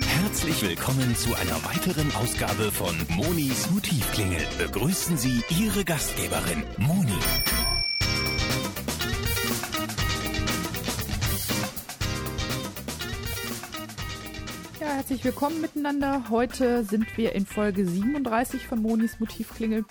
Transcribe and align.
Herzlich 0.00 0.62
willkommen 0.62 1.14
zu 1.14 1.32
einer 1.36 1.62
weiteren 1.64 2.12
Ausgabe 2.16 2.72
von 2.72 2.96
Monis 3.14 3.70
Motivklingel. 3.70 4.40
Begrüßen 4.58 5.16
Sie 5.16 5.40
Ihre 5.56 5.84
Gastgeberin, 5.84 6.64
Moni. 6.78 7.12
Ja, 14.80 14.86
herzlich 14.86 15.24
willkommen 15.24 15.60
miteinander. 15.60 16.24
Heute 16.28 16.82
sind 16.82 17.16
wir 17.16 17.36
in 17.36 17.46
Folge 17.46 17.86
37 17.86 18.66
von 18.66 18.82
Monis 18.82 19.20
Motivklingel. 19.20 19.84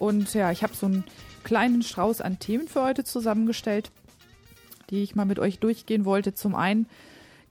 Und 0.00 0.34
ja, 0.34 0.50
ich 0.50 0.64
habe 0.64 0.74
so 0.74 0.86
einen 0.86 1.04
kleinen 1.44 1.82
Strauß 1.82 2.20
an 2.20 2.40
Themen 2.40 2.66
für 2.66 2.82
heute 2.82 3.04
zusammengestellt, 3.04 3.92
die 4.90 5.02
ich 5.02 5.14
mal 5.14 5.24
mit 5.24 5.38
euch 5.38 5.58
durchgehen 5.58 6.04
wollte. 6.04 6.34
Zum 6.34 6.54
einen 6.54 6.86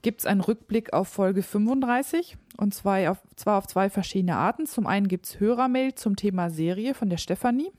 gibt 0.02 0.20
es 0.20 0.26
einen 0.26 0.40
Rückblick 0.40 0.92
auf 0.92 1.08
Folge 1.08 1.42
35 1.42 2.36
und 2.56 2.74
zwei 2.74 3.10
auf, 3.10 3.18
zwar 3.36 3.58
auf 3.58 3.66
zwei 3.66 3.90
verschiedene 3.90 4.36
Arten. 4.36 4.66
Zum 4.66 4.86
einen 4.86 5.08
gibt 5.08 5.26
es 5.26 5.40
Hörermail 5.40 5.94
zum 5.94 6.16
Thema 6.16 6.50
Serie 6.50 6.94
von 6.94 7.10
der 7.10 7.16
Stefanie. 7.16 7.72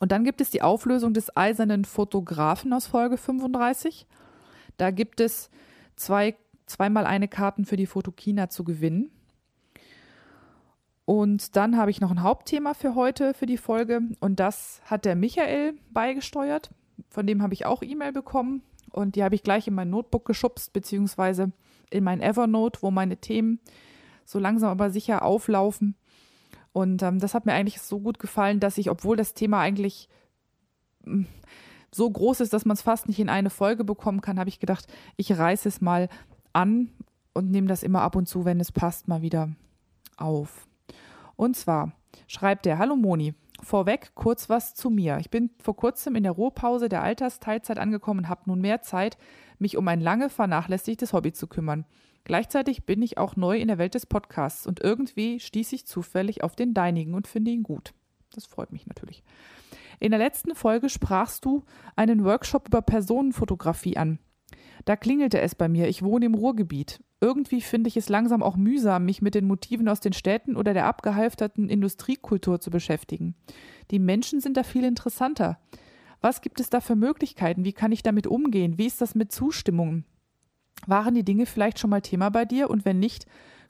Und 0.00 0.12
dann 0.12 0.24
gibt 0.24 0.40
es 0.40 0.50
die 0.50 0.62
Auflösung 0.62 1.14
des 1.14 1.36
eisernen 1.36 1.84
Fotografen 1.84 2.72
aus 2.72 2.86
Folge 2.86 3.16
35. 3.16 4.06
Da 4.76 4.90
gibt 4.90 5.20
es 5.20 5.50
zwei, 5.96 6.36
zweimal 6.66 7.06
eine 7.06 7.28
Karten 7.28 7.64
für 7.64 7.76
die 7.76 7.86
Fotokina 7.86 8.48
zu 8.48 8.64
gewinnen. 8.64 9.10
Und 11.04 11.56
dann 11.56 11.76
habe 11.76 11.90
ich 11.90 12.00
noch 12.00 12.10
ein 12.10 12.22
Hauptthema 12.22 12.74
für 12.74 12.94
heute, 12.94 13.34
für 13.34 13.46
die 13.46 13.58
Folge. 13.58 14.00
Und 14.20 14.40
das 14.40 14.80
hat 14.86 15.04
der 15.04 15.16
Michael 15.16 15.74
beigesteuert. 15.90 16.70
Von 17.14 17.28
dem 17.28 17.42
habe 17.42 17.54
ich 17.54 17.64
auch 17.64 17.80
E-Mail 17.82 18.10
bekommen. 18.10 18.62
Und 18.90 19.14
die 19.14 19.22
habe 19.22 19.36
ich 19.36 19.44
gleich 19.44 19.68
in 19.68 19.74
mein 19.74 19.88
Notebook 19.88 20.24
geschubst, 20.24 20.72
beziehungsweise 20.72 21.52
in 21.88 22.02
mein 22.02 22.20
Evernote, 22.20 22.82
wo 22.82 22.90
meine 22.90 23.18
Themen 23.18 23.60
so 24.24 24.40
langsam 24.40 24.70
aber 24.70 24.90
sicher 24.90 25.22
auflaufen. 25.22 25.94
Und 26.72 27.04
ähm, 27.04 27.20
das 27.20 27.34
hat 27.34 27.46
mir 27.46 27.52
eigentlich 27.52 27.80
so 27.80 28.00
gut 28.00 28.18
gefallen, 28.18 28.58
dass 28.58 28.78
ich, 28.78 28.90
obwohl 28.90 29.16
das 29.16 29.32
Thema 29.32 29.60
eigentlich 29.60 30.08
hm, 31.04 31.26
so 31.92 32.10
groß 32.10 32.40
ist, 32.40 32.52
dass 32.52 32.64
man 32.64 32.74
es 32.74 32.82
fast 32.82 33.06
nicht 33.06 33.20
in 33.20 33.28
eine 33.28 33.50
Folge 33.50 33.84
bekommen 33.84 34.20
kann, 34.20 34.40
habe 34.40 34.48
ich 34.48 34.58
gedacht, 34.58 34.92
ich 35.16 35.38
reiße 35.38 35.68
es 35.68 35.80
mal 35.80 36.08
an 36.52 36.90
und 37.32 37.48
nehme 37.48 37.68
das 37.68 37.84
immer 37.84 38.02
ab 38.02 38.16
und 38.16 38.26
zu, 38.26 38.44
wenn 38.44 38.58
es 38.58 38.72
passt, 38.72 39.06
mal 39.06 39.22
wieder 39.22 39.50
auf. 40.16 40.66
Und 41.36 41.54
zwar 41.56 41.92
schreibt 42.26 42.66
er, 42.66 42.78
Hallo 42.78 42.96
Moni, 42.96 43.34
vorweg 43.62 44.12
kurz 44.14 44.48
was 44.48 44.74
zu 44.74 44.90
mir. 44.90 45.18
Ich 45.18 45.30
bin 45.30 45.50
vor 45.62 45.76
kurzem 45.76 46.16
in 46.16 46.22
der 46.22 46.32
Ruhepause 46.32 46.88
der 46.88 47.02
Altersteilzeit 47.02 47.78
angekommen 47.78 48.20
und 48.20 48.28
habe 48.28 48.42
nun 48.46 48.60
mehr 48.60 48.82
Zeit, 48.82 49.16
mich 49.58 49.76
um 49.76 49.86
ein 49.88 50.00
lange 50.00 50.28
vernachlässigtes 50.28 51.12
Hobby 51.12 51.32
zu 51.32 51.46
kümmern. 51.46 51.86
Gleichzeitig 52.24 52.86
bin 52.86 53.02
ich 53.02 53.18
auch 53.18 53.36
neu 53.36 53.58
in 53.58 53.68
der 53.68 53.78
Welt 53.78 53.94
des 53.94 54.06
Podcasts 54.06 54.66
und 54.66 54.82
irgendwie 54.82 55.40
stieß 55.40 55.72
ich 55.74 55.86
zufällig 55.86 56.42
auf 56.42 56.56
den 56.56 56.72
deinigen 56.72 57.14
und 57.14 57.26
finde 57.26 57.50
ihn 57.50 57.62
gut. 57.62 57.92
Das 58.32 58.46
freut 58.46 58.72
mich 58.72 58.86
natürlich. 58.86 59.22
In 60.00 60.10
der 60.10 60.18
letzten 60.18 60.54
Folge 60.54 60.88
sprachst 60.88 61.44
du 61.44 61.62
einen 61.96 62.24
Workshop 62.24 62.68
über 62.68 62.82
Personenfotografie 62.82 63.96
an. 63.96 64.18
Da 64.84 64.96
klingelte 64.96 65.40
es 65.40 65.54
bei 65.54 65.68
mir. 65.68 65.88
Ich 65.88 66.02
wohne 66.02 66.26
im 66.26 66.34
Ruhrgebiet. 66.34 67.00
Irgendwie 67.24 67.62
finde 67.62 67.88
ich 67.88 67.96
es 67.96 68.10
langsam 68.10 68.42
auch 68.42 68.54
mühsam, 68.54 69.06
mich 69.06 69.22
mit 69.22 69.34
den 69.34 69.46
Motiven 69.46 69.88
aus 69.88 70.00
den 70.00 70.12
Städten 70.12 70.56
oder 70.56 70.74
der 70.74 70.84
abgehalfterten 70.84 71.70
Industriekultur 71.70 72.60
zu 72.60 72.70
beschäftigen. 72.70 73.34
Die 73.90 73.98
Menschen 73.98 74.42
sind 74.42 74.58
da 74.58 74.62
viel 74.62 74.84
interessanter. 74.84 75.58
Was 76.20 76.42
gibt 76.42 76.60
es 76.60 76.68
da 76.68 76.82
für 76.82 76.96
Möglichkeiten? 76.96 77.64
Wie 77.64 77.72
kann 77.72 77.92
ich 77.92 78.02
damit 78.02 78.26
umgehen? 78.26 78.76
Wie 78.76 78.84
ist 78.84 79.00
das 79.00 79.14
mit 79.14 79.32
Zustimmungen? 79.32 80.04
Waren 80.86 81.14
die 81.14 81.24
Dinge 81.24 81.46
vielleicht 81.46 81.78
schon 81.78 81.88
mal 81.88 82.02
Thema 82.02 82.28
bei 82.28 82.44
dir? 82.44 82.68
Und 82.68 82.84
wenn 82.84 82.98
nicht, 82.98 83.24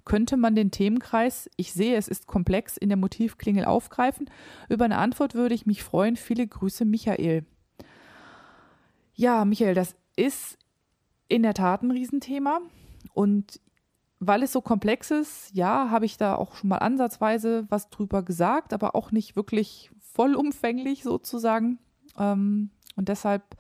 könnte 0.05 0.37
man 0.37 0.57
den 0.57 0.73
Themenkreis, 0.73 1.49
ich 1.57 1.73
sehe, 1.73 1.95
es 1.95 2.09
ist 2.09 2.27
komplex, 2.27 2.77
in 2.77 2.89
der 2.89 2.99
Motivklingel 2.99 3.67
aufgreifen? 3.67 4.29
Über 4.69 4.85
eine 4.85 4.99
Antwort 4.99 5.37
würde 5.37 5.55
ich 5.55 5.65
mich 5.65 5.85
freuen. 5.85 6.17
Viele 6.17 6.45
Grüße, 6.45 6.85
Michael. 6.85 7.45
Ja, 9.15 9.45
Michael, 9.45 9.75
das 9.75 9.95
ist 10.17 10.59
in 11.29 11.45
der 11.45 11.55
Tat 11.55 11.85
ein 11.85 11.93
Riesenthema. 11.93 12.59
Und 13.15 13.61
weil 14.21 14.43
es 14.43 14.53
so 14.53 14.61
komplex 14.61 15.11
ist, 15.11 15.51
ja, 15.55 15.91
habe 15.91 16.05
ich 16.05 16.17
da 16.17 16.35
auch 16.35 16.55
schon 16.55 16.69
mal 16.69 16.79
ansatzweise 16.79 17.67
was 17.71 17.91
drüber 17.91 18.23
gesagt, 18.23 18.73
aber 18.73 18.95
auch 18.95 19.11
nicht 19.11 19.37
wirklich 19.37 19.91
vollumfänglich 19.99 21.03
sozusagen. 21.03 21.79
Ähm, 22.19 22.71
und 22.97 23.09
deshalb 23.09 23.57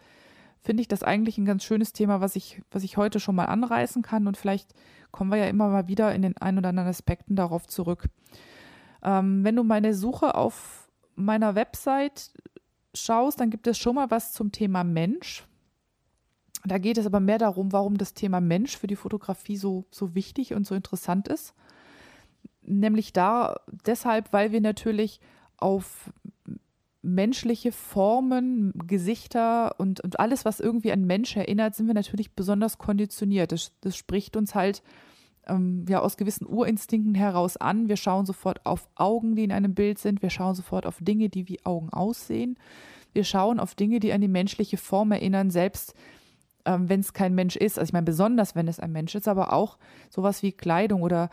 finde 0.60 0.81
ich 0.81 0.88
das 0.88 1.03
eigentlich 1.03 1.38
ein 1.38 1.44
ganz 1.44 1.64
schönes 1.64 1.93
Thema, 1.93 2.20
was 2.20 2.37
ich, 2.37 2.62
was 2.70 2.84
ich 2.84 2.97
heute 2.97 3.20
schon 3.20 3.34
mal 3.34 3.47
anreißen 3.47 4.03
kann. 4.03 4.26
Und 4.26 4.37
vielleicht 4.37 4.75
kommen 5.10 5.31
wir 5.31 5.38
ja 5.38 5.47
immer 5.47 5.69
mal 5.69 5.88
wieder 5.88 6.14
in 6.14 6.22
den 6.22 6.37
ein 6.38 6.59
oder 6.59 6.70
anderen 6.70 6.88
Aspekten 6.88 7.37
darauf 7.37 7.66
zurück. 7.66 8.09
Ähm, 9.03 9.44
wenn 9.44 9.56
du 9.56 9.62
meine 9.62 9.94
Suche 9.94 10.34
auf 10.34 10.88
meiner 11.14 11.54
Website 11.54 12.32
schaust, 12.94 13.41
dann 13.41 13.50
gibt 13.50 13.66
es 13.66 13.76
schon 13.76 13.97
mal 13.97 14.10
was 14.10 14.32
zum 14.32 14.53
Thema 14.53 14.84
Mensch. 14.84 15.47
Da 16.66 16.78
geht 16.78 16.98
es 16.98 17.06
aber 17.06 17.20
mehr 17.20 17.38
darum, 17.38 17.72
warum 17.72 17.98
das 17.98 18.14
Thema 18.14 18.41
Mensch 18.41 18.76
für 18.76 18.86
die 18.86 18.97
Fotografie 18.97 19.56
so, 19.56 19.84
so 19.91 20.14
wichtig 20.14 20.54
und 20.54 20.66
so 20.66 20.75
interessant 20.75 21.28
ist. 21.28 21.54
Nämlich 22.62 23.12
da 23.12 23.56
deshalb, 23.86 24.32
weil 24.32 24.50
wir 24.52 24.62
natürlich 24.62 25.20
auf 25.58 26.10
menschliche 27.02 27.70
Formen, 27.70 28.72
Gesichter 28.86 29.78
und, 29.78 30.00
und 30.00 30.19
alles, 30.19 30.47
was 30.47 30.58
irgendwie 30.58 30.91
an 30.91 31.04
Mensch 31.04 31.36
erinnert, 31.36 31.75
sind 31.75 31.86
wir 31.86 31.94
natürlich 31.94 32.32
besonders 32.32 32.78
konditioniert. 32.78 33.52
Das, 33.52 33.72
das 33.82 33.94
spricht 33.94 34.36
uns 34.36 34.54
halt 34.54 34.82
ähm, 35.46 35.84
ja 35.86 36.00
aus 36.00 36.16
gewissen 36.16 36.46
Urinstinkten 36.46 37.14
heraus 37.14 37.58
an. 37.58 37.91
Wir 37.91 37.96
schauen 37.96 38.25
sofort 38.25 38.64
auf 38.64 38.88
Augen, 38.94 39.36
die 39.36 39.44
in 39.44 39.52
einem 39.52 39.75
Bild 39.75 39.98
sind. 39.98 40.22
Wir 40.22 40.31
schauen 40.31 40.54
sofort 40.54 40.86
auf 40.86 40.96
Dinge, 41.00 41.28
die 41.28 41.46
wie 41.46 41.64
Augen 41.66 41.91
aussehen. 41.91 42.56
Wir 43.12 43.25
schauen 43.25 43.60
auf 43.60 43.75
Dinge, 43.75 44.00
die 44.00 44.12
an 44.12 44.22
die 44.22 44.28
menschliche 44.28 44.78
Form 44.78 45.12
erinnern, 45.12 45.50
selbst 45.50 45.94
ähm, 46.64 46.88
wenn 46.88 47.00
es 47.00 47.12
kein 47.12 47.34
Mensch 47.34 47.56
ist. 47.56 47.78
Also 47.78 47.91
ich 47.91 47.92
meine, 47.92 48.04
besonders 48.04 48.54
wenn 48.54 48.69
es 48.69 48.80
ein 48.80 48.92
Mensch 48.92 49.14
ist, 49.14 49.28
aber 49.28 49.52
auch 49.52 49.78
sowas 50.10 50.42
wie 50.42 50.52
Kleidung 50.52 51.02
oder 51.02 51.30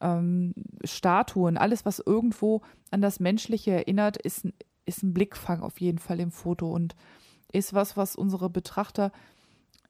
ähm, 0.00 0.54
Statuen, 0.84 1.56
alles, 1.56 1.84
was 1.84 2.02
irgendwo 2.04 2.62
an 2.90 3.00
das 3.00 3.20
Menschliche 3.20 3.72
erinnert, 3.72 4.16
ist, 4.16 4.48
ist 4.86 5.02
ein 5.02 5.14
Blickfang 5.14 5.60
auf 5.60 5.80
jeden 5.80 5.98
Fall 5.98 6.20
im 6.20 6.30
Foto 6.30 6.70
und 6.70 6.94
ist 7.52 7.74
was, 7.74 7.96
was 7.96 8.16
unsere 8.16 8.48
Betrachter 8.50 9.12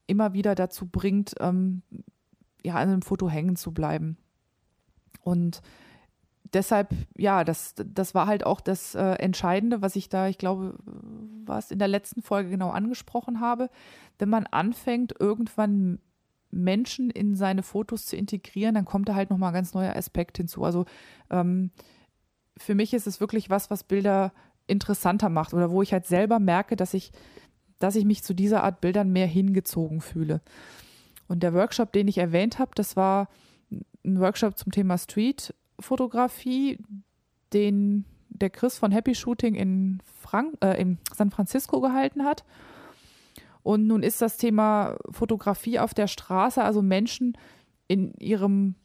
immer 0.07 0.33
wieder 0.33 0.55
dazu 0.55 0.87
bringt, 0.87 1.35
ähm, 1.41 1.83
ja, 2.65 2.75
an 2.75 2.89
einem 2.89 3.03
Foto 3.03 3.29
hängen 3.29 3.57
zu 3.57 3.73
bleiben. 3.73 4.17
Und 5.23 5.63
deshalb, 6.53 6.91
ja, 7.17 7.45
das, 7.45 7.75
das 7.77 8.15
war 8.15 8.27
halt 8.27 8.45
auch 8.45 8.61
das 8.61 8.95
äh, 8.95 9.13
Entscheidende, 9.15 9.83
was 9.83 9.97
ich 9.97 10.09
da, 10.09 10.29
ich 10.29 10.39
glaube, 10.39 10.77
was 11.45 11.71
in 11.71 11.79
der 11.79 11.89
letzten 11.89 12.23
Folge 12.23 12.51
genau 12.51 12.71
angesprochen 12.71 13.41
habe. 13.41 13.71
Wenn 14.19 14.29
man 14.29 14.47
anfängt, 14.47 15.15
irgendwann 15.19 15.99
Menschen 16.51 17.11
in 17.11 17.37
seine 17.37 17.63
Fotos 17.63 18.07
zu 18.07 18.17
integrieren, 18.17 18.75
dann 18.75 18.85
kommt 18.85 19.09
da 19.09 19.15
halt 19.15 19.31
nochmal 19.31 19.51
ein 19.51 19.55
ganz 19.55 19.75
neuer 19.75 19.97
Aspekt 19.97 20.37
hinzu. 20.37 20.65
Also 20.65 20.85
ähm, 21.31 21.71
für 22.57 22.75
mich 22.75 22.93
ist 22.93 23.07
es 23.07 23.21
wirklich 23.21 23.51
was, 23.51 23.71
was 23.71 23.85
Bilder 23.85 24.33
interessanter 24.67 25.29
macht 25.29 25.55
oder 25.55 25.71
wo 25.71 25.83
ich 25.83 25.93
halt 25.93 26.07
selber 26.07 26.39
merke, 26.39 26.77
dass 26.77 26.95
ich, 26.95 27.13
dass 27.79 27.97
ich 27.97 28.05
mich 28.05 28.23
zu 28.23 28.35
dieser 28.35 28.63
Art 28.65 28.81
Bildern 28.81 29.11
mehr 29.11 29.27
hingezogen 29.27 30.01
fühle. 30.01 30.41
Und 31.29 31.43
der 31.43 31.55
Workshop, 31.55 31.93
den 31.93 32.09
ich 32.09 32.19
erwähnt 32.19 32.59
habe, 32.59 32.73
das 32.75 32.97
war 32.97 33.29
ein 34.05 34.21
Workshop 34.21 34.59
zum 34.59 34.73
Thema 34.73 34.99
Street 34.99 35.55
Fotografie, 35.81 36.79
den 37.53 38.05
der 38.29 38.51
Chris 38.51 38.79
von 38.79 38.93
Happy 38.93 39.15
Shooting 39.15 39.55
in, 39.55 40.03
Frank 40.05 40.57
äh, 40.63 40.81
in 40.81 40.99
San 41.15 41.31
Francisco 41.31 41.81
gehalten 41.81 42.25
hat. 42.25 42.45
Und 43.63 43.87
nun 43.87 44.03
ist 44.03 44.23
das 44.23 44.39
Thema 44.39 44.97
Fotografie 45.11 45.79
auf 45.79 45.93
der 45.93 46.07
Straße, 46.07 46.63
also 46.63 46.81
Menschen 46.81 47.37
in 47.89 48.15
ihrem, 48.15 48.77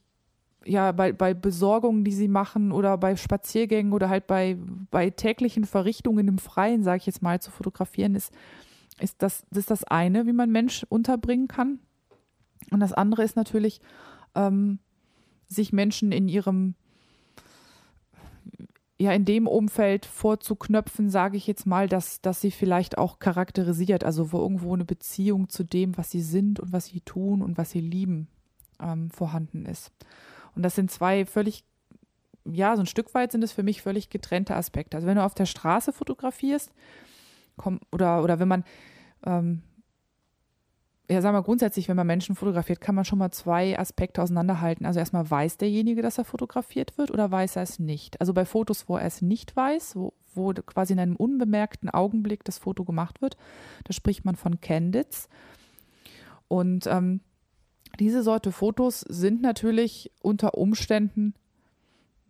ja, 0.65 0.91
bei, 0.91 1.13
bei 1.13 1.33
Besorgungen, 1.33 2.03
die 2.03 2.11
sie 2.11 2.27
machen 2.27 2.71
oder 2.71 2.97
bei 2.97 3.15
Spaziergängen 3.15 3.93
oder 3.93 4.09
halt 4.09 4.27
bei, 4.27 4.57
bei 4.91 5.09
täglichen 5.11 5.63
Verrichtungen 5.63 6.27
im 6.27 6.37
Freien, 6.39 6.83
sage 6.83 6.97
ich 6.97 7.05
jetzt 7.05 7.21
mal, 7.21 7.39
zu 7.39 7.51
fotografieren, 7.51 8.15
ist, 8.15 8.33
ist, 8.99 9.21
das, 9.21 9.45
ist 9.51 9.71
das 9.71 9.83
eine, 9.85 10.25
wie 10.25 10.33
man 10.33 10.51
Mensch 10.51 10.85
unterbringen 10.89 11.47
kann. 11.47 11.79
Und 12.71 12.79
das 12.79 12.93
andere 12.93 13.23
ist 13.23 13.35
natürlich, 13.35 13.79
ähm, 14.33 14.79
sich 15.47 15.71
Menschen 15.71 16.11
in 16.11 16.27
ihrem 16.27 16.75
ja 18.97 19.11
in 19.11 19.25
dem 19.25 19.47
Umfeld 19.47 20.05
vorzuknöpfen, 20.05 21.09
sage 21.09 21.37
ich 21.37 21.47
jetzt 21.47 21.65
mal, 21.65 21.89
dass, 21.89 22.21
dass 22.21 22.39
sie 22.41 22.51
vielleicht 22.51 22.97
auch 22.97 23.19
charakterisiert, 23.19 24.03
also 24.03 24.31
wo 24.31 24.39
irgendwo 24.39 24.73
eine 24.73 24.85
Beziehung 24.85 25.49
zu 25.49 25.63
dem, 25.63 25.97
was 25.97 26.11
sie 26.11 26.21
sind 26.21 26.59
und 26.59 26.71
was 26.71 26.85
sie 26.87 27.01
tun 27.01 27.41
und 27.41 27.57
was 27.57 27.71
sie 27.71 27.81
lieben, 27.81 28.27
ähm, 28.79 29.09
vorhanden 29.09 29.65
ist. 29.65 29.91
Und 30.55 30.63
das 30.63 30.75
sind 30.75 30.91
zwei 30.91 31.25
völlig, 31.25 31.65
ja, 32.45 32.75
so 32.75 32.83
ein 32.83 32.87
Stück 32.87 33.13
weit 33.13 33.31
sind 33.33 33.43
es 33.43 33.51
für 33.51 33.63
mich 33.63 33.81
völlig 33.81 34.09
getrennte 34.09 34.55
Aspekte. 34.55 34.95
Also 34.95 35.07
wenn 35.07 35.17
du 35.17 35.23
auf 35.23 35.35
der 35.35 35.45
Straße 35.45 35.91
fotografierst, 35.91 36.71
komm, 37.57 37.81
oder, 37.91 38.23
oder 38.23 38.39
wenn 38.39 38.47
man 38.47 38.63
ähm, 39.25 39.61
ja, 41.09 41.21
sagen 41.21 41.37
wir 41.37 41.43
grundsätzlich, 41.43 41.87
wenn 41.87 41.95
man 41.95 42.07
Menschen 42.07 42.35
fotografiert, 42.35 42.81
kann 42.81 42.95
man 42.95 43.05
schon 43.05 43.19
mal 43.19 43.31
zwei 43.31 43.77
Aspekte 43.77 44.21
auseinanderhalten. 44.21 44.85
Also 44.85 44.99
erstmal 44.99 45.29
weiß 45.29 45.57
derjenige, 45.57 46.01
dass 46.01 46.17
er 46.17 46.25
fotografiert 46.25 46.97
wird 46.97 47.11
oder 47.11 47.29
weiß 47.29 47.57
er 47.57 47.63
es 47.63 47.77
nicht. 47.77 48.19
Also 48.19 48.33
bei 48.33 48.45
Fotos, 48.45 48.89
wo 48.89 48.97
er 48.97 49.05
es 49.05 49.21
nicht 49.21 49.55
weiß, 49.55 49.95
wo, 49.95 50.13
wo 50.33 50.51
quasi 50.53 50.93
in 50.93 50.99
einem 50.99 51.15
unbemerkten 51.15 51.89
Augenblick 51.89 52.43
das 52.43 52.57
Foto 52.57 52.83
gemacht 52.83 53.21
wird, 53.21 53.37
da 53.83 53.93
spricht 53.93 54.25
man 54.25 54.35
von 54.35 54.61
Candids. 54.61 55.29
Und 56.47 56.87
ähm, 56.87 57.21
diese 57.99 58.23
Sorte 58.23 58.51
Fotos 58.51 59.01
sind 59.01 59.41
natürlich 59.41 60.11
unter 60.21 60.57
Umständen 60.57 61.35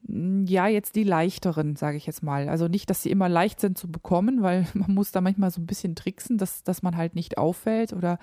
ja, 0.08 0.68
jetzt 0.68 0.96
die 0.96 1.04
leichteren, 1.04 1.76
sage 1.76 1.98
ich 1.98 2.06
jetzt 2.06 2.22
mal. 2.22 2.48
Also 2.48 2.68
nicht, 2.68 2.90
dass 2.90 3.02
sie 3.02 3.10
immer 3.10 3.28
leicht 3.28 3.60
sind 3.60 3.78
zu 3.78 3.92
bekommen, 3.92 4.42
weil 4.42 4.68
man 4.74 4.94
muss 4.94 5.12
da 5.12 5.22
manchmal 5.22 5.52
so 5.52 5.62
ein 5.62 5.66
bisschen 5.66 5.96
tricksen, 5.96 6.38
dass, 6.38 6.64
dass 6.64 6.84
man 6.84 6.96
halt 6.96 7.16
nicht 7.16 7.38
auffällt 7.38 7.94
oder 7.94 8.20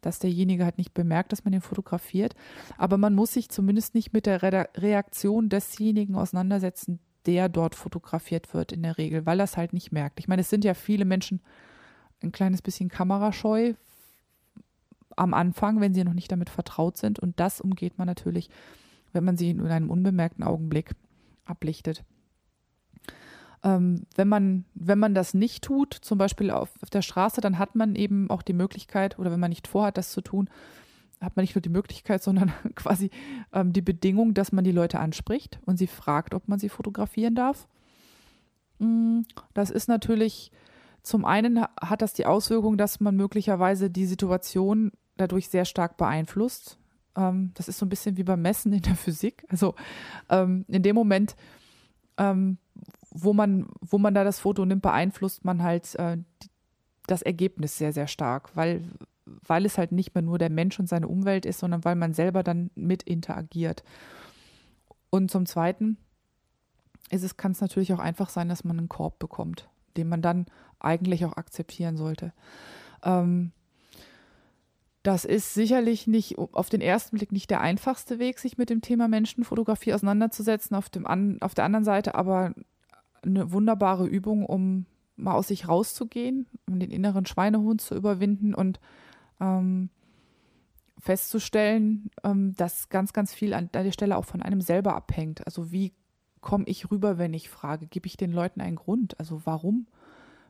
dass 0.00 0.18
derjenige 0.18 0.64
halt 0.64 0.78
nicht 0.78 0.92
bemerkt, 0.92 1.32
dass 1.32 1.44
man 1.44 1.52
den 1.52 1.62
fotografiert. 1.62 2.34
Aber 2.76 2.98
man 2.98 3.14
muss 3.14 3.32
sich 3.32 3.48
zumindest 3.48 3.94
nicht 3.94 4.12
mit 4.12 4.26
der 4.26 4.42
Re 4.42 4.68
Reaktion 4.76 5.48
desjenigen 5.48 6.14
auseinandersetzen, 6.14 7.00
der 7.26 7.48
dort 7.48 7.74
fotografiert 7.74 8.52
wird 8.52 8.72
in 8.72 8.82
der 8.82 8.98
Regel, 8.98 9.24
weil 9.24 9.38
das 9.38 9.56
halt 9.56 9.72
nicht 9.72 9.92
merkt. 9.92 10.20
Ich 10.20 10.28
meine, 10.28 10.42
es 10.42 10.50
sind 10.50 10.62
ja 10.62 10.74
viele 10.74 11.06
Menschen 11.06 11.40
ein 12.22 12.32
kleines 12.32 12.60
bisschen 12.60 12.90
kamerascheu 12.90 13.74
am 15.16 15.32
Anfang, 15.32 15.80
wenn 15.80 15.94
sie 15.94 16.04
noch 16.04 16.12
nicht 16.12 16.30
damit 16.30 16.50
vertraut 16.50 16.98
sind. 16.98 17.18
Und 17.18 17.40
das 17.40 17.60
umgeht 17.60 17.98
man 17.98 18.06
natürlich, 18.06 18.50
wenn 19.12 19.24
man 19.24 19.36
sie 19.36 19.50
in 19.50 19.66
einem 19.66 19.90
unbemerkten 19.90 20.44
Augenblick 20.44 20.94
ablichtet. 21.44 22.04
Ähm, 23.62 24.06
wenn, 24.14 24.28
man, 24.28 24.64
wenn 24.74 24.98
man 24.98 25.14
das 25.14 25.32
nicht 25.32 25.64
tut, 25.64 25.94
zum 25.94 26.18
Beispiel 26.18 26.50
auf, 26.50 26.70
auf 26.82 26.90
der 26.90 27.02
Straße, 27.02 27.40
dann 27.40 27.58
hat 27.58 27.74
man 27.74 27.94
eben 27.96 28.28
auch 28.30 28.42
die 28.42 28.52
Möglichkeit, 28.52 29.18
oder 29.18 29.32
wenn 29.32 29.40
man 29.40 29.48
nicht 29.48 29.66
vorhat, 29.66 29.96
das 29.96 30.10
zu 30.10 30.20
tun, 30.20 30.50
hat 31.20 31.36
man 31.36 31.42
nicht 31.42 31.54
nur 31.54 31.62
die 31.62 31.70
Möglichkeit, 31.70 32.22
sondern 32.22 32.52
quasi 32.74 33.10
ähm, 33.52 33.72
die 33.72 33.82
Bedingung, 33.82 34.34
dass 34.34 34.52
man 34.52 34.64
die 34.64 34.72
Leute 34.72 35.00
anspricht 35.00 35.58
und 35.64 35.78
sie 35.78 35.86
fragt, 35.86 36.34
ob 36.34 36.46
man 36.46 36.58
sie 36.58 36.68
fotografieren 36.68 37.34
darf. 37.34 37.66
Mm, 38.78 39.22
das 39.54 39.70
ist 39.70 39.88
natürlich, 39.88 40.52
zum 41.02 41.24
einen 41.24 41.64
hat 41.80 42.02
das 42.02 42.12
die 42.12 42.26
Auswirkung, 42.26 42.76
dass 42.76 43.00
man 43.00 43.16
möglicherweise 43.16 43.90
die 43.90 44.06
Situation 44.06 44.92
dadurch 45.16 45.48
sehr 45.48 45.64
stark 45.64 45.96
beeinflusst. 45.96 46.78
Ähm, 47.16 47.52
das 47.54 47.68
ist 47.68 47.78
so 47.78 47.86
ein 47.86 47.88
bisschen 47.88 48.16
wie 48.16 48.24
beim 48.24 48.42
Messen 48.42 48.72
in 48.72 48.82
der 48.82 48.96
Physik. 48.96 49.44
Also 49.48 49.74
ähm, 50.28 50.64
in 50.68 50.82
dem 50.82 50.94
Moment, 50.94 51.36
ähm, 52.16 52.58
wo, 53.10 53.32
man, 53.32 53.66
wo 53.80 53.98
man 53.98 54.14
da 54.14 54.24
das 54.24 54.40
Foto 54.40 54.64
nimmt, 54.64 54.82
beeinflusst 54.82 55.44
man 55.44 55.62
halt 55.62 55.94
äh, 55.96 56.18
das 57.06 57.22
Ergebnis 57.22 57.76
sehr, 57.78 57.92
sehr 57.92 58.06
stark, 58.06 58.56
weil, 58.56 58.82
weil 59.26 59.66
es 59.66 59.78
halt 59.78 59.92
nicht 59.92 60.14
mehr 60.14 60.22
nur 60.22 60.38
der 60.38 60.50
Mensch 60.50 60.78
und 60.78 60.88
seine 60.88 61.08
Umwelt 61.08 61.46
ist, 61.46 61.60
sondern 61.60 61.84
weil 61.84 61.96
man 61.96 62.14
selber 62.14 62.42
dann 62.42 62.70
mit 62.74 63.02
interagiert. 63.02 63.84
Und 65.10 65.30
zum 65.30 65.46
Zweiten 65.46 65.98
kann 67.36 67.52
es 67.52 67.60
natürlich 67.60 67.92
auch 67.92 68.00
einfach 68.00 68.28
sein, 68.28 68.48
dass 68.48 68.64
man 68.64 68.78
einen 68.78 68.88
Korb 68.88 69.18
bekommt, 69.18 69.68
den 69.96 70.08
man 70.08 70.22
dann 70.22 70.46
eigentlich 70.80 71.24
auch 71.24 71.36
akzeptieren 71.36 71.96
sollte. 71.96 72.32
Ähm, 73.02 73.52
das 75.04 75.26
ist 75.26 75.52
sicherlich 75.52 76.06
nicht 76.06 76.38
auf 76.38 76.70
den 76.70 76.80
ersten 76.80 77.18
Blick 77.18 77.30
nicht 77.30 77.50
der 77.50 77.60
einfachste 77.60 78.18
Weg, 78.18 78.38
sich 78.38 78.56
mit 78.56 78.70
dem 78.70 78.80
Thema 78.80 79.06
Menschenfotografie 79.06 79.92
auseinanderzusetzen. 79.92 80.74
Auf, 80.74 80.88
dem 80.88 81.06
an, 81.06 81.36
auf 81.42 81.54
der 81.54 81.66
anderen 81.66 81.84
Seite 81.84 82.14
aber 82.14 82.54
eine 83.22 83.52
wunderbare 83.52 84.06
Übung, 84.06 84.46
um 84.46 84.86
mal 85.16 85.34
aus 85.34 85.48
sich 85.48 85.68
rauszugehen, 85.68 86.46
um 86.66 86.80
den 86.80 86.90
inneren 86.90 87.26
Schweinehund 87.26 87.82
zu 87.82 87.94
überwinden 87.94 88.54
und 88.54 88.80
ähm, 89.40 89.90
festzustellen, 90.98 92.10
ähm, 92.24 92.54
dass 92.56 92.88
ganz, 92.88 93.12
ganz 93.12 93.34
viel 93.34 93.52
an 93.52 93.68
der 93.74 93.92
Stelle 93.92 94.16
auch 94.16 94.24
von 94.24 94.40
einem 94.40 94.62
selber 94.62 94.96
abhängt. 94.96 95.46
Also 95.46 95.70
wie 95.70 95.92
komme 96.40 96.64
ich 96.66 96.90
rüber, 96.90 97.18
wenn 97.18 97.34
ich 97.34 97.50
frage? 97.50 97.86
Gebe 97.86 98.06
ich 98.06 98.16
den 98.16 98.32
Leuten 98.32 98.62
einen 98.62 98.76
Grund? 98.76 99.20
Also 99.20 99.42
warum? 99.44 99.86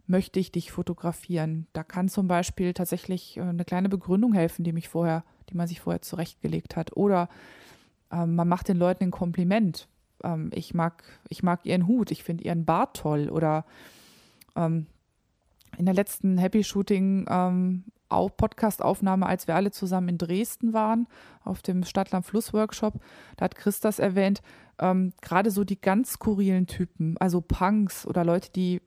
Möchte 0.07 0.39
ich 0.39 0.53
dich 0.53 0.71
fotografieren. 0.73 1.67
Da 1.73 1.83
kann 1.83 2.09
zum 2.09 2.29
Beispiel 2.29 2.75
tatsächlich 2.75 3.37
äh, 3.37 3.43
eine 3.43 3.65
kleine 3.65 3.89
Begründung 3.89 4.33
helfen, 4.35 4.65
die 4.65 4.73
mich 4.73 4.89
vorher, 4.89 5.25
die 5.49 5.57
man 5.57 5.67
sich 5.67 5.81
vorher 5.81 6.03
zurechtgelegt 6.03 6.77
hat. 6.77 6.97
Oder 6.97 7.29
ähm, 8.11 8.35
man 8.35 8.49
macht 8.49 8.69
den 8.69 8.77
Leuten 8.77 9.05
ein 9.05 9.11
Kompliment. 9.11 9.89
Ähm, 10.23 10.51
ich 10.55 10.75
mag, 10.75 11.05
ich 11.29 11.43
mag 11.43 11.65
ihren 11.65 11.87
Hut, 11.87 12.11
ich 12.11 12.23
finde 12.23 12.45
ihren 12.45 12.65
Bart 12.65 12.97
toll. 12.97 13.29
Oder 13.31 13.65
ähm, 14.57 14.87
in 15.79 15.87
der 15.87 15.95
letzten 15.95 16.39
Happy 16.39 16.63
Shooting 16.65 17.27
ähm, 17.29 17.85
Podcast-Aufnahme, 18.09 19.27
als 19.27 19.49
wir 19.49 19.57
alle 19.57 19.73
zusammen 19.73 20.11
in 20.11 20.19
Dresden 20.19 20.73
waren, 20.73 21.09
auf 21.43 21.63
dem 21.63 21.83
Stadtland-Fluss-Workshop, 21.83 23.01
da 23.37 23.45
hat 23.45 23.57
Chris 23.57 23.81
das 23.81 23.99
erwähnt, 23.99 24.41
ähm, 24.79 25.13
gerade 25.21 25.51
so 25.51 25.65
die 25.65 25.81
ganz 25.81 26.13
skurrilen 26.13 26.67
Typen, 26.67 27.17
also 27.19 27.41
Punks 27.41 28.07
oder 28.07 28.25
Leute, 28.25 28.53
die 28.53 28.83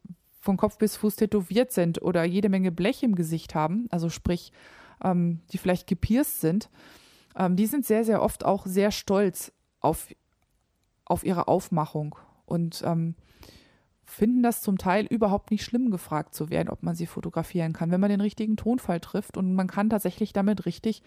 von 0.48 0.56
Kopf 0.56 0.78
bis 0.78 0.96
Fuß 0.96 1.18
tätowiert 1.18 1.74
sind 1.74 2.02
oder 2.02 2.24
jede 2.24 2.48
Menge 2.48 2.72
Blech 2.72 3.04
im 3.04 3.16
Gesicht 3.16 3.54
haben, 3.54 3.88
also 3.90 4.08
sprich, 4.10 4.54
ähm, 5.04 5.42
die 5.52 5.58
vielleicht 5.58 5.88
gepierst 5.88 6.40
sind, 6.40 6.70
ähm, 7.36 7.58
die 7.58 7.66
sind 7.66 7.86
sehr, 7.86 8.06
sehr 8.06 8.22
oft 8.22 8.46
auch 8.46 8.66
sehr 8.66 8.92
stolz 8.92 9.52
auf, 9.82 10.08
auf 11.04 11.26
ihre 11.26 11.50
Aufmachung 11.50 12.16
und 12.46 12.82
ähm, 12.86 13.16
finden 14.06 14.42
das 14.42 14.62
zum 14.62 14.78
Teil 14.78 15.06
überhaupt 15.06 15.52
nicht 15.52 15.66
schlimm, 15.66 15.92
gefragt 15.92 16.34
zu 16.34 16.50
werden, 16.50 16.70
ob 16.70 16.82
man 16.82 16.96
sie 16.96 17.08
fotografieren 17.08 17.74
kann, 17.74 17.92
wenn 17.92 18.00
man 18.00 18.10
den 18.10 18.22
richtigen 18.22 18.56
Tonfall 18.56 19.02
trifft. 19.02 19.36
Und 19.36 19.54
man 19.54 19.68
kann 19.68 19.90
tatsächlich 19.90 20.32
damit 20.32 20.66
richtig 20.66 21.04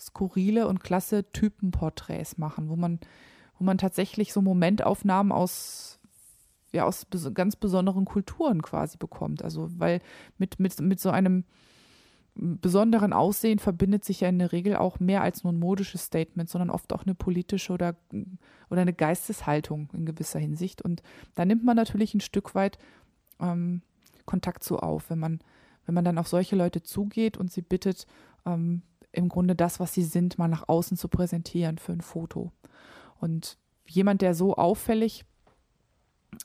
skurrile 0.00 0.66
und 0.66 0.82
klasse 0.82 1.30
Typenporträts 1.30 2.38
machen, 2.38 2.68
wo 2.68 2.74
man, 2.74 2.98
wo 3.56 3.64
man 3.64 3.78
tatsächlich 3.78 4.32
so 4.32 4.42
Momentaufnahmen 4.42 5.30
aus 5.30 5.99
ja 6.72 6.84
aus 6.84 7.06
ganz 7.34 7.56
besonderen 7.56 8.04
Kulturen 8.04 8.62
quasi 8.62 8.96
bekommt. 8.96 9.42
Also 9.42 9.68
weil 9.78 10.00
mit, 10.38 10.60
mit, 10.60 10.80
mit 10.80 11.00
so 11.00 11.10
einem 11.10 11.44
besonderen 12.34 13.12
Aussehen 13.12 13.58
verbindet 13.58 14.04
sich 14.04 14.20
ja 14.20 14.28
in 14.28 14.38
der 14.38 14.52
Regel 14.52 14.76
auch 14.76 15.00
mehr 15.00 15.22
als 15.22 15.44
nur 15.44 15.52
ein 15.52 15.58
modisches 15.58 16.04
Statement, 16.04 16.48
sondern 16.48 16.70
oft 16.70 16.92
auch 16.92 17.04
eine 17.04 17.14
politische 17.14 17.72
oder, 17.72 17.96
oder 18.70 18.82
eine 18.82 18.92
Geisteshaltung 18.92 19.90
in 19.92 20.06
gewisser 20.06 20.38
Hinsicht. 20.38 20.80
Und 20.80 21.02
da 21.34 21.44
nimmt 21.44 21.64
man 21.64 21.76
natürlich 21.76 22.14
ein 22.14 22.20
Stück 22.20 22.54
weit 22.54 22.78
ähm, 23.40 23.82
Kontakt 24.26 24.62
zu 24.62 24.78
auf, 24.78 25.10
wenn 25.10 25.18
man, 25.18 25.40
wenn 25.86 25.94
man 25.94 26.04
dann 26.04 26.18
auf 26.18 26.28
solche 26.28 26.56
Leute 26.56 26.82
zugeht 26.82 27.36
und 27.36 27.50
sie 27.52 27.62
bittet, 27.62 28.06
ähm, 28.46 28.82
im 29.12 29.28
Grunde 29.28 29.56
das, 29.56 29.80
was 29.80 29.92
sie 29.92 30.04
sind, 30.04 30.38
mal 30.38 30.48
nach 30.48 30.68
außen 30.68 30.96
zu 30.96 31.08
präsentieren 31.08 31.78
für 31.78 31.92
ein 31.92 32.00
Foto. 32.00 32.52
Und 33.18 33.58
jemand, 33.86 34.22
der 34.22 34.34
so 34.34 34.54
auffällig 34.54 35.24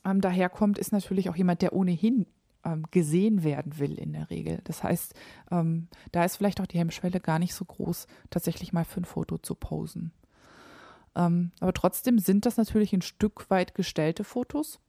ähm, 0.04 0.20
daherkommt, 0.20 0.78
ist 0.78 0.92
natürlich 0.92 1.28
auch 1.30 1.36
jemand, 1.36 1.62
der 1.62 1.72
ohnehin 1.72 2.26
ähm, 2.64 2.84
gesehen 2.90 3.44
werden 3.44 3.78
will 3.78 3.98
in 3.98 4.12
der 4.12 4.28
Regel. 4.30 4.60
Das 4.64 4.82
heißt, 4.82 5.14
ähm, 5.50 5.88
da 6.12 6.24
ist 6.24 6.36
vielleicht 6.36 6.60
auch 6.60 6.66
die 6.66 6.78
Hemmschwelle 6.78 7.20
gar 7.20 7.38
nicht 7.38 7.54
so 7.54 7.64
groß, 7.64 8.06
tatsächlich 8.30 8.72
mal 8.72 8.84
für 8.84 9.00
ein 9.00 9.04
Foto 9.04 9.38
zu 9.38 9.54
posen. 9.54 10.12
Ähm, 11.14 11.52
aber 11.60 11.72
trotzdem 11.72 12.18
sind 12.18 12.44
das 12.44 12.56
natürlich 12.56 12.92
ein 12.92 13.02
Stück 13.02 13.48
weit 13.50 13.74
gestellte 13.74 14.24
Fotos. 14.24 14.80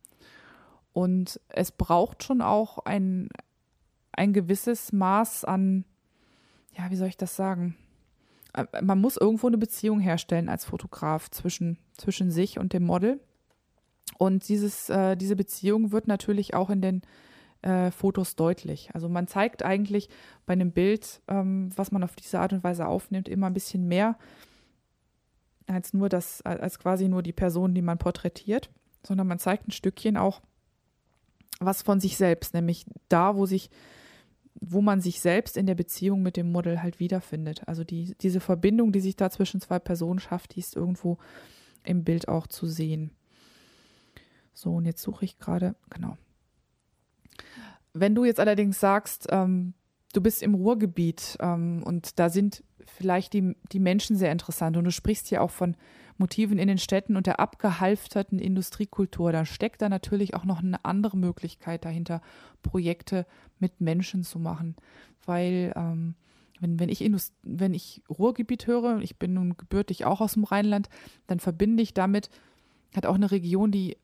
Und 0.93 1.39
es 1.49 1.71
braucht 1.71 2.23
schon 2.23 2.41
auch 2.41 2.79
ein, 2.79 3.29
ein 4.11 4.33
gewisses 4.33 4.91
Maß 4.91 5.45
an, 5.45 5.85
ja, 6.75 6.89
wie 6.89 6.95
soll 6.95 7.07
ich 7.07 7.17
das 7.17 7.35
sagen? 7.35 7.75
Äh, 8.53 8.65
man 8.81 8.99
muss 8.99 9.17
irgendwo 9.17 9.47
eine 9.47 9.57
Beziehung 9.57 9.99
herstellen 9.99 10.49
als 10.49 10.65
Fotograf 10.65 11.29
zwischen, 11.29 11.77
zwischen 11.97 12.31
sich 12.31 12.59
und 12.59 12.73
dem 12.73 12.83
Model. 12.83 13.19
Und 14.17 14.47
dieses, 14.47 14.89
äh, 14.89 15.15
diese 15.15 15.35
Beziehung 15.35 15.91
wird 15.91 16.07
natürlich 16.07 16.53
auch 16.53 16.69
in 16.69 16.81
den 16.81 17.01
äh, 17.61 17.91
Fotos 17.91 18.35
deutlich. 18.35 18.89
Also 18.93 19.09
man 19.09 19.27
zeigt 19.27 19.63
eigentlich 19.63 20.09
bei 20.45 20.53
einem 20.53 20.71
Bild, 20.71 21.21
ähm, 21.27 21.69
was 21.75 21.91
man 21.91 22.03
auf 22.03 22.15
diese 22.15 22.39
Art 22.39 22.53
und 22.53 22.63
Weise 22.63 22.87
aufnimmt, 22.87 23.27
immer 23.29 23.47
ein 23.47 23.53
bisschen 23.53 23.87
mehr 23.87 24.17
als 25.67 25.93
nur 25.93 26.07
das, 26.07 26.41
als 26.43 26.79
quasi 26.79 27.09
nur 27.09 27.21
die 27.21 27.33
Person, 27.33 27.73
die 27.75 27.81
man 27.81 27.97
porträtiert, 27.97 28.69
sondern 29.05 29.27
man 29.27 29.39
zeigt 29.39 29.67
ein 29.67 29.71
Stückchen 29.71 30.17
auch 30.17 30.41
was 31.59 31.81
von 31.81 31.99
sich 31.99 32.17
selbst, 32.17 32.53
nämlich 32.53 32.85
da, 33.09 33.35
wo 33.35 33.45
sich, 33.45 33.69
wo 34.53 34.81
man 34.81 35.01
sich 35.01 35.21
selbst 35.21 35.57
in 35.57 35.65
der 35.65 35.75
Beziehung 35.75 36.21
mit 36.21 36.37
dem 36.37 36.51
Model 36.51 36.81
halt 36.81 36.99
wiederfindet. 36.99 37.67
Also 37.67 37.83
die, 37.83 38.15
diese 38.21 38.39
Verbindung, 38.39 38.91
die 38.91 38.99
sich 38.99 39.15
da 39.15 39.29
zwischen 39.29 39.59
zwei 39.59 39.79
Personen 39.79 40.19
schafft, 40.19 40.55
die 40.55 40.59
ist 40.59 40.75
irgendwo 40.75 41.17
im 41.83 42.03
Bild 42.03 42.27
auch 42.27 42.47
zu 42.47 42.67
sehen. 42.67 43.11
So, 44.57 44.73
und 44.73 44.85
jetzt 44.85 45.03
suche 45.03 45.23
ich 45.23 45.37
gerade, 45.37 45.75
genau. 45.91 46.17
Wenn 47.93 48.15
du 48.15 48.25
jetzt 48.25 48.39
allerdings 48.39 48.79
sagst, 48.79 49.27
ähm, 49.29 49.75
du 50.13 50.21
bist 50.21 50.41
im 50.41 50.55
Ruhrgebiet 50.55 51.37
ähm, 51.39 51.83
und 51.85 52.17
da 52.17 52.29
sind 52.29 52.63
vielleicht 52.83 53.33
die, 53.33 53.55
die 53.71 53.79
Menschen 53.79 54.15
sehr 54.15 54.31
interessant 54.31 54.75
und 54.75 54.85
du 54.85 54.91
sprichst 54.91 55.27
hier 55.27 55.43
auch 55.43 55.51
von 55.51 55.77
Motiven 56.17 56.57
in 56.57 56.67
den 56.67 56.79
Städten 56.79 57.17
und 57.17 57.27
der 57.27 57.39
abgehalfterten 57.39 58.39
Industriekultur, 58.39 59.31
dann 59.31 59.45
steckt 59.45 59.83
da 59.83 59.89
natürlich 59.89 60.33
auch 60.33 60.43
noch 60.43 60.63
eine 60.63 60.83
andere 60.83 61.17
Möglichkeit 61.17 61.85
dahinter, 61.85 62.23
Projekte 62.63 63.27
mit 63.59 63.79
Menschen 63.79 64.23
zu 64.23 64.39
machen, 64.39 64.75
weil 65.23 65.71
ähm, 65.75 66.15
wenn, 66.59 66.79
wenn, 66.79 66.89
ich 66.89 67.03
Indust 67.03 67.35
wenn 67.43 67.75
ich 67.75 68.01
Ruhrgebiet 68.09 68.65
höre, 68.65 69.01
ich 69.01 69.19
bin 69.19 69.35
nun 69.35 69.55
gebürtig 69.55 70.05
auch 70.05 70.19
aus 70.19 70.33
dem 70.33 70.45
Rheinland, 70.45 70.89
dann 71.27 71.39
verbinde 71.39 71.83
ich 71.83 71.93
damit, 71.93 72.31
hat 72.95 73.05
auch 73.05 73.13
eine 73.13 73.29
Region, 73.29 73.69
die 73.69 73.97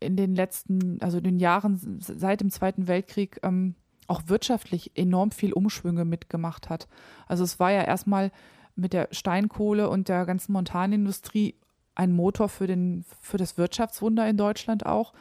in 0.00 0.16
den 0.16 0.34
letzten, 0.34 1.00
also 1.02 1.20
den 1.20 1.38
Jahren 1.38 2.00
seit 2.00 2.40
dem 2.40 2.50
Zweiten 2.50 2.88
Weltkrieg 2.88 3.38
ähm, 3.42 3.74
auch 4.06 4.22
wirtschaftlich 4.26 4.92
enorm 4.96 5.30
viel 5.30 5.52
Umschwünge 5.52 6.04
mitgemacht 6.04 6.68
hat. 6.68 6.88
Also 7.28 7.44
es 7.44 7.60
war 7.60 7.70
ja 7.70 7.82
erstmal 7.82 8.32
mit 8.74 8.92
der 8.92 9.08
Steinkohle 9.12 9.88
und 9.88 10.08
der 10.08 10.26
ganzen 10.26 10.52
Montanindustrie 10.52 11.54
ein 11.94 12.12
Motor 12.12 12.48
für, 12.48 12.66
den, 12.66 13.04
für 13.20 13.36
das 13.36 13.58
Wirtschaftswunder 13.58 14.28
in 14.28 14.36
Deutschland 14.36 14.86
auch. 14.86 15.12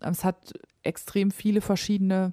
Es 0.00 0.24
hat 0.24 0.52
extrem 0.82 1.30
viele 1.30 1.60
verschiedene, 1.60 2.32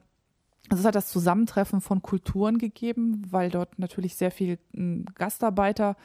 also 0.69 0.81
es 0.81 0.85
hat 0.85 0.95
das 0.95 1.11
Zusammentreffen 1.11 1.81
von 1.81 2.01
Kulturen 2.01 2.57
gegeben, 2.57 3.21
weil 3.29 3.49
dort 3.49 3.79
natürlich 3.79 4.15
sehr 4.15 4.31
viel 4.31 4.59
hm, 4.73 5.05
Gastarbeiter 5.15 5.97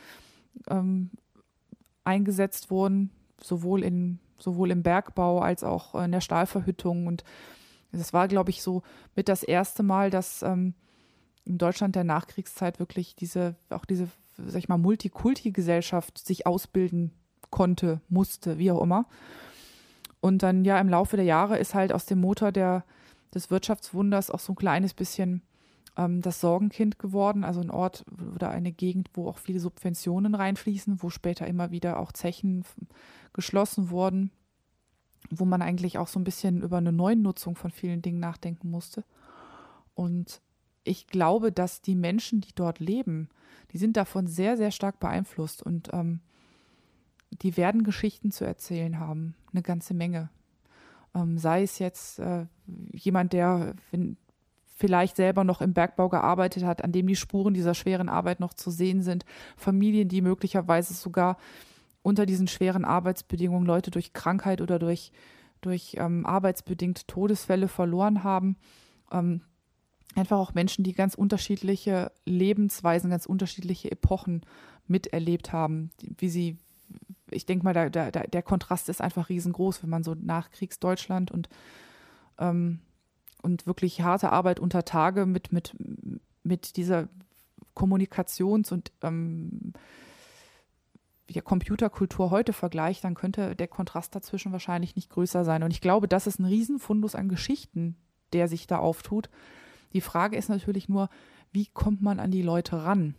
ähm, 0.68 1.10
eingesetzt 2.04 2.70
wurden, 2.70 3.10
sowohl, 3.40 3.82
in, 3.82 4.18
sowohl 4.38 4.70
im 4.70 4.82
Bergbau 4.82 5.40
als 5.40 5.64
auch 5.64 5.94
in 5.94 6.12
der 6.12 6.20
Stahlverhüttung. 6.20 7.06
Und 7.06 7.24
das 7.92 8.12
war, 8.12 8.28
glaube 8.28 8.50
ich, 8.50 8.62
so 8.62 8.82
mit 9.14 9.28
das 9.28 9.42
erste 9.42 9.82
Mal, 9.82 10.10
dass 10.10 10.42
ähm, 10.42 10.74
in 11.44 11.58
Deutschland 11.58 11.94
der 11.94 12.04
Nachkriegszeit 12.04 12.78
wirklich 12.78 13.14
diese, 13.14 13.54
auch 13.70 13.84
diese, 13.84 14.08
sag 14.36 14.58
ich 14.58 14.68
mal, 14.68 14.78
Multikulti-Gesellschaft 14.78 16.18
sich 16.18 16.46
ausbilden 16.46 17.12
konnte, 17.50 18.00
musste, 18.08 18.58
wie 18.58 18.70
auch 18.70 18.82
immer. 18.82 19.06
Und 20.20 20.42
dann 20.42 20.64
ja 20.64 20.78
im 20.80 20.88
Laufe 20.88 21.16
der 21.16 21.24
Jahre 21.24 21.58
ist 21.58 21.74
halt 21.74 21.92
aus 21.92 22.06
dem 22.06 22.20
Motor 22.20 22.50
der, 22.50 22.84
des 23.32 23.50
Wirtschaftswunders 23.50 24.30
auch 24.30 24.40
so 24.40 24.52
ein 24.52 24.56
kleines 24.56 24.92
bisschen 24.92 25.42
ähm, 25.96 26.22
das 26.22 26.40
Sorgenkind 26.40 26.98
geworden, 26.98 27.44
also 27.44 27.60
ein 27.60 27.70
Ort 27.70 28.04
oder 28.34 28.50
eine 28.50 28.72
Gegend, 28.72 29.10
wo 29.14 29.28
auch 29.28 29.38
viele 29.38 29.60
Subventionen 29.60 30.34
reinfließen, 30.34 31.02
wo 31.02 31.10
später 31.10 31.46
immer 31.46 31.70
wieder 31.70 31.98
auch 31.98 32.12
Zechen 32.12 32.64
geschlossen 33.32 33.90
wurden, 33.90 34.30
wo 35.30 35.44
man 35.44 35.62
eigentlich 35.62 35.98
auch 35.98 36.08
so 36.08 36.20
ein 36.20 36.24
bisschen 36.24 36.62
über 36.62 36.78
eine 36.78 36.92
Neunutzung 36.92 37.56
von 37.56 37.70
vielen 37.70 38.02
Dingen 38.02 38.20
nachdenken 38.20 38.70
musste. 38.70 39.04
Und 39.94 40.40
ich 40.84 41.06
glaube, 41.06 41.50
dass 41.50 41.82
die 41.82 41.96
Menschen, 41.96 42.40
die 42.40 42.54
dort 42.54 42.78
leben, 42.78 43.28
die 43.72 43.78
sind 43.78 43.96
davon 43.96 44.26
sehr, 44.26 44.56
sehr 44.56 44.70
stark 44.70 45.00
beeinflusst 45.00 45.62
und 45.62 45.90
ähm, 45.92 46.20
die 47.42 47.56
werden 47.56 47.82
Geschichten 47.82 48.30
zu 48.30 48.44
erzählen 48.44 48.98
haben, 49.00 49.34
eine 49.52 49.62
ganze 49.62 49.94
Menge. 49.94 50.30
Ähm, 51.14 51.38
sei 51.38 51.62
es 51.62 51.78
jetzt 51.78 52.18
äh, 52.20 52.46
jemand, 52.92 53.32
der 53.32 53.74
wenn, 53.90 54.16
vielleicht 54.76 55.16
selber 55.16 55.42
noch 55.42 55.62
im 55.62 55.72
Bergbau 55.72 56.08
gearbeitet 56.08 56.62
hat, 56.64 56.84
an 56.84 56.92
dem 56.92 57.06
die 57.06 57.16
Spuren 57.16 57.54
dieser 57.54 57.74
schweren 57.74 58.10
Arbeit 58.10 58.40
noch 58.40 58.52
zu 58.52 58.70
sehen 58.70 59.02
sind, 59.02 59.24
Familien, 59.56 60.08
die 60.08 60.20
möglicherweise 60.20 60.92
sogar 60.92 61.38
unter 62.02 62.26
diesen 62.26 62.46
schweren 62.46 62.84
Arbeitsbedingungen 62.84 63.66
Leute 63.66 63.90
durch 63.90 64.12
Krankheit 64.12 64.60
oder 64.60 64.78
durch, 64.78 65.12
durch 65.62 65.96
ähm, 65.98 66.26
arbeitsbedingt 66.26 67.08
Todesfälle 67.08 67.68
verloren 67.68 68.22
haben. 68.22 68.56
Ähm, 69.10 69.40
einfach 70.14 70.38
auch 70.38 70.54
Menschen, 70.54 70.84
die 70.84 70.92
ganz 70.92 71.14
unterschiedliche 71.14 72.12
Lebensweisen, 72.26 73.10
ganz 73.10 73.24
unterschiedliche 73.24 73.90
Epochen 73.90 74.42
miterlebt 74.86 75.52
haben, 75.52 75.90
wie 76.18 76.28
sie, 76.28 76.58
ich 77.30 77.46
denke 77.46 77.64
mal, 77.64 77.72
da, 77.72 77.88
da, 77.88 78.10
der 78.10 78.42
Kontrast 78.42 78.90
ist 78.90 79.00
einfach 79.00 79.30
riesengroß, 79.30 79.82
wenn 79.82 79.90
man 79.90 80.04
so 80.04 80.14
Nachkriegsdeutschland 80.14 81.30
und, 81.30 81.48
ähm, 82.38 82.80
und 83.46 83.66
wirklich 83.66 84.02
harte 84.02 84.30
Arbeit 84.30 84.60
unter 84.60 84.84
Tage 84.84 85.24
mit, 85.24 85.52
mit, 85.52 85.74
mit 86.42 86.76
dieser 86.76 87.08
Kommunikations- 87.74 88.72
und 88.72 88.92
ähm, 89.02 89.72
ja, 91.28 91.40
Computerkultur 91.40 92.30
heute 92.30 92.52
vergleicht, 92.52 93.04
dann 93.04 93.14
könnte 93.14 93.56
der 93.56 93.68
Kontrast 93.68 94.14
dazwischen 94.14 94.52
wahrscheinlich 94.52 94.94
nicht 94.94 95.10
größer 95.10 95.44
sein. 95.44 95.62
Und 95.62 95.70
ich 95.70 95.80
glaube, 95.80 96.06
das 96.06 96.26
ist 96.26 96.38
ein 96.38 96.44
Riesenfundus 96.44 97.14
an 97.14 97.28
Geschichten, 97.28 97.96
der 98.32 98.48
sich 98.48 98.66
da 98.66 98.78
auftut. 98.78 99.30
Die 99.94 100.00
Frage 100.00 100.36
ist 100.36 100.50
natürlich 100.50 100.88
nur, 100.88 101.08
wie 101.52 101.66
kommt 101.66 102.02
man 102.02 102.20
an 102.20 102.30
die 102.30 102.42
Leute 102.42 102.84
ran? 102.84 103.14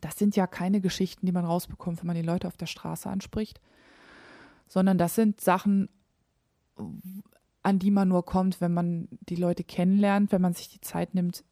das 0.00 0.18
sind 0.18 0.36
ja 0.36 0.46
keine 0.46 0.80
Geschichten, 0.80 1.26
die 1.26 1.32
man 1.32 1.44
rausbekommt, 1.44 2.00
wenn 2.00 2.06
man 2.06 2.16
die 2.16 2.22
Leute 2.22 2.46
auf 2.46 2.56
der 2.56 2.66
Straße 2.66 3.08
anspricht, 3.08 3.60
sondern 4.68 4.98
das 4.98 5.14
sind 5.14 5.40
Sachen, 5.40 5.88
an 7.68 7.78
die 7.78 7.90
man 7.90 8.08
nur 8.08 8.24
kommt, 8.24 8.62
wenn 8.62 8.72
man 8.72 9.08
die 9.28 9.36
Leute 9.36 9.62
kennenlernt, 9.62 10.32
wenn 10.32 10.40
man 10.40 10.54
sich 10.54 10.70
die 10.70 10.80
Zeit 10.80 11.14
nimmt, 11.14 11.44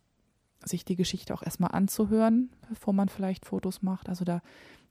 sich 0.65 0.83
die 0.83 0.97
Geschichte 0.97 1.35
auch 1.35 1.43
erstmal 1.43 1.73
anzuhören, 1.73 2.49
bevor 2.71 2.95
man 2.95 3.11
vielleicht 3.11 3.45
Fotos 3.45 3.83
macht. 3.83 4.09
Also 4.09 4.25
da, 4.25 4.41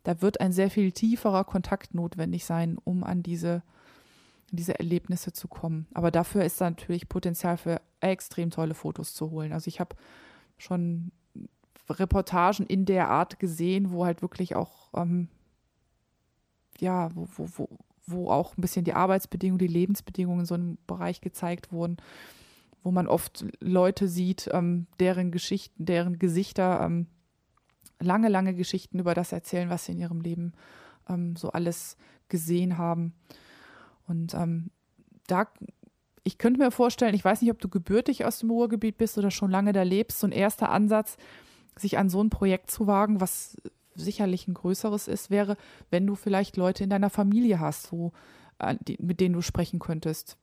da 0.04 0.22
wird 0.22 0.40
ein 0.40 0.52
sehr 0.52 0.70
viel 0.70 0.92
tieferer 0.92 1.44
Kontakt 1.44 1.96
notwendig 1.96 2.46
sein, 2.46 2.78
um 2.84 3.04
an 3.04 3.24
diese, 3.24 3.64
diese 4.52 4.78
Erlebnisse 4.78 5.34
zu 5.34 5.48
kommen. 5.48 5.88
Aber 5.96 6.12
dafür 6.12 6.46
ist 6.46 6.62
da 6.62 6.70
natürlich 6.70 7.10
Potenzial 7.10 7.58
für 7.58 7.82
extrem 8.02 8.52
tolle 8.52 8.76
Fotos 8.76 9.16
zu 9.16 9.32
holen. 9.32 9.52
Also 9.52 9.68
ich 9.68 9.80
habe 9.80 9.96
schon 10.60 11.12
Reportagen 11.90 12.68
in 12.68 12.86
der 12.86 13.10
Art 13.10 13.40
gesehen, 13.40 13.92
wo 13.92 14.06
halt 14.06 14.22
wirklich 14.22 14.56
auch, 14.56 14.92
ähm, 14.94 15.30
ja, 16.80 17.10
wo, 17.16 17.28
wo, 17.36 17.50
wo, 17.58 17.70
wo 18.08 18.30
auch 18.30 18.58
ein 18.58 18.62
bisschen 18.62 18.86
die 18.86 18.94
Arbeitsbedingungen, 18.94 19.60
die 19.60 19.68
Lebensbedingungen 19.68 20.42
in 20.42 20.46
so 20.46 20.56
einem 20.56 20.78
Bereich 20.88 21.22
gezeigt 21.22 21.72
wurden, 21.72 21.98
wo 22.84 22.92
man 22.92 23.08
oft 23.08 23.46
Leute 23.60 24.08
sieht, 24.08 24.50
ähm, 24.54 24.88
deren 25.00 25.32
Geschichten, 25.32 25.86
deren 25.86 26.20
Gesichter 26.20 26.82
ähm, 26.84 27.08
lange, 28.00 28.30
lange 28.30 28.54
Geschichten 28.54 29.00
über 29.00 29.14
das 29.14 29.32
erzählen, 29.32 29.70
was 29.70 29.86
sie 29.86 29.94
in 29.94 30.00
ihrem 30.00 30.22
Leben 30.22 30.54
ähm, 31.10 31.36
so 31.36 31.52
alles 31.52 31.98
gesehen 32.30 32.78
haben. 32.78 33.14
Und 34.08 34.34
ähm, 34.34 34.70
da 35.28 35.48
ich 36.26 36.40
könnte 36.40 36.60
mir 36.60 36.72
vorstellen, 36.72 37.14
ich 37.14 37.24
weiß 37.24 37.42
nicht, 37.42 37.52
ob 37.52 37.60
du 37.60 37.70
gebürtig 37.70 38.26
aus 38.26 38.40
dem 38.40 38.50
Ruhrgebiet 38.50 38.98
bist 38.98 39.18
oder 39.18 39.30
schon 39.30 39.52
lange 39.52 39.74
da 39.74 39.84
lebst, 39.84 40.20
so 40.20 40.28
ein 40.28 40.32
erster 40.32 40.70
Ansatz, 40.70 41.18
sich 41.78 42.00
an 42.00 42.10
so 42.10 42.22
ein 42.22 42.32
Projekt 42.32 42.72
zu 42.72 42.88
wagen, 42.88 43.22
was 43.22 43.58
sicherlich 43.96 44.48
ein 44.48 44.54
größeres 44.54 45.08
ist, 45.08 45.30
wäre, 45.30 45.58
wenn 45.90 46.06
du 46.06 46.16
vielleicht 46.16 46.58
Leute 46.58 46.84
in 46.84 46.90
deiner 46.90 47.10
Familie 47.10 47.60
hast, 47.60 47.88
so, 47.88 48.12
äh, 48.60 48.76
die, 48.88 48.98
mit 49.02 49.20
denen 49.20 49.34
du 49.34 49.42
sprechen 49.42 49.80
könntest, 49.80 50.38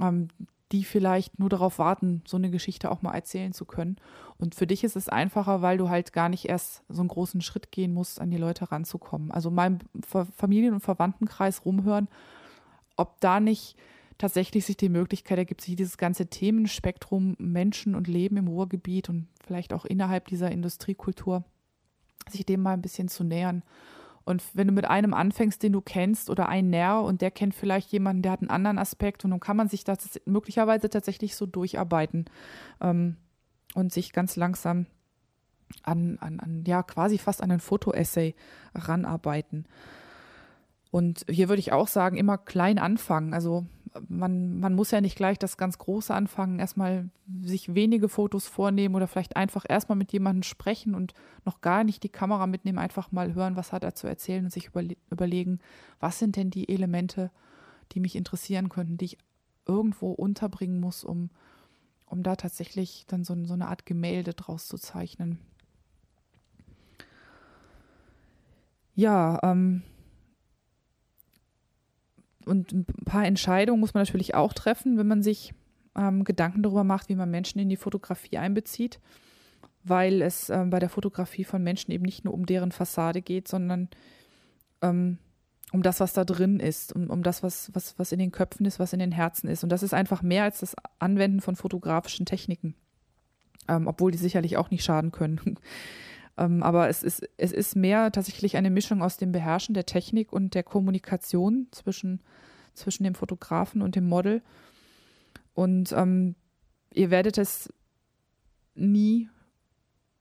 ähm, 0.00 0.28
die 0.72 0.84
vielleicht 0.84 1.38
nur 1.38 1.48
darauf 1.48 1.78
warten, 1.78 2.22
so 2.26 2.36
eine 2.36 2.50
Geschichte 2.50 2.90
auch 2.90 3.00
mal 3.00 3.14
erzählen 3.14 3.52
zu 3.52 3.64
können. 3.64 3.96
Und 4.36 4.54
für 4.54 4.66
dich 4.66 4.84
ist 4.84 4.96
es 4.96 5.08
einfacher, 5.08 5.62
weil 5.62 5.78
du 5.78 5.88
halt 5.88 6.12
gar 6.12 6.28
nicht 6.28 6.44
erst 6.44 6.84
so 6.88 7.00
einen 7.00 7.08
großen 7.08 7.40
Schritt 7.40 7.72
gehen 7.72 7.94
musst, 7.94 8.20
an 8.20 8.30
die 8.30 8.36
Leute 8.36 8.70
ranzukommen. 8.70 9.30
Also 9.30 9.50
meinem 9.50 9.78
Familien- 10.36 10.74
und 10.74 10.80
Verwandtenkreis 10.80 11.64
rumhören, 11.64 12.08
ob 12.96 13.18
da 13.20 13.40
nicht 13.40 13.76
tatsächlich 14.18 14.66
sich 14.66 14.76
die 14.76 14.88
Möglichkeit 14.88 15.38
ergibt, 15.38 15.60
sich 15.60 15.76
dieses 15.76 15.96
ganze 15.96 16.26
Themenspektrum 16.26 17.36
Menschen 17.38 17.94
und 17.94 18.08
Leben 18.08 18.36
im 18.36 18.48
Ruhrgebiet 18.48 19.08
und 19.08 19.28
vielleicht 19.46 19.72
auch 19.72 19.84
innerhalb 19.84 20.26
dieser 20.26 20.50
Industriekultur, 20.50 21.44
sich 22.28 22.46
dem 22.46 22.62
mal 22.62 22.72
ein 22.72 22.82
bisschen 22.82 23.08
zu 23.08 23.24
nähern. 23.24 23.62
Und 24.24 24.42
wenn 24.52 24.66
du 24.66 24.74
mit 24.74 24.84
einem 24.84 25.14
anfängst, 25.14 25.62
den 25.62 25.72
du 25.72 25.80
kennst 25.80 26.28
oder 26.28 26.50
einen 26.50 26.68
näher 26.68 27.00
und 27.00 27.22
der 27.22 27.30
kennt 27.30 27.54
vielleicht 27.54 27.90
jemanden, 27.92 28.20
der 28.20 28.32
hat 28.32 28.40
einen 28.40 28.50
anderen 28.50 28.78
Aspekt 28.78 29.24
und 29.24 29.30
dann 29.30 29.40
kann 29.40 29.56
man 29.56 29.70
sich 29.70 29.84
das 29.84 30.20
möglicherweise 30.26 30.90
tatsächlich 30.90 31.34
so 31.34 31.46
durcharbeiten 31.46 32.26
ähm, 32.82 33.16
und 33.74 33.90
sich 33.90 34.12
ganz 34.12 34.36
langsam 34.36 34.84
an, 35.82 36.18
an, 36.20 36.40
an, 36.40 36.64
ja, 36.66 36.82
quasi 36.82 37.16
fast 37.16 37.42
an 37.42 37.50
ein 37.50 37.60
Fotoessay 37.60 38.34
ranarbeiten. 38.74 39.66
Und 40.90 41.24
hier 41.28 41.48
würde 41.48 41.60
ich 41.60 41.72
auch 41.72 41.88
sagen, 41.88 42.16
immer 42.16 42.38
klein 42.38 42.78
anfangen. 42.78 43.34
Also 43.34 43.66
man, 44.08 44.58
man 44.60 44.74
muss 44.74 44.90
ja 44.90 45.00
nicht 45.00 45.16
gleich 45.16 45.38
das 45.38 45.56
ganz 45.56 45.78
Große 45.78 46.12
anfangen, 46.14 46.58
erstmal 46.58 47.10
sich 47.42 47.74
wenige 47.74 48.08
Fotos 48.08 48.46
vornehmen 48.46 48.94
oder 48.94 49.06
vielleicht 49.06 49.36
einfach 49.36 49.64
erstmal 49.68 49.96
mit 49.96 50.12
jemandem 50.12 50.42
sprechen 50.42 50.94
und 50.94 51.14
noch 51.44 51.60
gar 51.60 51.84
nicht 51.84 52.02
die 52.02 52.08
Kamera 52.08 52.46
mitnehmen, 52.46 52.78
einfach 52.78 53.12
mal 53.12 53.34
hören, 53.34 53.56
was 53.56 53.72
hat 53.72 53.84
er 53.84 53.94
zu 53.94 54.06
erzählen 54.06 54.44
und 54.44 54.52
sich 54.52 54.68
überle 54.68 54.96
überlegen, 55.10 55.60
was 56.00 56.18
sind 56.18 56.36
denn 56.36 56.50
die 56.50 56.68
Elemente, 56.68 57.30
die 57.92 58.00
mich 58.00 58.16
interessieren 58.16 58.68
könnten, 58.68 58.98
die 58.98 59.06
ich 59.06 59.18
irgendwo 59.66 60.12
unterbringen 60.12 60.80
muss, 60.80 61.04
um, 61.04 61.30
um 62.06 62.22
da 62.22 62.36
tatsächlich 62.36 63.04
dann 63.06 63.24
so, 63.24 63.36
so 63.44 63.54
eine 63.54 63.68
Art 63.68 63.86
Gemälde 63.86 64.34
draus 64.34 64.66
zu 64.66 64.78
zeichnen. 64.78 65.38
Ja, 68.94 69.38
ähm, 69.44 69.82
und 72.48 72.72
ein 72.72 72.84
paar 73.04 73.24
Entscheidungen 73.24 73.80
muss 73.80 73.94
man 73.94 74.02
natürlich 74.02 74.34
auch 74.34 74.52
treffen, 74.52 74.98
wenn 74.98 75.06
man 75.06 75.22
sich 75.22 75.54
ähm, 75.96 76.24
Gedanken 76.24 76.62
darüber 76.62 76.84
macht, 76.84 77.08
wie 77.08 77.14
man 77.14 77.30
Menschen 77.30 77.58
in 77.58 77.68
die 77.68 77.76
Fotografie 77.76 78.38
einbezieht, 78.38 79.00
weil 79.84 80.22
es 80.22 80.50
ähm, 80.50 80.70
bei 80.70 80.78
der 80.78 80.88
Fotografie 80.88 81.44
von 81.44 81.62
Menschen 81.62 81.92
eben 81.92 82.04
nicht 82.04 82.24
nur 82.24 82.34
um 82.34 82.46
deren 82.46 82.72
Fassade 82.72 83.22
geht, 83.22 83.48
sondern 83.48 83.88
ähm, 84.82 85.18
um 85.72 85.82
das, 85.82 86.00
was 86.00 86.12
da 86.12 86.24
drin 86.24 86.60
ist, 86.60 86.94
um, 86.94 87.10
um 87.10 87.22
das, 87.22 87.42
was, 87.42 87.70
was, 87.74 87.98
was 87.98 88.12
in 88.12 88.18
den 88.18 88.32
Köpfen 88.32 88.64
ist, 88.66 88.78
was 88.78 88.92
in 88.92 89.00
den 89.00 89.12
Herzen 89.12 89.48
ist. 89.48 89.62
Und 89.62 89.70
das 89.70 89.82
ist 89.82 89.94
einfach 89.94 90.22
mehr 90.22 90.44
als 90.44 90.60
das 90.60 90.74
Anwenden 90.98 91.40
von 91.40 91.56
fotografischen 91.56 92.26
Techniken, 92.26 92.74
ähm, 93.68 93.86
obwohl 93.86 94.10
die 94.10 94.18
sicherlich 94.18 94.56
auch 94.56 94.70
nicht 94.70 94.84
schaden 94.84 95.12
können. 95.12 95.58
Ähm, 96.38 96.62
aber 96.62 96.88
es 96.88 97.02
ist, 97.02 97.28
es 97.36 97.52
ist 97.52 97.76
mehr 97.76 98.10
tatsächlich 98.12 98.56
eine 98.56 98.70
Mischung 98.70 99.02
aus 99.02 99.16
dem 99.16 99.32
Beherrschen 99.32 99.74
der 99.74 99.86
Technik 99.86 100.32
und 100.32 100.54
der 100.54 100.62
Kommunikation 100.62 101.66
zwischen, 101.72 102.22
zwischen 102.74 103.04
dem 103.04 103.14
Fotografen 103.14 103.82
und 103.82 103.96
dem 103.96 104.08
Model. 104.08 104.42
Und 105.52 105.92
ähm, 105.92 106.36
ihr 106.94 107.10
werdet 107.10 107.36
es 107.36 107.72
nie 108.74 109.28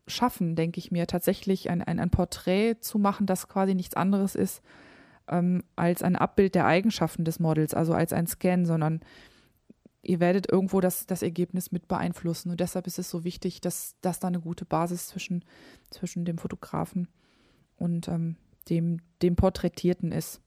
schaffen, 0.07 0.55
denke 0.55 0.79
ich 0.79 0.91
mir, 0.91 1.05
tatsächlich 1.05 1.69
ein, 1.69 1.81
ein, 1.83 1.99
ein 1.99 2.09
Porträt 2.09 2.77
zu 2.81 2.97
machen, 2.97 3.27
das 3.27 3.47
quasi 3.47 3.75
nichts 3.75 3.95
anderes 3.95 4.35
ist 4.35 4.63
ähm, 5.29 5.63
als 5.75 6.01
ein 6.01 6.15
Abbild 6.15 6.55
der 6.55 6.65
Eigenschaften 6.65 7.25
des 7.25 7.39
Models, 7.39 7.73
also 7.73 7.93
als 7.93 8.13
ein 8.13 8.27
Scan, 8.27 8.65
sondern 8.65 9.01
ihr 10.07 10.19
werdet 10.19 10.51
irgendwo 10.51 10.81
das, 10.81 11.05
das 11.05 11.21
Ergebnis 11.21 11.71
mit 11.71 11.87
beeinflussen. 11.87 12.49
Und 12.49 12.59
deshalb 12.59 12.87
ist 12.87 12.99
es 12.99 13.09
so 13.09 13.23
wichtig, 13.23 13.61
dass, 13.61 13.95
dass 14.01 14.19
da 14.19 14.27
eine 14.27 14.39
gute 14.39 14.65
Basis 14.65 15.07
zwischen, 15.07 15.43
zwischen 15.89 16.25
dem 16.25 16.37
Fotografen 16.37 17.07
und 17.77 18.07
ähm, 18.07 18.37
dem, 18.69 19.01
dem 19.21 19.35
Porträtierten 19.35 20.11
ist. 20.11 20.41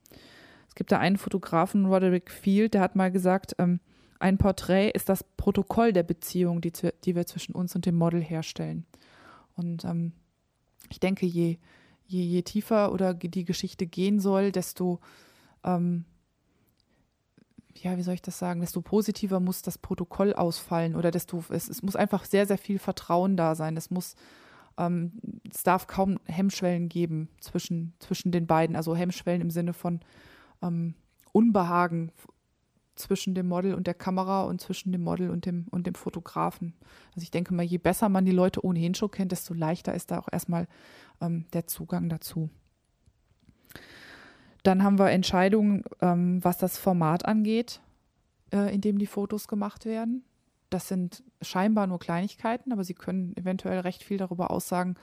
Es 0.69 0.75
gibt 0.75 0.93
da 0.93 0.99
einen 0.99 1.19
Fotografen, 1.19 1.87
Roderick 1.87 2.31
Field, 2.31 2.75
der 2.75 2.81
hat 2.81 2.97
mal 2.97 3.11
gesagt, 3.11 3.55
ähm, 3.59 3.81
ein 4.19 4.39
Porträt 4.39 4.91
ist 4.91 5.09
das 5.09 5.25
Protokoll 5.25 5.93
der 5.93 6.03
Beziehung, 6.03 6.61
die, 6.61 6.73
die 7.05 7.15
wir 7.17 7.27
zwischen 7.27 7.55
uns 7.55 7.75
und 7.75 7.87
dem 7.87 7.97
Model 7.97 8.23
herstellen. 8.23 8.87
Und 9.57 9.85
ähm, 9.85 10.13
ich 10.91 11.01
denke, 11.01 11.27
je, 11.27 11.59
je, 12.07 12.23
je 12.23 12.43
tiefer 12.43 12.93
oder 12.93 13.15
die 13.15 13.45
Geschichte 13.45 13.87
gehen 13.87 14.21
soll, 14.21 14.53
desto 14.53 15.01
ähm, 15.65 16.05
ja, 17.75 17.97
wie 17.97 18.03
soll 18.03 18.15
ich 18.15 18.23
das 18.23 18.39
sagen, 18.39 18.61
desto 18.61 18.81
positiver 18.81 19.41
muss 19.41 19.63
das 19.63 19.79
Protokoll 19.79 20.33
ausfallen 20.33 20.97
oder 20.97 21.11
desto, 21.11 21.45
es, 21.51 21.69
es 21.69 21.83
muss 21.83 21.97
einfach 21.97 22.25
sehr, 22.25 22.47
sehr 22.47 22.59
viel 22.59 22.79
Vertrauen 22.79 23.37
da 23.37 23.55
sein. 23.55 23.77
Es 23.77 23.91
muss, 23.91 24.15
ähm, 24.79 25.13
es 25.51 25.63
darf 25.63 25.87
kaum 25.87 26.19
Hemmschwellen 26.27 26.89
geben 26.89 27.29
zwischen, 27.41 27.95
zwischen 27.99 28.33
den 28.33 28.47
beiden, 28.47 28.77
also 28.77 28.95
Hemmschwellen 28.95 29.41
im 29.41 29.51
Sinne 29.51 29.73
von 29.73 30.01
ähm, 30.63 30.95
Unbehagen 31.33 32.13
zwischen 32.97 33.35
dem 33.35 33.49
Model 33.49 33.75
und 33.75 33.87
der 33.87 33.95
Kamera 33.95 34.43
und 34.43 34.61
zwischen 34.61 34.93
dem 34.93 35.03
Model 35.03 35.31
und 35.31 35.47
dem, 35.47 35.67
und 35.71 35.87
dem 35.87 35.95
Fotografen. 35.95 36.75
Also 37.15 37.23
ich 37.23 37.31
denke 37.31 37.55
mal, 37.55 37.63
je 37.63 37.79
besser 37.79 38.09
man 38.09 38.25
die 38.25 38.33
Leute 38.33 38.65
ohnehin 38.65 38.95
schon 38.95 39.11
kennt, 39.11 39.33
desto 39.33 39.55
leichter 39.55 39.95
ist 39.95 40.11
da 40.11 40.19
auch 40.19 40.29
erstmal 40.31 40.67
ähm, 41.21 41.47
der 41.53 41.67
Zugang 41.67 42.09
dazu. 42.09 42.51
Dann 44.63 44.83
haben 44.83 44.99
wir 44.99 45.11
Entscheidungen, 45.11 45.85
ähm, 46.01 46.43
was 46.45 46.59
das 46.59 46.79
Format 46.79 47.25
angeht, 47.25 47.81
äh, 48.53 48.75
in 48.75 48.81
dem 48.81 48.99
die 48.99 49.07
Fotos 49.07 49.49
gemacht 49.49 49.85
werden. 49.85 50.25
Das 50.69 50.89
sind 50.89 51.23
scheinbar 51.43 51.87
nur 51.87 51.99
Kleinigkeiten, 51.99 52.73
aber 52.73 52.85
sie 52.85 52.95
können 52.95 53.37
eventuell 53.37 53.81
recht 53.81 54.05
viel 54.05 54.19
darüber 54.19 54.51
aussagen, 54.51 54.97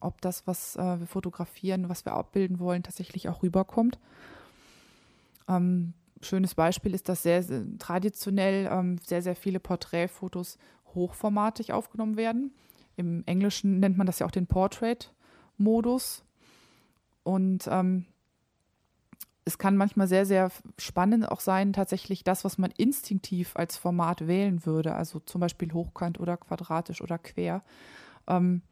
ob 0.00 0.20
das, 0.20 0.46
was 0.46 0.76
äh, 0.76 1.00
wir 1.00 1.06
fotografieren, 1.06 1.88
was 1.88 2.04
wir 2.04 2.12
abbilden 2.12 2.58
wollen, 2.58 2.82
tatsächlich 2.82 3.28
auch 3.28 3.42
rüberkommt. 3.42 3.98
Ähm, 5.48 5.94
schönes 6.20 6.54
Beispiel 6.54 6.94
ist, 6.94 7.08
dass 7.08 7.22
sehr, 7.22 7.42
sehr 7.42 7.64
traditionell 7.78 8.68
ähm, 8.70 8.98
sehr, 8.98 9.22
sehr 9.22 9.36
viele 9.36 9.60
Porträtfotos 9.60 10.58
hochformatig 10.94 11.72
aufgenommen 11.72 12.16
werden. 12.16 12.52
Im 12.96 13.22
Englischen 13.26 13.78
nennt 13.78 13.96
man 13.98 14.06
das 14.06 14.18
ja 14.18 14.26
auch 14.26 14.30
den 14.30 14.46
Portrait-Modus. 14.46 16.24
Und 17.22 17.68
ähm, 17.70 18.06
es 19.46 19.58
kann 19.58 19.76
manchmal 19.76 20.08
sehr, 20.08 20.26
sehr 20.26 20.50
spannend 20.76 21.30
auch 21.30 21.38
sein, 21.38 21.72
tatsächlich 21.72 22.24
das, 22.24 22.44
was 22.44 22.58
man 22.58 22.72
instinktiv 22.76 23.52
als 23.54 23.76
Format 23.76 24.26
wählen 24.26 24.66
würde, 24.66 24.96
also 24.96 25.20
zum 25.20 25.40
Beispiel 25.40 25.72
hochkant 25.72 26.18
oder 26.18 26.36
quadratisch 26.36 27.00
oder 27.00 27.16
quer, 27.16 27.62
ähm, 28.26 28.62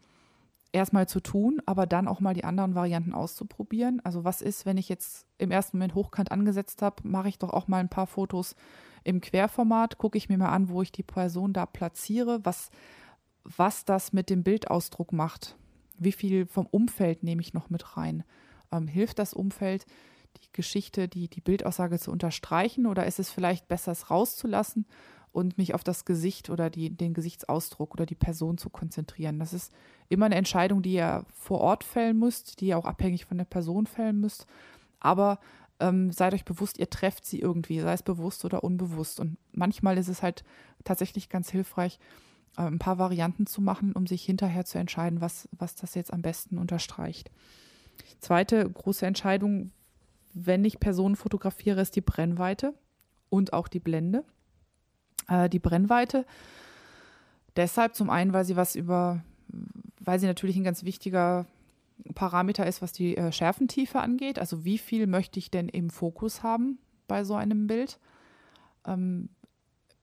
erstmal 0.72 1.08
zu 1.08 1.20
tun, 1.20 1.62
aber 1.64 1.86
dann 1.86 2.08
auch 2.08 2.18
mal 2.18 2.34
die 2.34 2.42
anderen 2.42 2.74
Varianten 2.74 3.14
auszuprobieren. 3.14 4.00
Also 4.02 4.24
was 4.24 4.42
ist, 4.42 4.66
wenn 4.66 4.76
ich 4.76 4.88
jetzt 4.88 5.26
im 5.38 5.52
ersten 5.52 5.76
Moment 5.76 5.94
hochkant 5.94 6.32
angesetzt 6.32 6.82
habe, 6.82 7.08
mache 7.08 7.28
ich 7.28 7.38
doch 7.38 7.50
auch 7.50 7.68
mal 7.68 7.78
ein 7.78 7.88
paar 7.88 8.08
Fotos 8.08 8.56
im 9.04 9.20
Querformat, 9.20 9.96
gucke 9.96 10.18
ich 10.18 10.28
mir 10.28 10.38
mal 10.38 10.50
an, 10.50 10.68
wo 10.68 10.82
ich 10.82 10.90
die 10.90 11.04
Person 11.04 11.52
da 11.52 11.66
platziere, 11.66 12.40
was, 12.42 12.72
was 13.44 13.84
das 13.84 14.12
mit 14.12 14.28
dem 14.28 14.42
Bildausdruck 14.42 15.12
macht. 15.12 15.56
Wie 15.98 16.10
viel 16.10 16.46
vom 16.46 16.66
Umfeld 16.66 17.22
nehme 17.22 17.42
ich 17.42 17.54
noch 17.54 17.70
mit 17.70 17.96
rein? 17.96 18.24
Ähm, 18.72 18.88
hilft 18.88 19.20
das 19.20 19.34
Umfeld? 19.34 19.86
Die 20.42 20.52
Geschichte, 20.52 21.08
die, 21.08 21.28
die 21.28 21.40
Bildaussage 21.40 21.98
zu 21.98 22.10
unterstreichen 22.10 22.86
oder 22.86 23.06
ist 23.06 23.18
es 23.18 23.30
vielleicht 23.30 23.68
besser, 23.68 23.92
es 23.92 24.10
rauszulassen 24.10 24.86
und 25.32 25.58
mich 25.58 25.74
auf 25.74 25.84
das 25.84 26.04
Gesicht 26.04 26.50
oder 26.50 26.70
die, 26.70 26.90
den 26.90 27.14
Gesichtsausdruck 27.14 27.94
oder 27.94 28.06
die 28.06 28.14
Person 28.14 28.58
zu 28.58 28.70
konzentrieren? 28.70 29.38
Das 29.38 29.52
ist 29.52 29.72
immer 30.08 30.26
eine 30.26 30.36
Entscheidung, 30.36 30.82
die 30.82 30.94
ihr 30.94 31.24
vor 31.32 31.60
Ort 31.60 31.84
fällen 31.84 32.18
müsst, 32.18 32.60
die 32.60 32.66
ihr 32.66 32.78
auch 32.78 32.86
abhängig 32.86 33.24
von 33.24 33.38
der 33.38 33.44
Person 33.44 33.86
fällen 33.86 34.20
müsst. 34.20 34.46
Aber 35.00 35.38
ähm, 35.80 36.12
seid 36.12 36.34
euch 36.34 36.44
bewusst, 36.44 36.78
ihr 36.78 36.88
trefft 36.88 37.26
sie 37.26 37.40
irgendwie, 37.40 37.80
sei 37.80 37.92
es 37.92 38.02
bewusst 38.02 38.44
oder 38.44 38.64
unbewusst. 38.64 39.20
Und 39.20 39.36
manchmal 39.52 39.98
ist 39.98 40.08
es 40.08 40.22
halt 40.22 40.44
tatsächlich 40.84 41.28
ganz 41.28 41.50
hilfreich, 41.50 41.98
äh, 42.56 42.62
ein 42.62 42.78
paar 42.78 42.98
Varianten 42.98 43.46
zu 43.46 43.60
machen, 43.60 43.92
um 43.92 44.06
sich 44.06 44.24
hinterher 44.24 44.64
zu 44.64 44.78
entscheiden, 44.78 45.20
was, 45.20 45.48
was 45.52 45.74
das 45.74 45.94
jetzt 45.94 46.12
am 46.12 46.22
besten 46.22 46.58
unterstreicht. 46.58 47.30
Zweite 48.20 48.68
große 48.68 49.06
Entscheidung, 49.06 49.72
wenn 50.34 50.64
ich 50.64 50.80
Personen 50.80 51.16
fotografiere, 51.16 51.80
ist 51.80 51.96
die 51.96 52.00
Brennweite 52.00 52.74
und 53.30 53.52
auch 53.52 53.68
die 53.68 53.80
Blende. 53.80 54.24
Äh, 55.28 55.48
die 55.48 55.58
Brennweite 55.58 56.26
deshalb 57.56 57.94
zum 57.94 58.10
einen, 58.10 58.32
weil 58.32 58.44
sie 58.44 58.56
was 58.56 58.74
über, 58.74 59.22
weil 60.00 60.18
sie 60.18 60.26
natürlich 60.26 60.56
ein 60.56 60.64
ganz 60.64 60.84
wichtiger 60.84 61.46
Parameter 62.14 62.66
ist, 62.66 62.82
was 62.82 62.92
die 62.92 63.16
äh, 63.16 63.32
Schärfentiefe 63.32 64.00
angeht. 64.00 64.38
Also 64.38 64.64
wie 64.64 64.78
viel 64.78 65.06
möchte 65.06 65.38
ich 65.38 65.50
denn 65.50 65.68
im 65.68 65.90
Fokus 65.90 66.42
haben 66.42 66.78
bei 67.06 67.24
so 67.24 67.34
einem 67.34 67.66
Bild? 67.66 67.98
Ähm, 68.86 69.28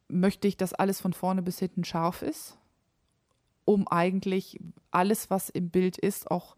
möchte 0.07 0.47
ich, 0.47 0.57
dass 0.57 0.73
alles 0.73 1.01
von 1.01 1.13
vorne 1.13 1.41
bis 1.41 1.59
hinten 1.59 1.83
scharf 1.83 2.21
ist, 2.21 2.57
um 3.65 3.87
eigentlich 3.87 4.59
alles, 4.89 5.29
was 5.29 5.49
im 5.49 5.69
Bild 5.69 5.97
ist, 5.97 6.29
auch 6.31 6.55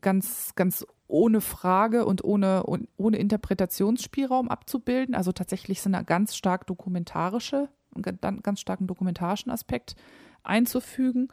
ganz, 0.00 0.54
ganz 0.54 0.86
ohne 1.12 1.40
Frage 1.42 2.06
und 2.06 2.24
ohne, 2.24 2.64
ohne 2.64 3.18
Interpretationsspielraum 3.18 4.48
abzubilden. 4.48 5.14
Also 5.14 5.32
tatsächlich 5.32 5.82
sind 5.82 5.92
da 5.92 6.02
ganz 6.02 6.34
stark 6.34 6.66
dokumentarische, 6.66 7.68
ganz 8.00 8.60
starken 8.60 8.86
dokumentarischen 8.86 9.52
Aspekt 9.52 9.94
einzufügen. 10.42 11.28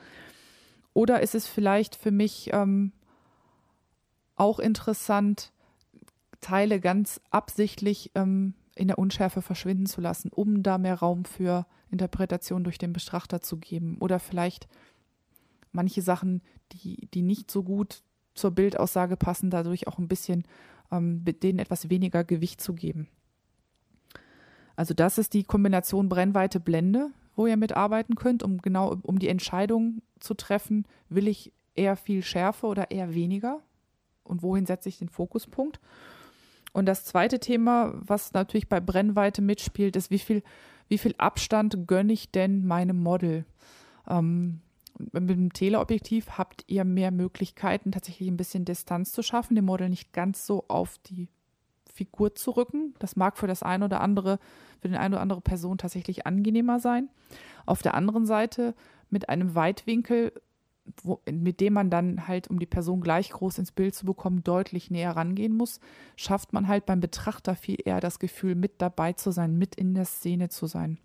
Oder 0.93 1.21
ist 1.21 1.33
es 1.33 1.47
vielleicht 1.47 1.95
für 1.95 2.11
mich 2.11 2.49
ähm, 2.51 2.91
auch 4.35 4.59
interessant, 4.59 5.53
Teile 6.41 6.79
ganz 6.79 7.21
absichtlich 7.31 8.11
ähm, 8.15 8.55
in 8.75 8.87
der 8.87 8.99
Unschärfe 8.99 9.41
verschwinden 9.41 9.85
zu 9.85 10.01
lassen, 10.01 10.29
um 10.29 10.61
da 10.61 10.77
mehr 10.77 10.95
Raum 10.95 11.25
für 11.25 11.65
Interpretation 11.89 12.63
durch 12.63 12.77
den 12.77 12.93
Betrachter 12.93 13.41
zu 13.41 13.57
geben. 13.57 13.97
Oder 13.99 14.19
vielleicht 14.19 14.67
manche 15.71 16.01
Sachen, 16.01 16.41
die, 16.73 17.07
die 17.13 17.21
nicht 17.21 17.49
so 17.49 17.63
gut 17.63 18.03
zur 18.39 18.51
Bildaussage 18.51 19.17
passen, 19.17 19.49
dadurch 19.49 19.87
auch 19.87 19.97
ein 19.97 20.07
bisschen 20.07 20.43
ähm, 20.91 21.23
denen 21.25 21.59
etwas 21.59 21.89
weniger 21.89 22.23
Gewicht 22.23 22.61
zu 22.61 22.73
geben. 22.73 23.07
Also 24.75 24.93
das 24.93 25.17
ist 25.17 25.33
die 25.33 25.43
Kombination 25.43 26.09
Brennweite 26.09 26.59
Blende, 26.59 27.11
wo 27.35 27.47
ihr 27.47 27.57
mitarbeiten 27.57 28.15
könnt, 28.15 28.43
um 28.43 28.59
genau 28.59 28.97
um 29.03 29.19
die 29.19 29.27
Entscheidung 29.27 30.01
zu 30.19 30.33
treffen, 30.33 30.85
will 31.09 31.27
ich 31.27 31.51
eher 31.75 31.95
viel 31.95 32.23
Schärfe 32.23 32.65
oder 32.67 32.91
eher 32.91 33.13
weniger 33.13 33.61
und 34.23 34.41
wohin 34.41 34.65
setze 34.65 34.89
ich 34.89 34.99
den 34.99 35.09
Fokuspunkt. 35.09 35.79
Und 36.71 36.85
das 36.85 37.05
zweite 37.05 37.39
Thema, 37.39 37.93
was 37.95 38.33
natürlich 38.33 38.69
bei 38.69 38.79
Brennweite 38.79 39.41
mitspielt, 39.41 39.95
ist, 39.95 40.11
wie 40.11 40.19
viel, 40.19 40.43
wie 40.87 40.97
viel 40.97 41.15
Abstand 41.17 41.87
gönne 41.87 42.13
ich 42.13 42.31
denn 42.31 42.65
meinem 42.65 43.01
Model? 43.01 43.45
Ähm, 44.07 44.61
mit 44.99 45.29
dem 45.29 45.53
Teleobjektiv 45.53 46.37
habt 46.37 46.65
ihr 46.67 46.83
mehr 46.83 47.11
Möglichkeiten, 47.11 47.91
tatsächlich 47.91 48.29
ein 48.29 48.37
bisschen 48.37 48.65
Distanz 48.65 49.11
zu 49.11 49.23
schaffen, 49.23 49.55
dem 49.55 49.65
Model 49.65 49.89
nicht 49.89 50.13
ganz 50.13 50.45
so 50.45 50.65
auf 50.67 50.97
die 51.05 51.29
Figur 51.91 52.35
zu 52.35 52.51
rücken. 52.51 52.93
Das 52.99 53.15
mag 53.15 53.37
für 53.37 53.47
das 53.47 53.63
eine 53.63 53.85
oder 53.85 54.01
andere, 54.01 54.39
für 54.81 54.87
den 54.87 54.97
eine 54.97 55.15
oder 55.15 55.21
andere 55.21 55.41
Person 55.41 55.77
tatsächlich 55.77 56.27
angenehmer 56.27 56.79
sein. 56.79 57.09
Auf 57.65 57.81
der 57.81 57.93
anderen 57.93 58.25
Seite 58.25 58.75
mit 59.09 59.29
einem 59.29 59.55
Weitwinkel, 59.55 60.33
wo, 61.03 61.21
mit 61.29 61.59
dem 61.61 61.73
man 61.73 61.89
dann 61.89 62.27
halt, 62.27 62.49
um 62.49 62.59
die 62.59 62.65
Person 62.65 63.01
gleich 63.01 63.29
groß 63.31 63.59
ins 63.59 63.71
Bild 63.71 63.95
zu 63.95 64.05
bekommen, 64.05 64.43
deutlich 64.43 64.91
näher 64.91 65.15
rangehen 65.15 65.55
muss, 65.55 65.79
schafft 66.15 66.53
man 66.53 66.67
halt 66.67 66.85
beim 66.85 66.99
Betrachter 66.99 67.55
viel 67.55 67.77
eher 67.83 67.99
das 67.99 68.19
Gefühl, 68.19 68.55
mit 68.55 68.81
dabei 68.81 69.13
zu 69.13 69.31
sein, 69.31 69.57
mit 69.57 69.75
in 69.75 69.93
der 69.93 70.05
Szene 70.05 70.49
zu 70.49 70.67
sein. 70.67 70.99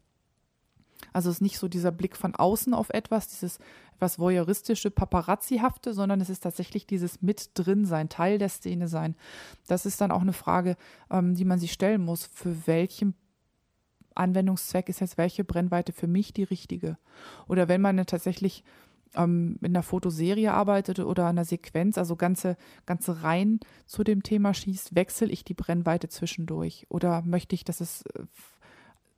Also 1.13 1.31
es 1.31 1.37
ist 1.37 1.43
nicht 1.43 1.59
so 1.59 1.69
dieser 1.69 1.93
Blick 1.93 2.17
von 2.17 2.35
außen 2.35 2.75
auf 2.75 2.91
etwas, 2.91 3.29
dieses 3.29 3.59
etwas 3.97 4.19
voyeuristische, 4.19 4.91
paparazzihafte, 4.91 5.95
sondern 5.95 6.21
es 6.21 6.31
ist 6.31 6.43
tatsächlich 6.43 6.87
dieses 6.87 7.23
mit 7.23 7.51
drin 7.55 7.85
sein, 7.85 8.09
Teil 8.09 8.39
der 8.39 8.49
Szene 8.49 8.89
sein. 8.89 9.15
Das 9.67 9.87
ist 9.87 10.01
dann 10.01 10.11
auch 10.11 10.23
eine 10.23 10.33
Frage, 10.33 10.77
ähm, 11.11 11.35
die 11.35 11.45
man 11.45 11.59
sich 11.59 11.73
stellen 11.73 12.03
muss. 12.03 12.27
Für 12.27 12.67
welchen 12.67 13.15
Anwendungszweck 14.15 14.89
ist 14.89 15.01
jetzt 15.01 15.19
welche 15.19 15.45
Brennweite 15.45 15.93
für 15.93 16.07
mich 16.07 16.33
die 16.33 16.45
richtige? 16.45 16.99
Oder 17.49 17.69
wenn 17.69 17.81
man 17.81 18.05
tatsächlich 18.07 18.65
ähm, 19.15 19.59
in 19.61 19.69
einer 19.69 19.83
Fotoserie 19.83 20.53
arbeitet 20.53 21.01
oder 21.01 21.27
einer 21.27 21.45
Sequenz, 21.45 21.99
also 21.99 22.17
ganze, 22.17 22.57
ganze 22.87 23.23
Reihen 23.23 23.61
zu 23.87 24.05
dem 24.05 24.23
Thema 24.23 24.55
schießt, 24.55 24.95
wechsle 24.95 25.29
ich 25.29 25.45
die 25.45 25.55
Brennweite 25.55 26.09
zwischendurch 26.09 26.87
oder 26.89 27.23
möchte 27.23 27.55
ich, 27.55 27.65
dass 27.65 27.81
es 27.81 28.03
äh, 28.03 28.25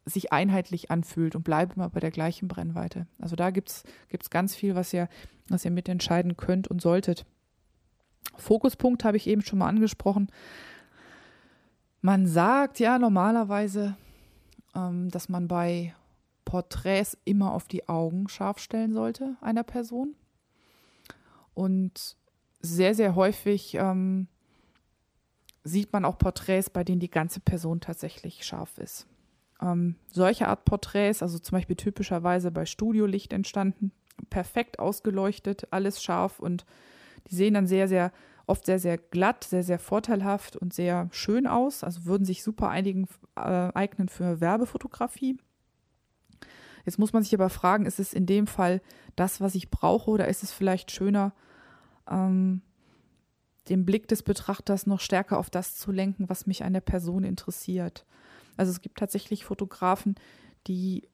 sich 0.07 0.33
einheitlich 0.33 0.91
anfühlt 0.91 1.35
und 1.35 1.43
bleibe 1.43 1.75
immer 1.75 1.91
bei 1.91 2.01
der 2.01 2.13
gleichen 2.13 2.49
Brennweite. 2.49 3.07
Also 3.19 3.37
da 3.37 3.51
gibt 3.51 3.71
es 3.71 4.31
ganz 4.31 4.55
viel, 4.55 4.75
was 4.75 4.93
ihr, 4.93 5.09
was 5.49 5.65
ihr 5.65 5.73
mitentscheiden 5.73 6.37
könnt 6.37 6.69
und 6.69 6.81
solltet. 6.81 7.27
Fokuspunkt 8.37 9.05
habe 9.05 9.17
ich 9.17 9.27
eben 9.27 9.43
schon 9.43 9.59
mal 9.59 9.69
angesprochen. 9.69 10.31
Man 12.01 12.27
sagt 12.27 12.79
ja 12.79 12.99
normalerweise, 12.99 13.97
ähm, 14.75 15.11
dass 15.11 15.29
man 15.29 15.49
bei 15.49 15.93
Porträts 16.45 17.19
immer 17.25 17.53
auf 17.53 17.67
die 17.67 17.89
Augen 17.89 18.29
scharf 18.29 18.61
stellen 18.61 18.93
sollte 18.93 19.37
einer 19.41 19.65
Person. 19.65 20.15
Und 21.53 22.17
sehr, 22.61 22.95
sehr 22.95 23.17
häufig 23.17 23.75
ähm, 23.75 24.29
sieht 25.65 25.93
man 25.93 26.05
auch 26.05 26.19
Porträts, 26.19 26.71
bei 26.71 26.85
denen 26.85 27.01
die 27.01 27.11
ganze 27.11 27.41
Person 27.41 27.81
tatsächlich 27.81 28.45
scharf 28.45 28.79
ist. 28.79 29.09
Ähm, 29.61 29.97
solche 30.13 30.49
Art 30.49 30.65
Porträts, 30.65 31.23
also 31.23 31.39
zum 31.39 31.57
Beispiel 31.57 31.77
typischerweise 31.77 32.51
bei 32.51 32.67
Studiolicht 32.67 33.33
entstanden, 33.33 33.93
perfekt 34.31 34.79
ausgeleuchtet, 34.79 35.69
alles 35.71 36.03
scharf 36.03 36.41
und 36.41 36.65
die 37.31 37.35
sehen 37.35 37.55
dann 37.55 37.67
sehr, 37.67 37.89
sehr 37.89 38.13
oft 38.47 38.65
sehr, 38.65 38.79
sehr 38.79 38.97
glatt, 38.97 39.45
sehr, 39.45 39.63
sehr 39.63 39.79
vorteilhaft 39.79 40.57
und 40.57 40.73
sehr 40.73 41.09
schön 41.11 41.47
aus. 41.47 41.83
Also 41.83 42.05
würden 42.05 42.25
sich 42.25 42.43
super 42.43 42.69
einigen, 42.69 43.09
äh, 43.35 43.41
eignen 43.75 44.09
für 44.09 44.41
Werbefotografie. 44.41 45.39
Jetzt 46.85 46.99
muss 46.99 47.13
man 47.13 47.25
sich 47.25 47.35
aber 47.35 47.51
fragen, 47.51 47.85
ist 47.85 47.99
es 47.99 48.15
in 48.15 48.27
dem 48.27 48.47
Fall 48.47 48.81
das, 49.17 49.41
was 49.41 49.57
ich 49.57 49.71
brauche, 49.71 50.11
oder 50.11 50.29
ist 50.29 50.45
es 50.45 50.53
vielleicht 50.53 50.93
schöner, 50.93 51.33
ähm, 52.09 52.63
den 53.69 53.85
Blick 53.85 54.07
des 54.07 54.23
Betrachters 54.23 54.87
noch 54.87 55.01
stärker 55.01 55.39
auf 55.39 55.51
das 55.51 55.75
zu 55.77 55.91
lenken, 55.91 56.29
was 56.29 56.47
mich 56.47 56.63
an 56.63 56.73
der 56.73 56.81
Person 56.81 57.25
interessiert? 57.25 58.07
Also 58.57 58.71
es 58.71 58.81
gibt 58.81 58.99
tatsächlich 58.99 59.45
Fotografen, 59.45 60.15
die 60.67 61.09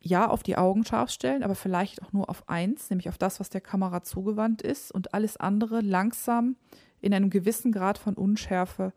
ja 0.00 0.28
auf 0.28 0.42
die 0.42 0.56
Augen 0.56 0.84
scharf 0.84 1.10
stellen, 1.10 1.42
aber 1.42 1.54
vielleicht 1.54 2.02
auch 2.02 2.12
nur 2.12 2.28
auf 2.28 2.48
eins, 2.48 2.90
nämlich 2.90 3.08
auf 3.08 3.18
das, 3.18 3.40
was 3.40 3.50
der 3.50 3.60
Kamera 3.60 4.02
zugewandt 4.02 4.62
ist 4.62 4.92
und 4.92 5.14
alles 5.14 5.36
andere 5.36 5.80
langsam 5.80 6.56
in 7.00 7.14
einem 7.14 7.30
gewissen 7.30 7.72
Grad 7.72 7.98
von 7.98 8.14
Unschärfe 8.14 8.92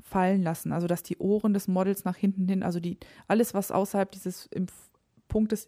fallen 0.00 0.42
lassen. 0.42 0.72
Also 0.72 0.86
dass 0.86 1.02
die 1.02 1.18
Ohren 1.18 1.54
des 1.54 1.68
Models 1.68 2.04
nach 2.04 2.16
hinten 2.16 2.48
hin, 2.48 2.62
also 2.62 2.80
die 2.80 2.98
alles, 3.28 3.54
was 3.54 3.70
außerhalb 3.70 4.10
dieses 4.10 4.48
Punktes 5.28 5.66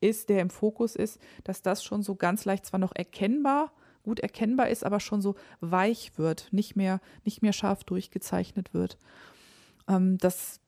ist, 0.00 0.28
der 0.28 0.40
im 0.40 0.50
Fokus 0.50 0.94
ist, 0.96 1.18
dass 1.44 1.62
das 1.62 1.82
schon 1.82 2.02
so 2.02 2.14
ganz 2.14 2.44
leicht 2.44 2.66
zwar 2.66 2.80
noch 2.80 2.94
erkennbar, 2.94 3.72
gut 4.02 4.20
erkennbar 4.20 4.68
ist, 4.68 4.84
aber 4.84 5.00
schon 5.00 5.22
so 5.22 5.34
weich 5.60 6.18
wird, 6.18 6.48
nicht 6.52 6.76
mehr, 6.76 7.00
nicht 7.24 7.42
mehr 7.42 7.54
scharf 7.54 7.84
durchgezeichnet 7.84 8.74
wird. 8.74 8.98
Ähm, 9.88 10.18
das 10.18 10.60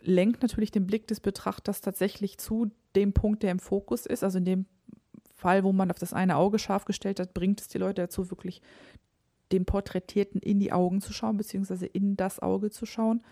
lenkt 0.00 0.42
natürlich 0.42 0.70
den 0.70 0.86
Blick 0.86 1.06
des 1.06 1.20
Betrachters 1.20 1.80
tatsächlich 1.80 2.38
zu 2.38 2.70
dem 2.94 3.12
Punkt, 3.12 3.42
der 3.42 3.50
im 3.50 3.58
Fokus 3.58 4.06
ist. 4.06 4.24
Also 4.24 4.38
in 4.38 4.44
dem 4.44 4.66
Fall, 5.34 5.64
wo 5.64 5.72
man 5.72 5.90
auf 5.90 5.98
das 5.98 6.12
eine 6.12 6.36
Auge 6.36 6.58
scharf 6.58 6.84
gestellt 6.84 7.20
hat, 7.20 7.34
bringt 7.34 7.60
es 7.60 7.68
die 7.68 7.78
Leute 7.78 8.02
dazu, 8.02 8.30
wirklich 8.30 8.60
dem 9.52 9.64
Porträtierten 9.64 10.40
in 10.40 10.60
die 10.60 10.72
Augen 10.72 11.00
zu 11.00 11.12
schauen, 11.12 11.36
beziehungsweise 11.36 11.86
in 11.86 12.16
das 12.16 12.40
Auge 12.40 12.70
zu 12.70 12.86
schauen. 12.86 13.22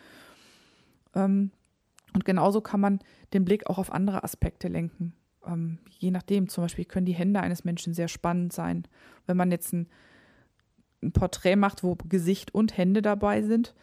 Ähm, 1.14 1.52
und 2.14 2.24
genauso 2.24 2.60
kann 2.60 2.80
man 2.80 3.00
den 3.32 3.44
Blick 3.44 3.68
auch 3.68 3.78
auf 3.78 3.92
andere 3.92 4.24
Aspekte 4.24 4.68
lenken. 4.68 5.14
Ähm, 5.46 5.78
je 5.90 6.10
nachdem, 6.10 6.48
zum 6.48 6.64
Beispiel 6.64 6.84
können 6.84 7.06
die 7.06 7.14
Hände 7.14 7.40
eines 7.40 7.64
Menschen 7.64 7.94
sehr 7.94 8.08
spannend 8.08 8.52
sein. 8.52 8.84
Wenn 9.26 9.36
man 9.36 9.50
jetzt 9.50 9.72
ein, 9.72 9.88
ein 11.02 11.12
Porträt 11.12 11.56
macht, 11.56 11.82
wo 11.82 11.96
Gesicht 12.08 12.54
und 12.54 12.76
Hände 12.76 13.02
dabei 13.02 13.42
sind, 13.42 13.74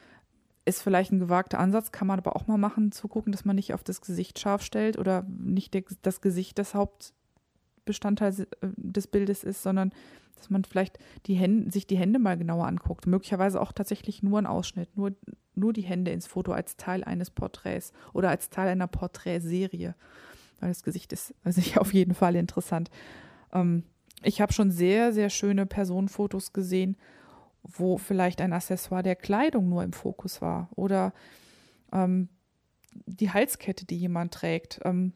ist 0.66 0.82
vielleicht 0.82 1.12
ein 1.12 1.20
gewagter 1.20 1.60
Ansatz, 1.60 1.92
kann 1.92 2.08
man 2.08 2.20
aber 2.20 2.36
auch 2.36 2.48
mal 2.48 2.58
machen, 2.58 2.92
zu 2.92 3.08
gucken, 3.08 3.32
dass 3.32 3.46
man 3.46 3.56
nicht 3.56 3.74
auf 3.74 3.84
das 3.84 4.02
Gesicht 4.02 4.40
scharf 4.40 4.64
stellt 4.64 4.98
oder 4.98 5.24
nicht 5.28 5.78
das 6.02 6.22
Gesicht 6.22 6.58
das 6.58 6.74
Hauptbestandteil 6.74 8.34
äh, 8.62 8.68
des 8.76 9.08
Bildes 9.08 9.44
ist, 9.44 9.62
sondern 9.62 9.92
dass 10.36 10.50
man 10.50 10.64
vielleicht 10.64 11.00
die 11.28 11.36
Hände, 11.36 11.72
sich 11.72 11.88
die 11.88 11.98
Hände 11.98 12.20
mal 12.20 12.38
genauer 12.38 12.68
anguckt. 12.68 13.08
Möglicherweise 13.08 13.62
auch 13.62 13.72
tatsächlich 13.72 14.22
nur 14.22 14.40
ein 14.40 14.48
Ausschnitt, 14.48 14.96
nur, 14.98 15.14
nur 15.54 15.72
die 15.72 15.82
Hände 15.82 16.12
ins 16.12 16.28
Foto 16.28 16.52
als 16.52 16.78
Teil 16.78 17.04
eines 17.04 17.30
Porträts 17.30 17.94
oder 18.14 18.30
als 18.30 18.50
Teil 18.50 18.68
einer 18.68 18.88
Porträtserie. 18.88 19.96
Weil 20.60 20.70
das 20.70 20.84
Gesicht 20.84 21.14
ist 21.14 21.34
also 21.44 21.62
auf 21.80 21.94
jeden 21.94 22.16
Fall 22.16 22.36
interessant. 22.36 22.90
Ähm, 23.54 23.84
ich 24.24 24.42
habe 24.42 24.54
schon 24.54 24.72
sehr, 24.72 25.14
sehr 25.14 25.30
schöne 25.30 25.66
Personenfotos 25.66 26.52
gesehen, 26.52 26.98
wo 27.68 27.98
vielleicht 27.98 28.42
ein 28.42 28.54
Accessoire 28.54 29.04
der 29.04 29.16
Kleidung 29.16 29.70
nur 29.70 29.84
im 29.84 29.94
Fokus 29.94 30.42
war 30.42 30.70
oder 30.76 31.14
ähm, 31.92 32.30
die 33.06 33.32
Halskette, 33.32 33.86
die 33.86 33.98
jemand 33.98 34.34
trägt 34.34 34.80
ähm, 34.84 35.14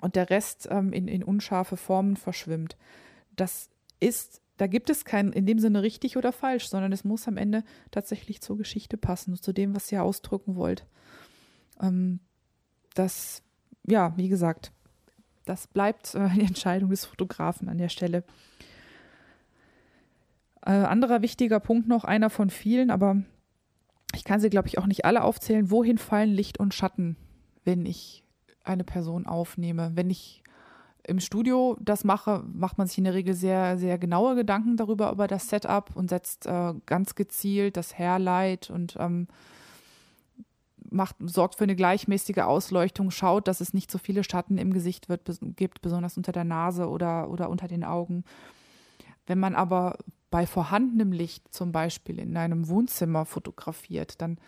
und 0.00 0.16
der 0.16 0.30
Rest 0.30 0.68
ähm, 0.70 0.92
in, 0.92 1.08
in 1.08 1.22
unscharfe 1.22 1.76
Formen 1.76 2.16
verschwimmt. 2.16 2.76
Das 3.34 3.68
ist, 4.00 4.40
da 4.56 4.66
gibt 4.66 4.90
es 4.90 5.04
kein 5.04 5.32
in 5.32 5.46
dem 5.46 5.58
Sinne 5.58 5.82
richtig 5.82 6.16
oder 6.16 6.32
falsch, 6.32 6.68
sondern 6.68 6.92
es 6.92 7.04
muss 7.04 7.28
am 7.28 7.36
Ende 7.36 7.64
tatsächlich 7.90 8.40
zur 8.40 8.56
Geschichte 8.56 8.96
passen, 8.96 9.36
zu 9.36 9.52
dem, 9.52 9.74
was 9.74 9.90
ihr 9.92 10.02
ausdrücken 10.02 10.56
wollt. 10.56 10.86
Ähm, 11.80 12.20
das, 12.94 13.42
ja, 13.86 14.16
wie 14.16 14.28
gesagt, 14.28 14.72
das 15.44 15.66
bleibt 15.66 16.14
äh, 16.14 16.28
die 16.34 16.42
Entscheidung 16.42 16.90
des 16.90 17.04
Fotografen 17.04 17.68
an 17.68 17.78
der 17.78 17.88
Stelle. 17.88 18.24
Äh, 20.64 20.70
anderer 20.70 21.22
wichtiger 21.22 21.60
Punkt 21.60 21.88
noch, 21.88 22.04
einer 22.04 22.30
von 22.30 22.50
vielen, 22.50 22.90
aber 22.90 23.22
ich 24.14 24.24
kann 24.24 24.40
sie, 24.40 24.50
glaube 24.50 24.68
ich, 24.68 24.78
auch 24.78 24.86
nicht 24.86 25.04
alle 25.04 25.22
aufzählen. 25.22 25.70
Wohin 25.70 25.98
fallen 25.98 26.30
Licht 26.30 26.58
und 26.58 26.74
Schatten, 26.74 27.16
wenn 27.64 27.86
ich 27.86 28.24
eine 28.64 28.84
Person 28.84 29.26
aufnehme? 29.26 29.92
Wenn 29.94 30.10
ich 30.10 30.42
im 31.06 31.20
Studio 31.20 31.76
das 31.80 32.02
mache, 32.02 32.42
macht 32.52 32.78
man 32.78 32.86
sich 32.86 32.98
in 32.98 33.04
der 33.04 33.14
Regel 33.14 33.34
sehr, 33.34 33.78
sehr 33.78 33.98
genaue 33.98 34.34
Gedanken 34.34 34.76
darüber, 34.76 35.12
über 35.12 35.28
das 35.28 35.48
Setup 35.48 35.94
und 35.94 36.10
setzt 36.10 36.46
äh, 36.46 36.74
ganz 36.84 37.14
gezielt 37.14 37.76
das 37.76 37.96
Hairlight 37.96 38.70
und 38.70 38.96
ähm, 38.98 39.28
macht, 40.90 41.16
sorgt 41.20 41.56
für 41.56 41.64
eine 41.64 41.76
gleichmäßige 41.76 42.38
Ausleuchtung, 42.38 43.10
schaut, 43.10 43.46
dass 43.46 43.60
es 43.60 43.72
nicht 43.72 43.90
so 43.90 43.98
viele 43.98 44.24
Schatten 44.24 44.58
im 44.58 44.72
Gesicht 44.72 45.08
wird, 45.08 45.22
gibt, 45.56 45.80
besonders 45.80 46.16
unter 46.16 46.32
der 46.32 46.44
Nase 46.44 46.88
oder, 46.88 47.30
oder 47.30 47.50
unter 47.50 47.68
den 47.68 47.84
Augen. 47.84 48.24
Wenn 49.26 49.38
man 49.38 49.54
aber 49.54 49.98
bei 50.30 50.46
vorhandenem 50.46 51.12
Licht 51.12 51.52
zum 51.52 51.72
Beispiel 51.72 52.18
in 52.18 52.36
einem 52.36 52.68
Wohnzimmer 52.68 53.24
fotografiert, 53.24 54.20
dann 54.20 54.38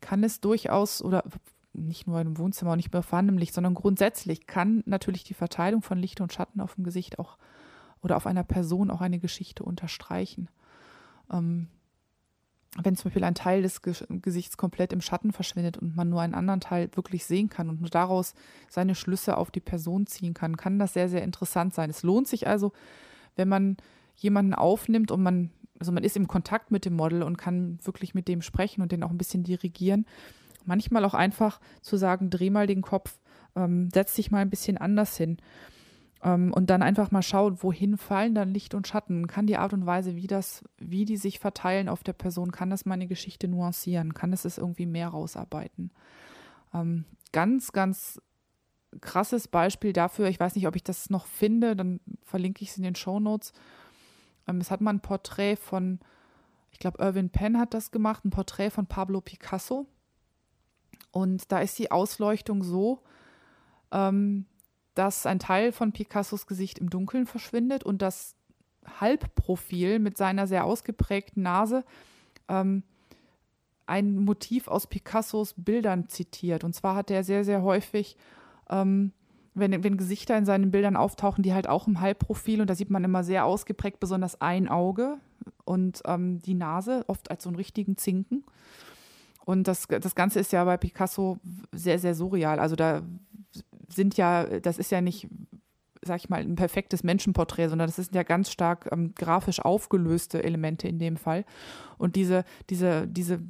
kann 0.00 0.24
es 0.24 0.40
durchaus 0.40 1.02
oder 1.02 1.24
nicht 1.72 2.06
nur 2.06 2.20
im 2.20 2.38
Wohnzimmer 2.38 2.72
und 2.72 2.78
nicht 2.78 2.92
mehr 2.92 3.02
vorhandenem 3.02 3.38
Licht, 3.38 3.54
sondern 3.54 3.74
grundsätzlich 3.74 4.46
kann 4.46 4.82
natürlich 4.86 5.24
die 5.24 5.34
Verteilung 5.34 5.82
von 5.82 5.98
Licht 5.98 6.20
und 6.20 6.32
Schatten 6.32 6.60
auf 6.60 6.74
dem 6.74 6.84
Gesicht 6.84 7.18
auch 7.18 7.36
oder 8.02 8.16
auf 8.16 8.26
einer 8.26 8.44
Person 8.44 8.90
auch 8.90 9.02
eine 9.02 9.18
Geschichte 9.18 9.62
unterstreichen. 9.62 10.48
Ähm, 11.30 11.68
wenn 12.76 12.96
zum 12.96 13.04
Beispiel 13.04 13.24
ein 13.24 13.34
Teil 13.34 13.62
des 13.62 13.82
Gesichts 13.82 14.56
komplett 14.56 14.92
im 14.92 15.00
Schatten 15.00 15.32
verschwindet 15.32 15.76
und 15.76 15.96
man 15.96 16.08
nur 16.08 16.20
einen 16.20 16.34
anderen 16.34 16.60
Teil 16.60 16.88
wirklich 16.94 17.24
sehen 17.24 17.48
kann 17.48 17.68
und 17.68 17.80
nur 17.80 17.90
daraus 17.90 18.34
seine 18.68 18.94
Schlüsse 18.94 19.36
auf 19.36 19.50
die 19.50 19.60
Person 19.60 20.06
ziehen 20.06 20.34
kann, 20.34 20.56
kann 20.56 20.78
das 20.78 20.92
sehr, 20.92 21.08
sehr 21.08 21.24
interessant 21.24 21.74
sein. 21.74 21.90
Es 21.90 22.04
lohnt 22.04 22.28
sich 22.28 22.46
also, 22.46 22.72
wenn 23.34 23.48
man 23.48 23.76
jemanden 24.22 24.54
aufnimmt 24.54 25.10
und 25.10 25.22
man, 25.22 25.50
also 25.78 25.92
man 25.92 26.04
ist 26.04 26.16
im 26.16 26.28
Kontakt 26.28 26.70
mit 26.70 26.84
dem 26.84 26.94
Model 26.94 27.22
und 27.22 27.36
kann 27.36 27.78
wirklich 27.82 28.14
mit 28.14 28.28
dem 28.28 28.42
sprechen 28.42 28.82
und 28.82 28.92
den 28.92 29.02
auch 29.02 29.10
ein 29.10 29.18
bisschen 29.18 29.42
dirigieren, 29.42 30.06
Manchmal 30.64 31.04
auch 31.04 31.14
einfach 31.14 31.60
zu 31.80 31.96
sagen, 31.96 32.30
dreh 32.30 32.50
mal 32.50 32.66
den 32.66 32.82
Kopf, 32.82 33.18
ähm, 33.56 33.88
setz 33.92 34.14
dich 34.14 34.30
mal 34.30 34.38
ein 34.38 34.50
bisschen 34.50 34.78
anders 34.78 35.16
hin. 35.16 35.38
Ähm, 36.22 36.52
und 36.52 36.68
dann 36.70 36.82
einfach 36.82 37.10
mal 37.10 37.22
schauen, 37.22 37.62
wohin 37.62 37.96
fallen 37.96 38.34
dann 38.34 38.52
Licht 38.52 38.74
und 38.74 38.86
Schatten? 38.86 39.26
Kann 39.26 39.46
die 39.46 39.56
Art 39.56 39.72
und 39.72 39.86
Weise, 39.86 40.16
wie 40.16 40.26
das, 40.26 40.62
wie 40.78 41.04
die 41.04 41.16
sich 41.16 41.38
verteilen 41.38 41.88
auf 41.88 42.02
der 42.02 42.12
Person, 42.12 42.52
kann 42.52 42.70
das 42.70 42.84
meine 42.84 43.06
Geschichte 43.06 43.48
nuancieren? 43.48 44.14
Kann 44.14 44.32
es 44.32 44.44
es 44.44 44.58
irgendwie 44.58 44.86
mehr 44.86 45.08
rausarbeiten? 45.08 45.90
Ähm, 46.74 47.04
ganz, 47.32 47.72
ganz 47.72 48.20
krasses 49.00 49.48
Beispiel 49.48 49.92
dafür, 49.92 50.26
ich 50.28 50.40
weiß 50.40 50.56
nicht, 50.56 50.66
ob 50.66 50.76
ich 50.76 50.82
das 50.82 51.10
noch 51.10 51.26
finde, 51.26 51.76
dann 51.76 52.00
verlinke 52.24 52.62
ich 52.62 52.70
es 52.70 52.76
in 52.76 52.82
den 52.82 52.96
Show 52.96 53.20
Notes. 53.20 53.52
Ähm, 54.50 54.60
es 54.60 54.70
hat 54.70 54.80
mal 54.80 54.90
ein 54.90 55.00
Porträt 55.00 55.56
von, 55.56 56.00
ich 56.72 56.78
glaube, 56.78 57.02
Irvin 57.02 57.30
Penn 57.30 57.58
hat 57.58 57.72
das 57.72 57.90
gemacht, 57.90 58.24
ein 58.24 58.30
Porträt 58.30 58.70
von 58.70 58.86
Pablo 58.86 59.20
Picasso. 59.20 59.86
Und 61.12 61.50
da 61.50 61.60
ist 61.60 61.78
die 61.78 61.90
Ausleuchtung 61.90 62.62
so, 62.62 63.02
ähm, 63.92 64.46
dass 64.94 65.26
ein 65.26 65.38
Teil 65.38 65.72
von 65.72 65.92
Picassos 65.92 66.46
Gesicht 66.46 66.78
im 66.78 66.90
Dunkeln 66.90 67.26
verschwindet 67.26 67.84
und 67.84 68.02
das 68.02 68.34
Halbprofil 69.00 69.98
mit 69.98 70.16
seiner 70.16 70.46
sehr 70.46 70.64
ausgeprägten 70.64 71.42
Nase 71.42 71.84
ähm, 72.48 72.82
ein 73.86 74.16
Motiv 74.16 74.68
aus 74.68 74.86
Picassos 74.86 75.54
Bildern 75.56 76.08
zitiert. 76.08 76.64
Und 76.64 76.74
zwar 76.74 76.94
hat 76.94 77.10
er 77.10 77.24
sehr, 77.24 77.44
sehr 77.44 77.62
häufig, 77.62 78.16
ähm, 78.68 79.12
wenn, 79.60 79.84
wenn 79.84 79.96
Gesichter 79.96 80.36
in 80.36 80.44
seinen 80.44 80.70
Bildern 80.70 80.96
auftauchen, 80.96 81.42
die 81.42 81.54
halt 81.54 81.68
auch 81.68 81.86
im 81.86 82.00
Halbprofil 82.00 82.60
und 82.60 82.68
da 82.68 82.74
sieht 82.74 82.90
man 82.90 83.04
immer 83.04 83.22
sehr 83.22 83.44
ausgeprägt, 83.44 84.00
besonders 84.00 84.40
ein 84.40 84.68
Auge 84.68 85.18
und 85.64 86.02
ähm, 86.06 86.40
die 86.40 86.54
Nase, 86.54 87.04
oft 87.06 87.30
als 87.30 87.44
so 87.44 87.48
einen 87.48 87.56
richtigen 87.56 87.96
Zinken. 87.96 88.44
Und 89.44 89.68
das, 89.68 89.86
das 89.88 90.14
Ganze 90.14 90.40
ist 90.40 90.52
ja 90.52 90.64
bei 90.64 90.76
Picasso 90.76 91.38
sehr, 91.72 91.98
sehr 91.98 92.14
surreal. 92.14 92.58
Also 92.58 92.76
da 92.76 93.02
sind 93.88 94.16
ja, 94.16 94.44
das 94.60 94.78
ist 94.78 94.90
ja 94.90 95.00
nicht, 95.00 95.28
sag 96.02 96.18
ich 96.18 96.28
mal, 96.28 96.40
ein 96.40 96.56
perfektes 96.56 97.02
Menschenporträt, 97.02 97.68
sondern 97.68 97.88
das 97.88 97.96
sind 97.96 98.14
ja 98.14 98.22
ganz 98.22 98.50
stark 98.50 98.88
ähm, 98.92 99.14
grafisch 99.14 99.60
aufgelöste 99.60 100.42
Elemente 100.42 100.88
in 100.88 100.98
dem 100.98 101.16
Fall. 101.16 101.44
Und 101.98 102.16
diese, 102.16 102.44
diese, 102.68 103.06
diese, 103.06 103.40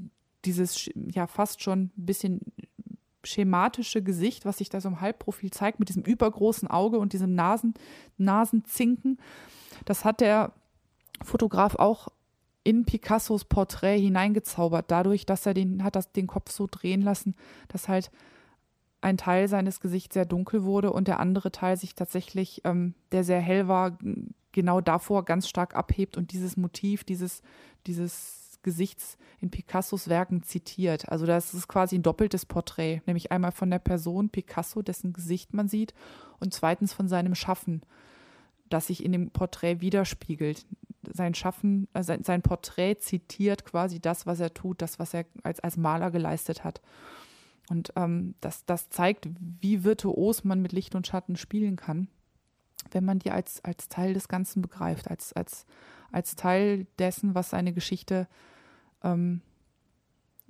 dieses 0.45 0.89
ja 0.95 1.27
fast 1.27 1.63
schon 1.63 1.85
ein 1.85 1.93
bisschen 1.97 2.41
schematische 3.25 4.03
Gesicht, 4.03 4.45
was 4.45 4.59
sich 4.59 4.69
da 4.69 4.81
so 4.81 4.89
im 4.89 5.01
Halbprofil 5.01 5.51
zeigt, 5.51 5.79
mit 5.79 5.89
diesem 5.89 6.03
übergroßen 6.03 6.69
Auge 6.69 6.99
und 6.99 7.13
diesem 7.13 7.35
Nasen, 7.35 7.75
Nasenzinken. 8.19 9.19
Das 9.85 10.05
hat 10.05 10.21
der 10.21 10.53
Fotograf 11.23 11.75
auch 11.75 12.09
in 12.65 12.85
Picassos 12.85 13.45
Porträt 13.45 13.99
hineingezaubert, 13.99 14.91
dadurch, 14.91 15.27
dass 15.27 15.47
er 15.47 15.55
den, 15.55 15.83
hat 15.83 15.97
das, 15.97 16.13
den 16.13 16.27
Kopf 16.27 16.51
so 16.51 16.67
drehen 16.71 17.03
lassen, 17.03 17.35
dass 17.69 17.89
halt 17.89 18.11
ein 19.01 19.17
Teil 19.17 19.49
seines 19.49 19.81
Gesichts 19.81 20.15
sehr 20.15 20.27
dunkel 20.27 20.65
wurde 20.65 20.93
und 20.93 21.09
der 21.09 21.21
andere 21.21 21.51
Teil 21.51 21.77
sich 21.77 21.95
tatsächlich, 21.95 22.61
ähm, 22.65 22.95
der 23.13 23.25
sehr 23.25 23.41
hell 23.41 23.67
war, 23.67 23.97
genau 24.53 24.81
davor 24.81 25.25
ganz 25.25 25.49
stark 25.49 25.75
abhebt 25.75 26.17
und 26.17 26.33
dieses 26.33 26.57
Motiv, 26.57 27.05
dieses, 27.05 27.43
dieses 27.87 28.40
Gesichts 28.63 29.19
in 29.41 29.51
Picassos 29.51 30.09
Werken 30.09 30.43
zitiert. 30.43 31.09
Also 31.09 31.27
das 31.27 31.55
ist 31.55 31.69
quasi 31.69 31.97
ein 31.97 32.03
doppeltes 32.03 32.47
Porträt, 32.47 33.01
nämlich 33.07 33.33
einmal 33.33 33.53
von 33.53 33.71
der 33.71 33.79
Person 33.79 34.31
Picasso, 34.31 34.83
dessen 34.83 35.13
Gesicht 35.13 35.55
man 35.55 35.69
sieht, 35.69 35.95
und 36.39 36.55
zweitens 36.55 36.93
von 36.93 37.09
seinem 37.09 37.35
Schaffen, 37.35 37.83
das 38.69 38.87
sich 38.87 39.05
in 39.05 39.13
dem 39.13 39.31
Porträt 39.31 39.81
widerspiegelt. 39.81 40.67
Sein 41.13 41.35
Schaffen, 41.35 41.89
äh, 41.93 42.03
sein, 42.03 42.23
sein 42.23 42.43
Porträt 42.43 42.97
zitiert 43.01 43.65
quasi 43.65 44.01
das, 44.01 44.27
was 44.27 44.41
er 44.41 44.55
tut, 44.55 44.81
das, 44.83 44.99
was 44.99 45.15
er 45.15 45.25
als, 45.43 45.61
als 45.61 45.77
Maler 45.77 46.11
geleistet 46.11 46.65
hat. 46.65 46.81
Und 47.69 47.93
ähm, 47.97 48.35
das, 48.41 48.65
das 48.67 48.91
zeigt, 48.91 49.29
wie 49.61 49.85
virtuos 49.85 50.45
man 50.45 50.61
mit 50.61 50.73
Licht 50.73 50.95
und 50.95 51.07
Schatten 51.07 51.37
spielen 51.37 51.77
kann, 51.77 52.09
wenn 52.91 53.05
man 53.05 53.19
die 53.19 53.31
als, 53.31 53.63
als 53.65 53.89
Teil 53.89 54.15
des 54.15 54.29
Ganzen 54.29 54.63
begreift, 54.63 55.11
als, 55.11 55.33
als, 55.33 55.67
als 56.13 56.37
Teil 56.37 56.87
dessen, 56.99 57.35
was 57.35 57.55
eine 57.55 57.73
Geschichte, 57.73 58.29
ähm, 59.03 59.43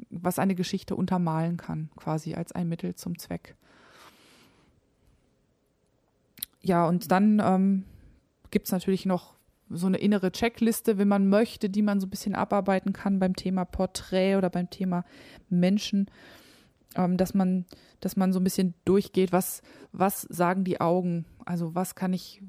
was 0.08 0.38
eine 0.38 0.54
Geschichte 0.54 0.96
untermalen 0.96 1.56
kann, 1.56 1.90
quasi 1.96 2.34
als 2.34 2.52
ein 2.52 2.68
Mittel 2.68 2.94
zum 2.94 3.18
Zweck. 3.18 3.54
Ja, 6.62 6.86
und 6.86 7.10
dann 7.10 7.40
ähm, 7.44 7.84
gibt 8.50 8.66
es 8.66 8.72
natürlich 8.72 9.06
noch 9.06 9.34
so 9.70 9.86
eine 9.86 9.98
innere 9.98 10.32
Checkliste, 10.32 10.98
wenn 10.98 11.08
man 11.08 11.28
möchte, 11.28 11.70
die 11.70 11.82
man 11.82 12.00
so 12.00 12.06
ein 12.06 12.10
bisschen 12.10 12.34
abarbeiten 12.34 12.92
kann 12.92 13.20
beim 13.20 13.36
Thema 13.36 13.64
Porträt 13.64 14.36
oder 14.36 14.50
beim 14.50 14.68
Thema 14.68 15.04
Menschen, 15.48 16.10
ähm, 16.96 17.16
dass 17.16 17.34
man, 17.34 17.66
dass 18.00 18.16
man 18.16 18.32
so 18.32 18.40
ein 18.40 18.44
bisschen 18.44 18.74
durchgeht, 18.84 19.32
was, 19.32 19.62
was 19.92 20.22
sagen 20.22 20.64
die 20.64 20.80
Augen, 20.80 21.24
also 21.44 21.74
was 21.74 21.94
kann 21.94 22.12
ich, 22.12 22.42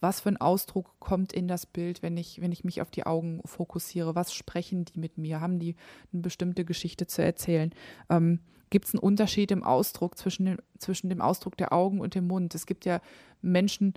was 0.00 0.20
für 0.20 0.28
ein 0.28 0.36
Ausdruck 0.36 0.98
kommt 0.98 1.32
in 1.32 1.48
das 1.48 1.66
Bild, 1.66 2.02
wenn 2.02 2.16
ich, 2.16 2.40
wenn 2.40 2.52
ich 2.52 2.64
mich 2.64 2.82
auf 2.82 2.90
die 2.90 3.06
Augen 3.06 3.40
fokussiere? 3.44 4.14
Was 4.14 4.32
sprechen 4.34 4.84
die 4.84 4.98
mit 4.98 5.18
mir? 5.18 5.40
Haben 5.40 5.58
die 5.58 5.76
eine 6.12 6.22
bestimmte 6.22 6.64
Geschichte 6.64 7.06
zu 7.06 7.22
erzählen? 7.22 7.72
Ähm, 8.10 8.40
Gibt 8.68 8.86
es 8.86 8.94
einen 8.94 9.00
Unterschied 9.00 9.52
im 9.52 9.62
Ausdruck 9.62 10.18
zwischen 10.18 10.46
dem, 10.46 10.58
zwischen 10.78 11.08
dem 11.08 11.20
Ausdruck 11.20 11.56
der 11.56 11.72
Augen 11.72 12.00
und 12.00 12.14
dem 12.14 12.26
Mund? 12.26 12.54
Es 12.54 12.66
gibt 12.66 12.84
ja 12.84 13.00
Menschen, 13.40 13.94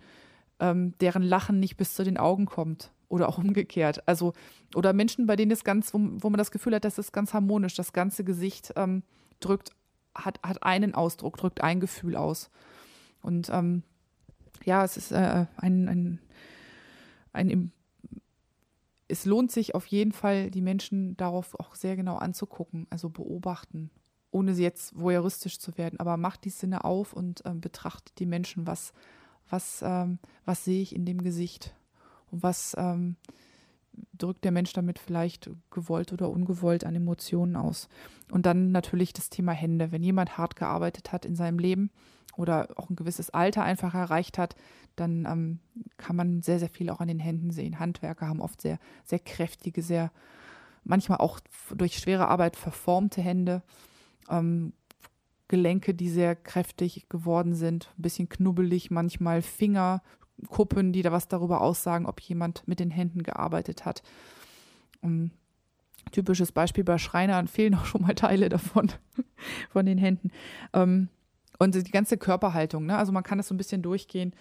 ähm, 0.60 0.94
deren 1.00 1.24
Lachen 1.24 1.60
nicht 1.60 1.76
bis 1.78 1.96
zu 1.96 2.04
den 2.04 2.18
Augen 2.18 2.46
kommt 2.46 2.92
oder 3.10 3.28
auch 3.28 3.38
umgekehrt. 3.38 4.08
Also, 4.08 4.34
oder 4.76 4.94
Menschen, 4.94 5.26
bei 5.26 5.36
denen 5.36 5.52
es 5.52 5.64
ganz, 5.64 5.94
wo, 5.94 6.00
wo 6.00 6.30
man 6.30 6.38
das 6.38 6.52
Gefühl 6.52 6.76
hat, 6.76 6.86
das 6.86 6.98
ist 6.98 7.12
ganz 7.12 7.34
harmonisch, 7.34 7.74
das 7.74 7.92
ganze 7.92 8.24
Gesicht 8.24 8.72
ähm, 8.76 9.04
drückt, 9.40 9.72
hat, 10.16 10.40
hat 10.44 10.64
einen 10.64 10.96
Ausdruck, 10.96 11.38
drückt 11.38 11.62
ein 11.62 11.80
Gefühl 11.80 12.16
aus. 12.16 12.50
Und 13.22 13.50
ähm, 13.50 13.84
ja, 14.64 14.84
es 14.84 14.96
ist 14.96 15.12
äh, 15.12 15.46
ein, 15.58 15.88
ein, 15.88 16.20
ein, 17.34 17.72
es 19.08 19.26
lohnt 19.26 19.52
sich 19.52 19.76
auf 19.76 19.88
jeden 19.88 20.12
Fall, 20.12 20.52
die 20.52 20.62
Menschen 20.62 21.18
darauf 21.18 21.60
auch 21.60 21.76
sehr 21.76 21.96
genau 21.96 22.18
anzugucken, 22.18 22.88
also 22.90 23.10
beobachten, 23.10 23.90
ohne 24.32 24.54
sie 24.54 24.64
jetzt 24.64 24.98
voyeuristisch 25.00 25.60
zu 25.60 25.78
werden, 25.78 26.00
aber 26.00 26.18
macht 26.18 26.46
die 26.46 26.52
Sinne 26.52 26.84
auf 26.84 27.14
und 27.14 27.42
ähm, 27.46 27.60
betrachtet 27.60 28.20
die 28.20 28.28
Menschen, 28.28 28.68
was, 28.68 28.94
was, 29.50 29.82
ähm, 29.84 30.20
was 30.46 30.64
sehe 30.64 30.82
ich 30.82 30.96
in 30.96 31.06
dem 31.06 31.24
Gesicht 31.24 31.76
und 32.32 32.44
was 32.44 32.76
ähm, 32.78 33.16
drückt 34.18 34.44
der 34.44 34.52
Mensch 34.52 34.74
damit 34.74 35.00
vielleicht 35.00 35.50
gewollt 35.72 36.14
oder 36.14 36.30
ungewollt 36.30 36.86
an 36.86 36.96
Emotionen 36.96 37.56
aus. 37.56 37.90
Und 38.32 38.46
dann 38.46 38.72
natürlich 38.72 39.14
das 39.14 39.30
Thema 39.30 39.52
Hände. 39.52 39.92
Wenn 39.92 40.04
jemand 40.04 40.38
hart 40.38 40.56
gearbeitet 40.56 41.12
hat 41.12 41.26
in 41.26 41.36
seinem 41.36 41.60
Leben, 41.60 41.92
oder 42.40 42.70
auch 42.78 42.90
ein 42.90 42.96
gewisses 42.96 43.30
Alter 43.30 43.64
einfach 43.64 43.94
erreicht 43.94 44.38
hat, 44.38 44.56
dann 44.96 45.26
ähm, 45.26 45.60
kann 45.98 46.16
man 46.16 46.42
sehr, 46.42 46.58
sehr 46.58 46.70
viel 46.70 46.90
auch 46.90 47.02
an 47.02 47.10
den 47.10 47.20
Händen 47.20 47.52
sehen. 47.52 47.80
Handwerker 47.80 48.28
haben 48.28 48.42
oft 48.42 48.62
sehr, 48.62 48.80
sehr 49.04 49.20
kräftige, 49.20 49.82
sehr, 49.82 50.12
manchmal 50.86 51.18
auch 51.18 51.42
durch 51.76 51.98
schwere 51.98 52.30
Arbeit 52.30 52.56
verformte 52.56 53.22
Hände. 53.22 53.62
Ähm, 54.30 54.72
Gelenke, 55.50 55.94
die 55.94 56.10
sehr 56.10 56.36
kräftig 56.36 57.10
geworden 57.10 57.56
sind, 57.56 57.92
ein 57.98 58.04
bisschen 58.04 58.30
knubbelig, 58.30 58.90
manchmal 58.90 59.42
Fingerkuppen, 60.40 60.94
die 60.94 61.02
da 61.02 61.12
was 61.12 61.28
darüber 61.28 61.62
aussagen, 61.62 62.06
ob 62.06 62.20
jemand 62.22 62.68
mit 62.68 62.80
den 62.80 62.92
Händen 62.92 63.24
gearbeitet 63.24 63.86
hat. 63.86 64.04
Um, 65.02 65.10
ähm, 65.10 65.32
typisches 66.12 66.52
Beispiel 66.52 66.84
bei 66.84 66.98
Schreinern 66.98 67.48
fehlen 67.50 67.76
auch 67.76 67.86
schon 67.86 68.02
mal 68.02 68.16
Teile 68.16 68.50
davon, 68.50 68.92
von 69.70 69.86
den 69.86 69.98
Händen. 69.98 70.32
Ähm, 70.74 71.10
und 71.58 71.76
die 71.76 71.92
ganze 71.92 72.18
Körperhaltung, 72.18 72.86
ne? 72.86 72.98
Also 72.98 73.12
man 73.12 73.24
kann 73.24 73.38
das 73.38 73.50
so 73.50 73.54
ein 73.54 73.58
bisschen 73.58 73.82
durchgehen. 73.82 74.34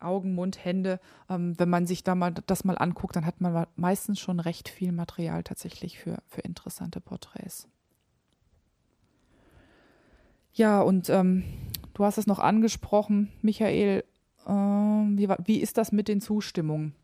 Augen, 0.00 0.34
Mund, 0.34 0.64
Hände. 0.64 1.00
Ähm, 1.28 1.58
wenn 1.58 1.68
man 1.68 1.86
sich 1.86 2.04
da 2.04 2.14
mal 2.14 2.32
das 2.32 2.64
mal 2.64 2.78
anguckt, 2.78 3.16
dann 3.16 3.26
hat 3.26 3.40
man 3.40 3.66
meistens 3.74 4.20
schon 4.20 4.38
recht 4.38 4.68
viel 4.68 4.92
Material 4.92 5.42
tatsächlich 5.42 5.98
für, 5.98 6.22
für 6.26 6.42
interessante 6.42 7.00
Porträts. 7.00 7.68
Ja, 10.52 10.80
und 10.80 11.10
ähm, 11.10 11.42
du 11.94 12.04
hast 12.04 12.18
es 12.18 12.26
noch 12.26 12.38
angesprochen, 12.38 13.32
Michael. 13.42 14.04
Äh, 14.46 14.50
wie, 14.50 15.28
wie 15.44 15.60
ist 15.60 15.78
das 15.78 15.92
mit 15.92 16.08
den 16.08 16.20
Zustimmungen? 16.20 16.94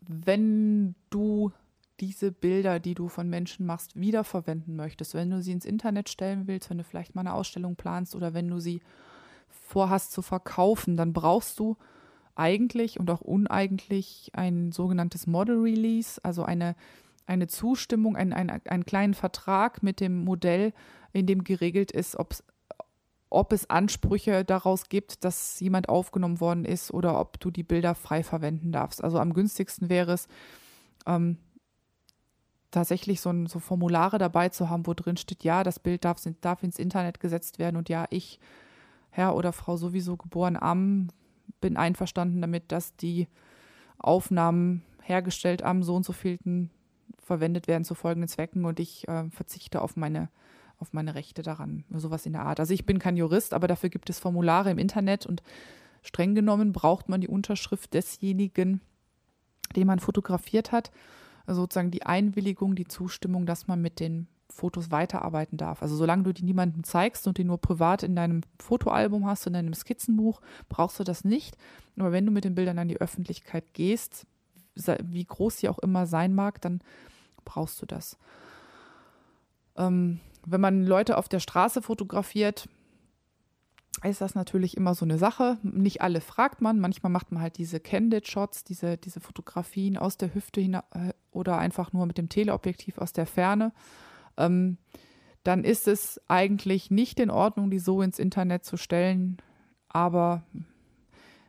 Wenn 0.00 0.94
du 1.10 1.52
diese 2.00 2.32
Bilder, 2.32 2.80
die 2.80 2.94
du 2.94 3.08
von 3.08 3.28
Menschen 3.28 3.66
machst, 3.66 3.98
wiederverwenden 3.98 4.76
möchtest, 4.76 5.14
wenn 5.14 5.30
du 5.30 5.40
sie 5.40 5.52
ins 5.52 5.64
Internet 5.64 6.08
stellen 6.08 6.46
willst, 6.46 6.68
wenn 6.70 6.78
du 6.78 6.84
vielleicht 6.84 7.14
mal 7.14 7.20
eine 7.20 7.34
Ausstellung 7.34 7.76
planst 7.76 8.14
oder 8.16 8.34
wenn 8.34 8.48
du 8.48 8.58
sie 8.58 8.80
vorhast 9.48 10.12
zu 10.12 10.20
verkaufen, 10.20 10.96
dann 10.96 11.12
brauchst 11.12 11.58
du 11.58 11.76
eigentlich 12.34 12.98
und 12.98 13.10
auch 13.10 13.20
uneigentlich 13.20 14.30
ein 14.34 14.72
sogenanntes 14.72 15.26
Model 15.26 15.60
Release, 15.60 16.20
also 16.24 16.42
eine, 16.42 16.74
eine 17.26 17.46
Zustimmung, 17.46 18.16
ein, 18.16 18.32
ein, 18.32 18.50
einen 18.50 18.84
kleinen 18.84 19.14
Vertrag 19.14 19.82
mit 19.82 20.00
dem 20.00 20.24
Modell, 20.24 20.72
in 21.12 21.26
dem 21.26 21.44
geregelt 21.44 21.92
ist, 21.92 22.16
ob 22.16 22.32
es 22.32 22.44
Ansprüche 23.68 24.44
daraus 24.44 24.88
gibt, 24.88 25.24
dass 25.24 25.60
jemand 25.60 25.88
aufgenommen 25.88 26.40
worden 26.40 26.64
ist 26.64 26.92
oder 26.92 27.18
ob 27.18 27.40
du 27.40 27.50
die 27.50 27.62
Bilder 27.62 27.94
frei 27.94 28.22
verwenden 28.22 28.72
darfst. 28.72 29.02
Also 29.02 29.18
am 29.18 29.34
günstigsten 29.34 29.88
wäre 29.88 30.12
es, 30.12 30.28
ähm, 31.06 31.38
tatsächlich 32.74 33.20
so, 33.20 33.30
ein, 33.30 33.46
so 33.46 33.60
Formulare 33.60 34.18
dabei 34.18 34.48
zu 34.48 34.68
haben, 34.68 34.86
wo 34.86 34.94
drin 34.94 35.16
steht, 35.16 35.44
ja, 35.44 35.62
das 35.62 35.78
Bild 35.78 36.04
darf, 36.04 36.18
darf 36.40 36.62
ins 36.62 36.78
Internet 36.78 37.20
gesetzt 37.20 37.58
werden 37.58 37.76
und 37.76 37.88
ja, 37.88 38.06
ich, 38.10 38.40
Herr 39.10 39.36
oder 39.36 39.52
Frau 39.52 39.76
sowieso 39.76 40.16
geboren 40.16 40.56
am, 40.56 41.08
bin 41.60 41.76
einverstanden 41.76 42.40
damit, 42.40 42.72
dass 42.72 42.96
die 42.96 43.28
Aufnahmen 43.98 44.82
hergestellt 45.02 45.62
am 45.62 45.82
so 45.82 45.94
und 45.94 46.04
so 46.04 46.12
vielten 46.12 46.70
verwendet 47.22 47.68
werden 47.68 47.84
zu 47.84 47.94
folgenden 47.94 48.28
Zwecken 48.28 48.64
und 48.64 48.80
ich 48.80 49.06
äh, 49.08 49.30
verzichte 49.30 49.80
auf 49.80 49.96
meine, 49.96 50.28
auf 50.78 50.92
meine 50.92 51.14
Rechte 51.14 51.42
daran. 51.42 51.84
Sowas 51.90 52.26
in 52.26 52.32
der 52.32 52.44
Art. 52.44 52.60
Also 52.60 52.74
ich 52.74 52.86
bin 52.86 52.98
kein 52.98 53.16
Jurist, 53.16 53.54
aber 53.54 53.68
dafür 53.68 53.90
gibt 53.90 54.10
es 54.10 54.18
Formulare 54.18 54.70
im 54.70 54.78
Internet 54.78 55.26
und 55.26 55.42
streng 56.02 56.34
genommen 56.34 56.72
braucht 56.72 57.08
man 57.08 57.20
die 57.20 57.28
Unterschrift 57.28 57.94
desjenigen, 57.94 58.80
den 59.76 59.86
man 59.86 59.98
fotografiert 59.98 60.72
hat 60.72 60.90
sozusagen 61.46 61.90
die 61.90 62.06
Einwilligung, 62.06 62.74
die 62.74 62.88
Zustimmung, 62.88 63.44
dass 63.46 63.66
man 63.66 63.82
mit 63.82 64.00
den 64.00 64.28
Fotos 64.48 64.90
weiterarbeiten 64.90 65.58
darf. 65.58 65.82
Also 65.82 65.96
solange 65.96 66.22
du 66.22 66.32
die 66.32 66.44
niemandem 66.44 66.84
zeigst 66.84 67.26
und 67.26 67.38
die 67.38 67.44
nur 67.44 67.58
privat 67.60 68.02
in 68.02 68.14
deinem 68.14 68.42
Fotoalbum 68.60 69.26
hast, 69.26 69.46
in 69.46 69.52
deinem 69.52 69.74
Skizzenbuch, 69.74 70.40
brauchst 70.68 71.00
du 71.00 71.04
das 71.04 71.24
nicht. 71.24 71.56
Aber 71.98 72.12
wenn 72.12 72.24
du 72.24 72.32
mit 72.32 72.44
den 72.44 72.54
Bildern 72.54 72.78
an 72.78 72.88
die 72.88 73.00
Öffentlichkeit 73.00 73.74
gehst, 73.74 74.26
wie 74.74 75.24
groß 75.24 75.58
sie 75.58 75.68
auch 75.68 75.78
immer 75.78 76.06
sein 76.06 76.34
mag, 76.34 76.60
dann 76.60 76.80
brauchst 77.44 77.82
du 77.82 77.86
das. 77.86 78.16
Ähm, 79.76 80.20
wenn 80.46 80.60
man 80.60 80.84
Leute 80.84 81.16
auf 81.16 81.28
der 81.28 81.40
Straße 81.40 81.82
fotografiert, 81.82 82.68
ist 84.02 84.20
das 84.20 84.34
natürlich 84.34 84.76
immer 84.76 84.94
so 84.94 85.04
eine 85.04 85.18
Sache. 85.18 85.58
Nicht 85.62 86.02
alle 86.02 86.20
fragt 86.20 86.60
man. 86.60 86.80
Manchmal 86.80 87.10
macht 87.10 87.32
man 87.32 87.42
halt 87.42 87.58
diese 87.58 87.80
Candid 87.80 88.28
Shots, 88.28 88.64
diese, 88.64 88.96
diese 88.96 89.20
Fotografien 89.20 89.96
aus 89.96 90.16
der 90.16 90.34
Hüfte 90.34 90.60
hin 90.60 90.74
äh, 90.74 91.12
oder 91.30 91.58
einfach 91.58 91.92
nur 91.92 92.06
mit 92.06 92.18
dem 92.18 92.28
Teleobjektiv 92.28 92.98
aus 92.98 93.12
der 93.12 93.26
Ferne. 93.26 93.72
Ähm, 94.36 94.78
dann 95.42 95.64
ist 95.64 95.88
es 95.88 96.20
eigentlich 96.28 96.90
nicht 96.90 97.20
in 97.20 97.30
Ordnung, 97.30 97.70
die 97.70 97.78
so 97.78 98.02
ins 98.02 98.18
Internet 98.18 98.64
zu 98.64 98.76
stellen. 98.76 99.36
Aber 99.88 100.42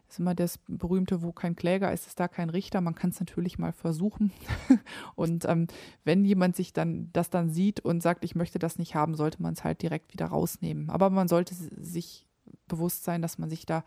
ist 0.10 0.20
immer 0.20 0.36
das 0.36 0.60
berühmte, 0.68 1.22
wo 1.22 1.32
kein 1.32 1.56
Kläger 1.56 1.92
ist, 1.92 2.08
ist 2.08 2.20
da 2.20 2.28
kein 2.28 2.50
Richter. 2.50 2.82
Man 2.82 2.96
kann 2.96 3.10
es 3.10 3.20
natürlich 3.20 3.58
mal 3.58 3.74
versuchen. 3.74 4.32
und 5.16 5.46
ähm, 5.46 5.68
wenn 6.04 6.26
jemand 6.26 6.56
sich 6.56 6.74
dann 6.74 7.10
das 7.14 7.30
dann 7.30 7.50
sieht 7.50 7.80
und 7.80 8.02
sagt, 8.02 8.24
ich 8.24 8.36
möchte 8.36 8.60
das 8.60 8.78
nicht 8.78 8.96
haben, 8.96 9.16
sollte 9.16 9.42
man 9.42 9.54
es 9.54 9.64
halt 9.64 9.82
direkt 9.82 10.14
wieder 10.14 10.28
rausnehmen. 10.28 10.90
Aber 10.90 11.10
man 11.10 11.28
sollte 11.28 11.56
sich 11.56 12.26
bewusst 12.68 13.04
sein, 13.04 13.22
dass 13.22 13.38
man 13.38 13.50
sich 13.50 13.66
da 13.66 13.84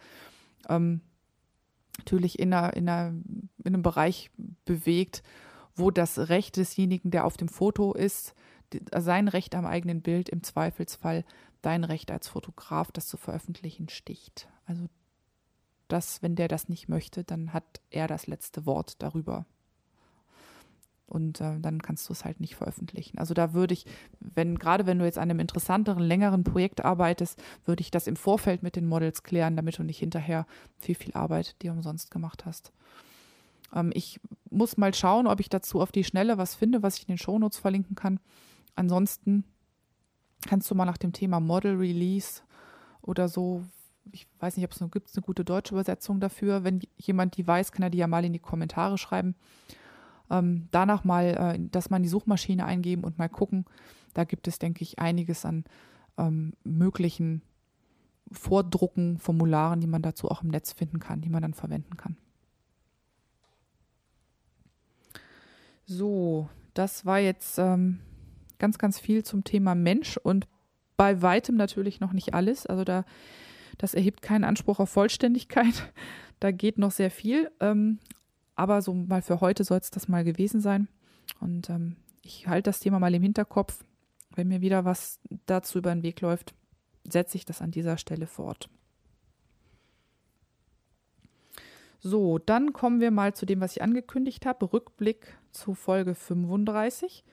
ähm, 0.68 1.00
natürlich 1.98 2.38
in, 2.38 2.52
einer, 2.52 2.74
in, 2.74 2.88
einer, 2.88 3.08
in 3.08 3.74
einem 3.74 3.82
Bereich 3.82 4.30
bewegt, 4.64 5.22
wo 5.74 5.90
das 5.90 6.18
Recht 6.28 6.56
desjenigen, 6.56 7.10
der 7.10 7.24
auf 7.24 7.36
dem 7.36 7.48
Foto 7.48 7.92
ist, 7.92 8.34
sein 8.94 9.28
Recht 9.28 9.54
am 9.54 9.64
eigenen 9.64 10.02
Bild 10.02 10.28
im 10.28 10.42
Zweifelsfall 10.42 11.24
dein 11.62 11.84
Recht 11.84 12.10
als 12.10 12.28
Fotograf, 12.28 12.92
das 12.92 13.06
zu 13.06 13.16
veröffentlichen, 13.16 13.88
sticht. 13.88 14.48
Also 14.66 14.86
dass, 15.88 16.22
wenn 16.22 16.36
der 16.36 16.48
das 16.48 16.68
nicht 16.68 16.88
möchte, 16.88 17.24
dann 17.24 17.52
hat 17.52 17.80
er 17.90 18.06
das 18.06 18.26
letzte 18.26 18.66
Wort 18.66 19.02
darüber. 19.02 19.46
Und 21.06 21.40
äh, 21.40 21.58
dann 21.58 21.80
kannst 21.80 22.06
du 22.08 22.12
es 22.12 22.26
halt 22.26 22.38
nicht 22.38 22.54
veröffentlichen. 22.54 23.18
Also 23.18 23.32
da 23.32 23.54
würde 23.54 23.72
ich, 23.72 23.86
wenn, 24.20 24.58
gerade 24.58 24.84
wenn 24.84 24.98
du 24.98 25.06
jetzt 25.06 25.16
an 25.16 25.30
einem 25.30 25.40
interessanteren, 25.40 26.02
längeren 26.02 26.44
Projekt 26.44 26.84
arbeitest, 26.84 27.42
würde 27.64 27.80
ich 27.80 27.90
das 27.90 28.06
im 28.06 28.16
Vorfeld 28.16 28.62
mit 28.62 28.76
den 28.76 28.86
Models 28.86 29.22
klären, 29.22 29.56
damit 29.56 29.78
du 29.78 29.82
nicht 29.82 29.98
hinterher 29.98 30.46
viel, 30.78 30.94
viel 30.94 31.14
Arbeit 31.14 31.60
dir 31.62 31.72
umsonst 31.72 32.10
gemacht 32.10 32.44
hast. 32.44 32.72
Ähm, 33.74 33.90
ich 33.94 34.20
muss 34.50 34.76
mal 34.76 34.92
schauen, 34.92 35.26
ob 35.26 35.40
ich 35.40 35.48
dazu 35.48 35.80
auf 35.80 35.92
die 35.92 36.04
Schnelle 36.04 36.36
was 36.36 36.54
finde, 36.54 36.82
was 36.82 36.96
ich 36.96 37.02
in 37.08 37.14
den 37.14 37.18
Shownotes 37.18 37.58
verlinken 37.58 37.96
kann. 37.96 38.20
Ansonsten 38.74 39.44
kannst 40.46 40.70
du 40.70 40.74
mal 40.74 40.84
nach 40.84 40.98
dem 40.98 41.14
Thema 41.14 41.40
Model 41.40 41.76
Release 41.76 42.42
oder 43.00 43.28
so 43.28 43.64
ich 44.12 44.26
weiß 44.40 44.56
nicht, 44.56 44.64
ob 44.64 44.72
es 44.72 44.80
noch 44.80 44.90
gibt, 44.90 45.10
eine 45.14 45.22
gute 45.22 45.44
deutsche 45.44 45.74
Übersetzung 45.74 46.20
dafür. 46.20 46.64
Wenn 46.64 46.80
jemand 46.96 47.36
die 47.36 47.46
weiß, 47.46 47.72
kann 47.72 47.82
er 47.82 47.90
die 47.90 47.98
ja 47.98 48.06
mal 48.06 48.24
in 48.24 48.32
die 48.32 48.38
Kommentare 48.38 48.98
schreiben. 48.98 49.34
Ähm, 50.30 50.68
danach 50.70 51.04
mal 51.04 51.24
äh, 51.24 51.58
das 51.70 51.90
mal 51.90 52.00
die 52.00 52.08
Suchmaschine 52.08 52.64
eingeben 52.64 53.04
und 53.04 53.18
mal 53.18 53.28
gucken. 53.28 53.64
Da 54.14 54.24
gibt 54.24 54.48
es, 54.48 54.58
denke 54.58 54.82
ich, 54.82 54.98
einiges 54.98 55.44
an 55.44 55.64
ähm, 56.16 56.52
möglichen 56.64 57.42
Vordrucken, 58.30 59.18
Formularen, 59.18 59.80
die 59.80 59.86
man 59.86 60.02
dazu 60.02 60.28
auch 60.28 60.42
im 60.42 60.50
Netz 60.50 60.72
finden 60.72 60.98
kann, 60.98 61.20
die 61.20 61.30
man 61.30 61.42
dann 61.42 61.54
verwenden 61.54 61.96
kann. 61.96 62.16
So, 65.86 66.50
das 66.74 67.06
war 67.06 67.18
jetzt 67.18 67.58
ähm, 67.58 68.00
ganz, 68.58 68.76
ganz 68.78 68.98
viel 68.98 69.24
zum 69.24 69.44
Thema 69.44 69.74
Mensch 69.74 70.18
und 70.18 70.46
bei 70.98 71.22
weitem 71.22 71.56
natürlich 71.56 72.00
noch 72.00 72.12
nicht 72.12 72.34
alles. 72.34 72.66
Also 72.66 72.84
da 72.84 73.04
das 73.78 73.94
erhebt 73.94 74.22
keinen 74.22 74.44
Anspruch 74.44 74.80
auf 74.80 74.90
Vollständigkeit. 74.90 75.92
Da 76.40 76.52
geht 76.52 76.78
noch 76.78 76.92
sehr 76.92 77.10
viel. 77.10 77.50
Ähm, 77.58 77.98
aber 78.54 78.80
so 78.80 78.94
mal 78.94 79.22
für 79.22 79.40
heute 79.40 79.64
soll 79.64 79.78
es 79.78 79.90
das 79.90 80.06
mal 80.06 80.22
gewesen 80.22 80.60
sein. 80.60 80.86
Und 81.40 81.68
ähm, 81.68 81.96
ich 82.22 82.46
halte 82.46 82.68
das 82.68 82.78
Thema 82.78 83.00
mal 83.00 83.12
im 83.12 83.24
Hinterkopf. 83.24 83.84
Wenn 84.36 84.46
mir 84.46 84.60
wieder 84.60 84.84
was 84.84 85.18
dazu 85.46 85.78
über 85.78 85.92
den 85.92 86.04
Weg 86.04 86.20
läuft, 86.20 86.54
setze 87.08 87.36
ich 87.36 87.44
das 87.44 87.60
an 87.60 87.72
dieser 87.72 87.98
Stelle 87.98 88.28
fort. 88.28 88.68
So, 92.00 92.38
dann 92.38 92.72
kommen 92.72 93.00
wir 93.00 93.10
mal 93.10 93.34
zu 93.34 93.46
dem, 93.46 93.60
was 93.60 93.72
ich 93.72 93.82
angekündigt 93.82 94.46
habe. 94.46 94.72
Rückblick 94.72 95.36
zu 95.50 95.74
Folge 95.74 96.14
35. 96.14 97.24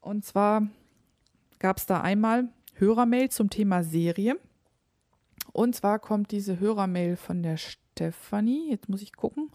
Und 0.00 0.24
zwar 0.24 0.68
gab 1.58 1.78
es 1.78 1.86
da 1.86 2.00
einmal 2.00 2.48
Hörermail 2.74 3.28
zum 3.30 3.50
Thema 3.50 3.82
Serie. 3.82 4.36
Und 5.52 5.74
zwar 5.74 5.98
kommt 5.98 6.30
diese 6.30 6.60
Hörermail 6.60 7.16
von 7.16 7.42
der 7.42 7.56
Stefanie. 7.56 8.70
Jetzt 8.70 8.88
muss 8.88 9.02
ich 9.02 9.14
gucken. 9.14 9.50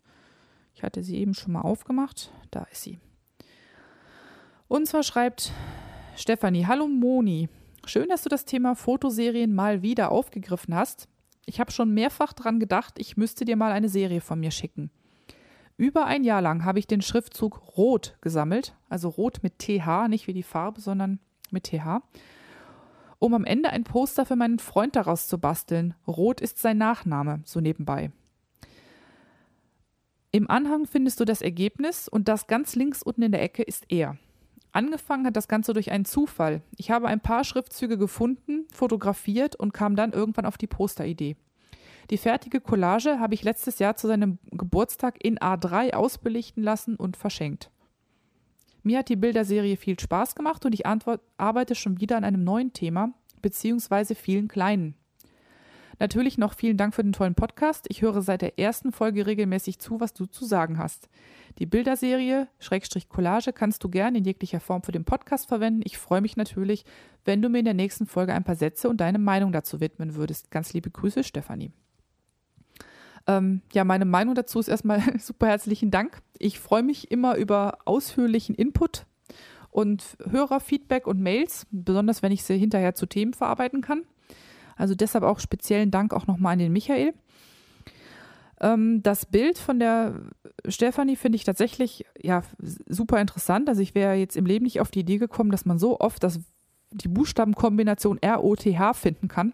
Ich 0.73 0.83
hatte 0.83 1.03
sie 1.03 1.17
eben 1.17 1.33
schon 1.33 1.53
mal 1.53 1.61
aufgemacht. 1.61 2.31
Da 2.51 2.63
ist 2.71 2.83
sie. 2.83 2.99
Und 4.67 4.87
zwar 4.87 5.03
schreibt 5.03 5.51
Stefanie: 6.15 6.65
Hallo 6.65 6.87
Moni. 6.87 7.49
Schön, 7.85 8.09
dass 8.09 8.23
du 8.23 8.29
das 8.29 8.45
Thema 8.45 8.75
Fotoserien 8.75 9.53
mal 9.53 9.81
wieder 9.81 10.11
aufgegriffen 10.11 10.75
hast. 10.75 11.07
Ich 11.45 11.59
habe 11.59 11.71
schon 11.71 11.93
mehrfach 11.93 12.33
dran 12.33 12.59
gedacht, 12.59 12.95
ich 12.97 13.17
müsste 13.17 13.45
dir 13.45 13.55
mal 13.55 13.71
eine 13.71 13.89
Serie 13.89 14.21
von 14.21 14.39
mir 14.39 14.49
schicken. 14.49 14.89
Über 15.77 16.05
ein 16.05 16.23
Jahr 16.23 16.41
lang 16.41 16.65
habe 16.65 16.79
ich 16.79 16.87
den 16.87 17.01
Schriftzug 17.01 17.77
Rot 17.77 18.17
gesammelt, 18.21 18.75
also 18.89 19.09
Rot 19.09 19.43
mit 19.43 19.59
TH, 19.59 20.07
nicht 20.07 20.25
wie 20.25 20.33
die 20.33 20.41
Farbe, 20.41 20.81
sondern 20.81 21.19
mit 21.51 21.65
TH 21.65 22.01
um 23.25 23.33
am 23.33 23.43
Ende 23.43 23.71
ein 23.71 23.83
Poster 23.83 24.23
für 24.23 24.35
meinen 24.35 24.59
Freund 24.59 24.95
daraus 24.95 25.27
zu 25.27 25.39
basteln. 25.39 25.95
Rot 26.07 26.41
ist 26.41 26.59
sein 26.59 26.77
Nachname, 26.77 27.41
so 27.43 27.59
nebenbei. 27.59 28.11
Im 30.31 30.47
Anhang 30.47 30.85
findest 30.85 31.19
du 31.19 31.25
das 31.25 31.41
Ergebnis 31.41 32.07
und 32.07 32.27
das 32.27 32.45
ganz 32.45 32.75
links 32.75 33.01
unten 33.01 33.23
in 33.23 33.31
der 33.31 33.41
Ecke 33.41 33.63
ist 33.63 33.85
er. 33.89 34.17
Angefangen 34.73 35.25
hat 35.25 35.35
das 35.35 35.47
Ganze 35.47 35.73
durch 35.73 35.89
einen 35.89 36.05
Zufall. 36.05 36.61
Ich 36.77 36.91
habe 36.91 37.07
ein 37.07 37.19
paar 37.19 37.43
Schriftzüge 37.43 37.97
gefunden, 37.97 38.67
fotografiert 38.71 39.55
und 39.55 39.73
kam 39.73 39.95
dann 39.95 40.11
irgendwann 40.11 40.45
auf 40.45 40.59
die 40.59 40.67
Posteridee. 40.67 41.35
Die 42.11 42.17
fertige 42.17 42.61
Collage 42.61 43.19
habe 43.19 43.33
ich 43.33 43.41
letztes 43.41 43.79
Jahr 43.79 43.95
zu 43.95 44.05
seinem 44.05 44.37
Geburtstag 44.51 45.23
in 45.23 45.39
A3 45.39 45.93
ausbelichten 45.93 46.61
lassen 46.61 46.95
und 46.95 47.17
verschenkt. 47.17 47.71
Mir 48.85 48.99
hat 48.99 49.09
die 49.09 49.15
Bilderserie 49.15 49.77
viel 49.77 49.99
Spaß 49.99 50.35
gemacht 50.35 50.63
und 50.63 50.73
ich 50.73 50.85
arbeite 50.85 51.73
schon 51.73 51.99
wieder 51.99 52.17
an 52.17 52.23
einem 52.23 52.43
neuen 52.43 52.71
Thema, 52.71 53.15
beziehungsweise 53.41 54.13
vielen 54.13 54.47
kleinen. 54.47 54.93
Natürlich 55.97 56.37
noch 56.37 56.53
vielen 56.53 56.77
Dank 56.77 56.93
für 56.93 57.01
den 57.01 57.11
tollen 57.11 57.33
Podcast. 57.33 57.87
Ich 57.89 58.03
höre 58.03 58.21
seit 58.21 58.43
der 58.43 58.59
ersten 58.59 58.91
Folge 58.91 59.25
regelmäßig 59.25 59.79
zu, 59.79 59.99
was 60.01 60.13
du 60.13 60.27
zu 60.27 60.45
sagen 60.45 60.77
hast. 60.77 61.09
Die 61.57 61.65
Bilderserie, 61.65 62.47
Schrägstrich 62.59 63.09
Collage, 63.09 63.53
kannst 63.53 63.83
du 63.83 63.89
gerne 63.89 64.19
in 64.19 64.23
jeglicher 64.23 64.59
Form 64.59 64.83
für 64.83 64.91
den 64.91 65.03
Podcast 65.03 65.47
verwenden. 65.47 65.81
Ich 65.83 65.97
freue 65.97 66.21
mich 66.21 66.37
natürlich, 66.37 66.85
wenn 67.23 67.41
du 67.41 67.49
mir 67.49 67.59
in 67.59 67.65
der 67.65 67.73
nächsten 67.73 68.05
Folge 68.05 68.35
ein 68.35 68.43
paar 68.43 68.55
Sätze 68.55 68.87
und 68.87 69.01
deine 69.01 69.17
Meinung 69.17 69.51
dazu 69.51 69.79
widmen 69.79 70.13
würdest. 70.13 70.51
Ganz 70.51 70.73
liebe 70.73 70.91
Grüße, 70.91 71.23
Stefanie. 71.23 71.71
Ähm, 73.27 73.61
ja, 73.73 73.83
meine 73.83 74.05
Meinung 74.05 74.35
dazu 74.35 74.59
ist 74.59 74.67
erstmal 74.67 75.01
super 75.19 75.47
herzlichen 75.47 75.91
Dank. 75.91 76.21
Ich 76.37 76.59
freue 76.59 76.83
mich 76.83 77.11
immer 77.11 77.35
über 77.35 77.79
ausführlichen 77.85 78.55
Input 78.55 79.05
und 79.71 80.17
Hörerfeedback 80.29 81.07
und 81.07 81.19
Mails, 81.19 81.67
besonders 81.71 82.21
wenn 82.21 82.31
ich 82.31 82.43
sie 82.43 82.57
hinterher 82.57 82.95
zu 82.95 83.05
Themen 83.05 83.33
verarbeiten 83.33 83.81
kann. 83.81 84.03
Also 84.75 84.95
deshalb 84.95 85.23
auch 85.23 85.39
speziellen 85.39 85.91
Dank 85.91 86.13
auch 86.13 86.27
nochmal 86.27 86.53
an 86.53 86.59
den 86.59 86.71
Michael. 86.71 87.13
Ähm, 88.61 89.03
das 89.03 89.25
Bild 89.25 89.57
von 89.57 89.79
der 89.79 90.21
Stefanie 90.67 91.15
finde 91.15 91.35
ich 91.37 91.43
tatsächlich 91.43 92.05
ja 92.21 92.43
super 92.59 93.19
interessant. 93.19 93.69
Also 93.69 93.81
ich 93.81 93.95
wäre 93.95 94.13
jetzt 94.13 94.37
im 94.37 94.45
Leben 94.45 94.63
nicht 94.63 94.81
auf 94.81 94.91
die 94.91 95.01
Idee 95.01 95.17
gekommen, 95.17 95.51
dass 95.51 95.65
man 95.65 95.79
so 95.79 95.99
oft 95.99 96.23
das, 96.23 96.39
die 96.91 97.07
Buchstabenkombination 97.07 98.21
R-O-T-H 98.21 98.93
finden 98.93 99.27
kann. 99.27 99.53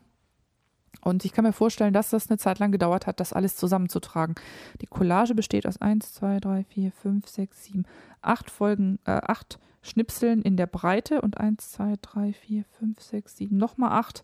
Und 1.03 1.25
ich 1.25 1.31
kann 1.31 1.45
mir 1.45 1.53
vorstellen, 1.53 1.93
dass 1.93 2.11
das 2.11 2.29
eine 2.29 2.37
Zeit 2.37 2.59
lang 2.59 2.71
gedauert 2.71 3.07
hat, 3.07 3.19
das 3.19 3.33
alles 3.33 3.55
zusammenzutragen. 3.55 4.35
Die 4.81 4.85
Collage 4.85 5.33
besteht 5.33 5.65
aus 5.65 5.81
1, 5.81 6.13
2, 6.13 6.39
3, 6.39 6.63
4, 6.65 6.91
5, 6.91 7.27
6, 7.27 7.63
7, 7.63 7.85
8 8.21 8.51
Folgen, 8.51 8.99
äh, 9.05 9.21
8 9.23 9.57
Schnipseln 9.81 10.43
in 10.43 10.57
der 10.57 10.67
Breite 10.67 11.21
und 11.21 11.39
1, 11.39 11.71
2, 11.71 11.95
3, 12.01 12.33
4, 12.33 12.65
5, 12.79 13.01
6, 13.01 13.37
7, 13.37 13.57
nochmal 13.57 13.93
8 13.93 14.23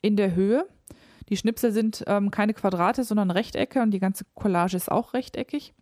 in 0.00 0.16
der 0.16 0.34
Höhe. 0.34 0.66
Die 1.28 1.36
Schnipsel 1.36 1.72
sind 1.72 2.04
ähm, 2.06 2.30
keine 2.30 2.54
Quadrate, 2.54 3.04
sondern 3.04 3.30
Rechtecke 3.30 3.82
und 3.82 3.90
die 3.90 4.00
ganze 4.00 4.24
Collage 4.34 4.76
ist 4.76 4.90
auch 4.90 5.12
rechteckig. 5.12 5.74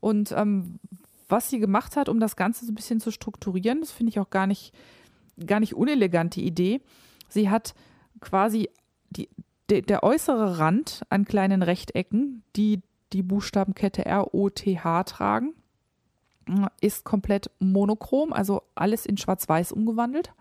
Und 0.00 0.32
ähm, 0.32 0.80
was 1.28 1.48
sie 1.48 1.58
gemacht 1.58 1.96
hat, 1.96 2.08
um 2.08 2.18
das 2.18 2.36
Ganze 2.36 2.64
so 2.64 2.72
ein 2.72 2.74
bisschen 2.74 3.00
zu 3.00 3.10
strukturieren, 3.10 3.80
das 3.80 3.92
finde 3.92 4.10
ich 4.10 4.18
auch 4.18 4.30
gar 4.30 4.46
nicht, 4.46 4.74
gar 5.46 5.60
nicht 5.60 5.74
unelegante 5.74 6.40
Idee. 6.40 6.80
Sie 7.28 7.48
hat 7.48 7.74
quasi 8.20 8.68
die, 9.12 9.28
de, 9.70 9.82
der 9.82 10.02
äußere 10.02 10.58
Rand 10.58 11.02
an 11.08 11.24
kleinen 11.24 11.62
Rechtecken, 11.62 12.42
die 12.56 12.80
die 13.12 13.22
Buchstabenkette 13.22 14.06
R, 14.06 14.34
O, 14.34 14.48
T, 14.48 14.78
H 14.78 15.04
tragen, 15.04 15.54
ist 16.80 17.04
komplett 17.04 17.50
monochrom, 17.60 18.32
also 18.32 18.62
alles 18.74 19.06
in 19.06 19.16
schwarz-weiß 19.16 19.72
umgewandelt. 19.72 20.32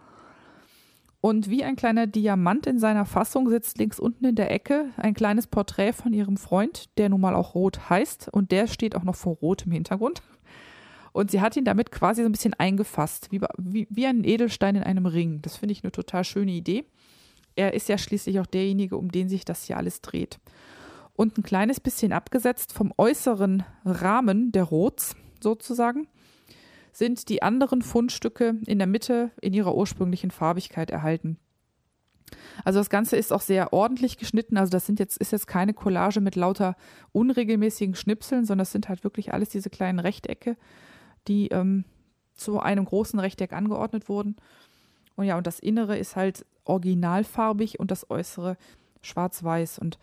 Und 1.22 1.52
wie 1.52 1.64
ein 1.64 1.76
kleiner 1.76 2.08
Diamant 2.08 2.66
in 2.66 2.80
seiner 2.80 3.06
Fassung 3.06 3.48
sitzt 3.48 3.78
links 3.78 4.00
unten 4.00 4.26
in 4.26 4.36
der 4.36 4.50
Ecke 4.50 4.90
ein 4.98 5.14
kleines 5.14 5.46
Porträt 5.46 5.94
von 5.94 6.14
ihrem 6.14 6.36
Freund, 6.36 6.90
der 6.98 7.10
nun 7.10 7.22
mal 7.22 7.36
auch 7.36 7.54
Rot 7.54 7.92
heißt. 7.92 8.30
Und 8.32 8.52
der 8.52 8.66
steht 8.66 8.96
auch 8.96 9.04
noch 9.04 9.16
vor 9.16 9.36
Rot 9.36 9.68
im 9.68 9.72
Hintergrund. 9.72 10.24
Und 11.12 11.30
sie 11.30 11.40
hat 11.40 11.56
ihn 11.56 11.66
damit 11.66 11.92
quasi 11.92 12.24
so 12.24 12.30
ein 12.30 12.32
bisschen 12.32 12.56
eingefasst, 12.56 13.32
wie, 13.32 13.40
wie, 13.60 13.88
wie 13.92 14.08
ein 14.08 14.24
Edelstein 14.24 14.76
in 14.76 14.84
einem 14.84 15.06
Ring. 15.06 15.44
Das 15.44 15.58
finde 15.58 15.74
ich 15.74 15.84
eine 15.84 15.92
total 15.92 16.24
schöne 16.24 16.54
Idee. 16.54 16.86
Er 17.56 17.74
ist 17.74 17.90
ja 17.90 17.98
schließlich 17.98 18.40
auch 18.40 18.46
derjenige, 18.46 18.98
um 18.98 19.12
den 19.12 19.30
sich 19.30 19.46
das 19.46 19.66
hier 19.66 19.78
alles 19.78 20.02
dreht. 20.02 20.40
Und 21.14 21.38
ein 21.38 21.44
kleines 21.44 21.80
bisschen 21.80 22.14
abgesetzt 22.14 22.74
vom 22.74 22.94
äußeren 22.98 23.64
Rahmen 23.86 24.52
der 24.52 24.64
Rots 24.64 25.16
sozusagen 25.42 26.08
sind 26.94 27.30
die 27.30 27.42
anderen 27.42 27.82
Fundstücke 27.82 28.56
in 28.66 28.78
der 28.78 28.88
Mitte 28.88 29.32
in 29.42 29.54
ihrer 29.54 29.76
ursprünglichen 29.76 30.32
Farbigkeit 30.32 30.92
erhalten. 30.92 31.38
Also 32.64 32.80
das 32.80 32.90
Ganze 32.90 33.18
ist 33.18 33.34
auch 33.34 33.42
sehr 33.42 33.74
ordentlich 33.74 34.18
geschnitten. 34.18 34.58
Also 34.58 34.72
das 34.72 34.86
sind 34.86 35.00
jetzt, 35.00 35.18
ist 35.18 35.32
jetzt 35.32 35.48
keine 35.48 35.74
Collage 35.74 36.22
mit 36.22 36.36
lauter 36.36 36.76
unregelmäßigen 37.12 37.96
Schnipseln, 37.96 38.46
sondern 38.46 38.64
das 38.64 38.72
sind 38.72 38.90
halt 38.90 39.04
wirklich 39.04 39.34
alles 39.34 39.50
diese 39.50 39.70
kleinen 39.70 40.00
Rechtecke, 40.00 40.58
die 41.28 41.50
ähm, 41.50 41.86
zu 42.34 42.60
einem 42.60 42.86
großen 42.86 43.20
Rechteck 43.20 43.54
angeordnet 43.54 44.10
wurden. 44.10 44.38
Und 45.16 45.26
ja, 45.26 45.38
und 45.38 45.48
das 45.48 45.60
Innere 45.60 45.98
ist 45.98 46.16
halt 46.16 46.46
originalfarbig 46.66 47.80
und 47.80 47.92
das 47.92 48.10
Äußere 48.10 48.58
schwarz-weiß. 49.02 49.80
Und 49.80 49.98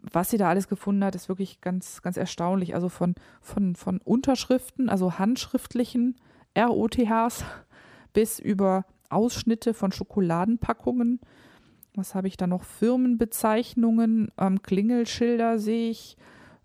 was 0.00 0.30
sie 0.30 0.38
da 0.38 0.48
alles 0.48 0.68
gefunden 0.68 1.04
hat, 1.04 1.14
ist 1.14 1.28
wirklich 1.28 1.60
ganz, 1.60 2.02
ganz 2.02 2.16
erstaunlich. 2.16 2.74
Also 2.74 2.88
von, 2.88 3.14
von, 3.40 3.76
von 3.76 3.98
Unterschriften, 3.98 4.88
also 4.88 5.18
handschriftlichen 5.18 6.16
ROTHs 6.58 7.44
bis 8.12 8.38
über 8.38 8.84
Ausschnitte 9.08 9.74
von 9.74 9.92
Schokoladenpackungen. 9.92 11.20
Was 11.94 12.14
habe 12.14 12.26
ich 12.26 12.36
da 12.36 12.46
noch? 12.46 12.64
Firmenbezeichnungen, 12.64 14.30
ähm, 14.38 14.62
Klingelschilder 14.62 15.58
sehe 15.58 15.90
ich, 15.90 16.16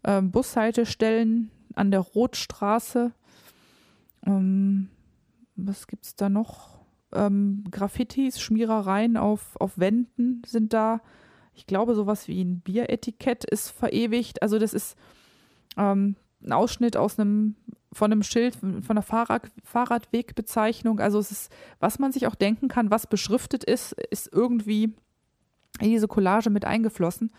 ähm, 0.04 0.32
Bushaltestellen 0.32 1.52
an 1.76 1.92
der 1.92 2.00
Rotstraße. 2.00 3.12
Ähm, 4.26 4.90
was 5.56 5.88
gibt 5.88 6.06
es 6.06 6.16
da 6.16 6.30
noch? 6.30 6.77
Ähm, 7.18 7.64
Graffitis, 7.72 8.40
Schmierereien 8.40 9.18
auf, 9.18 9.56
auf 9.60 9.78
Wänden 9.78 10.42
sind 10.46 10.74
da 10.74 11.02
ich 11.58 11.66
glaube, 11.66 11.96
sowas 11.96 12.28
wie 12.28 12.44
ein 12.44 12.60
Bieretikett 12.60 13.44
ist 13.44 13.72
verewigt. 13.72 14.44
Also 14.44 14.60
das 14.60 14.74
ist 14.74 14.96
ähm, 15.76 16.16
ein 16.42 16.52
Ausschnitt 16.52 16.96
aus 16.96 17.20
einem 17.20 17.56
von 17.92 18.12
einem 18.12 18.22
Schild, 18.22 18.56
von 18.56 18.84
einer 18.88 19.02
Fahrrad, 19.02 19.50
Fahrradwegbezeichnung. 19.64 21.00
Also 21.00 21.18
es 21.18 21.32
ist, 21.32 21.52
was 21.80 21.98
man 21.98 22.12
sich 22.12 22.28
auch 22.28 22.36
denken 22.36 22.68
kann, 22.68 22.92
was 22.92 23.08
beschriftet 23.08 23.64
ist, 23.64 23.94
ist 23.94 24.30
irgendwie 24.32 24.94
in 25.80 25.90
diese 25.90 26.08
Collage 26.08 26.52
mit 26.52 26.64
eingeflossen. 26.64 27.32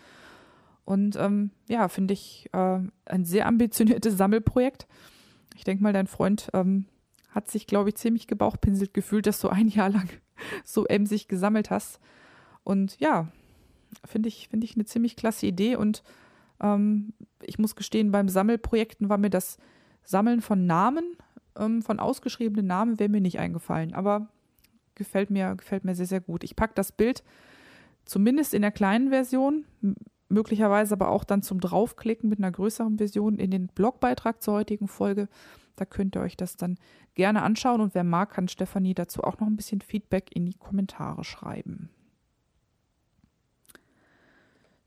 Und 0.83 1.15
ähm, 1.15 1.51
ja, 1.69 1.87
finde 1.87 2.13
ich 2.13 2.49
äh, 2.51 2.79
ein 3.05 3.23
sehr 3.23 3.45
ambitioniertes 3.45 4.17
Sammelprojekt. 4.17 4.87
Ich 5.55 5.63
denke 5.63 5.81
mal, 5.83 5.93
dein 5.93 6.07
Freund 6.07 6.49
ähm, 6.53 6.85
hat 7.29 7.49
sich, 7.49 7.67
glaube 7.67 7.89
ich, 7.89 7.95
ziemlich 7.95 8.27
gebauchpinselt 8.27 8.93
gefühlt, 8.93 9.27
dass 9.27 9.39
du 9.39 9.49
ein 9.49 9.67
Jahr 9.67 9.89
lang 9.89 10.09
so 10.63 10.85
emsig 10.85 11.27
gesammelt 11.27 11.69
hast. 11.69 11.99
Und 12.63 12.99
ja, 12.99 13.27
finde 14.05 14.29
ich, 14.29 14.49
finde 14.49 14.65
ich 14.65 14.75
eine 14.75 14.85
ziemlich 14.85 15.15
klasse 15.15 15.45
Idee 15.45 15.75
und 15.75 16.03
ähm, 16.61 17.13
ich 17.41 17.59
muss 17.59 17.75
gestehen, 17.75 18.11
beim 18.11 18.29
Sammelprojekten 18.29 19.09
war 19.09 19.17
mir 19.17 19.29
das 19.29 19.57
Sammeln 20.03 20.41
von 20.41 20.65
Namen, 20.65 21.15
ähm, 21.57 21.81
von 21.81 21.99
ausgeschriebenen 21.99 22.67
Namen, 22.67 22.99
wäre 22.99 23.09
mir 23.09 23.21
nicht 23.21 23.39
eingefallen, 23.39 23.93
aber 23.93 24.27
gefällt 24.95 25.29
mir, 25.29 25.55
gefällt 25.55 25.85
mir 25.85 25.95
sehr, 25.95 26.05
sehr 26.05 26.21
gut. 26.21 26.43
Ich 26.43 26.55
packe 26.55 26.73
das 26.75 26.91
Bild 26.91 27.23
zumindest 28.05 28.53
in 28.53 28.61
der 28.61 28.71
kleinen 28.71 29.09
Version, 29.09 29.65
möglicherweise 30.29 30.93
aber 30.93 31.09
auch 31.09 31.23
dann 31.23 31.41
zum 31.41 31.59
Draufklicken 31.59 32.29
mit 32.29 32.39
einer 32.39 32.51
größeren 32.51 32.97
Version 32.97 33.37
in 33.37 33.51
den 33.51 33.67
Blogbeitrag 33.67 34.41
zur 34.41 34.55
heutigen 34.55 34.87
Folge. 34.87 35.27
Da 35.79 35.85
könnt 35.85 36.15
ihr 36.15 36.21
euch 36.21 36.35
das 36.35 36.57
dann 36.57 36.77
gerne 37.15 37.41
anschauen 37.41 37.79
und 37.79 37.95
wer 37.95 38.03
mag, 38.03 38.31
kann 38.31 38.49
Stefanie 38.49 38.93
dazu 38.93 39.23
auch 39.23 39.39
noch 39.39 39.47
ein 39.47 39.55
bisschen 39.55 39.79
Feedback 39.79 40.35
in 40.35 40.45
die 40.45 40.55
Kommentare 40.55 41.23
schreiben. 41.23 41.89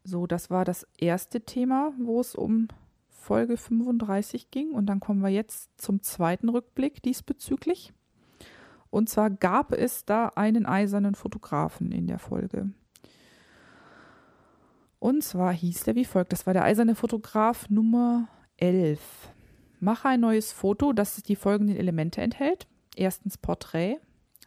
So, 0.05 0.27
das 0.27 0.51
war 0.51 0.65
das 0.65 0.87
erste 0.99 1.43
Thema, 1.43 1.93
wo 1.99 2.21
es 2.21 2.35
um 2.35 2.69
Folge 3.09 3.57
35 3.57 4.51
ging. 4.51 4.73
Und 4.73 4.87
dann 4.87 5.01
kommen 5.01 5.23
wir 5.23 5.31
jetzt 5.31 5.71
zum 5.81 6.03
zweiten 6.03 6.49
Rückblick 6.49 7.03
diesbezüglich. 7.03 7.93
Und 8.91 9.09
zwar 9.09 9.31
gab 9.31 9.73
es 9.73 10.05
da 10.05 10.29
einen 10.35 10.67
eisernen 10.67 11.15
Fotografen 11.15 11.93
in 11.93 12.07
der 12.07 12.19
Folge. 12.19 12.71
Und 14.99 15.25
zwar 15.25 15.53
hieß 15.53 15.85
der 15.85 15.95
wie 15.95 16.05
folgt: 16.05 16.33
Das 16.33 16.47
war 16.47 16.53
der 16.53 16.65
eiserne 16.65 16.95
Fotograf 16.95 17.71
Nummer 17.71 18.29
11. 18.59 19.01
Mache 19.83 20.11
ein 20.11 20.21
neues 20.21 20.53
Foto, 20.53 20.93
das 20.93 21.17
die 21.25 21.35
folgenden 21.35 21.77
Elemente 21.77 22.21
enthält. 22.21 22.69
Erstens 22.95 23.37
Porträt, 23.37 23.97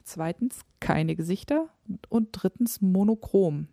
zweitens 0.05 0.61
keine 0.79 1.17
Gesichter 1.17 1.67
und 2.07 2.29
drittens 2.31 2.79
Monochrom. 2.81 3.67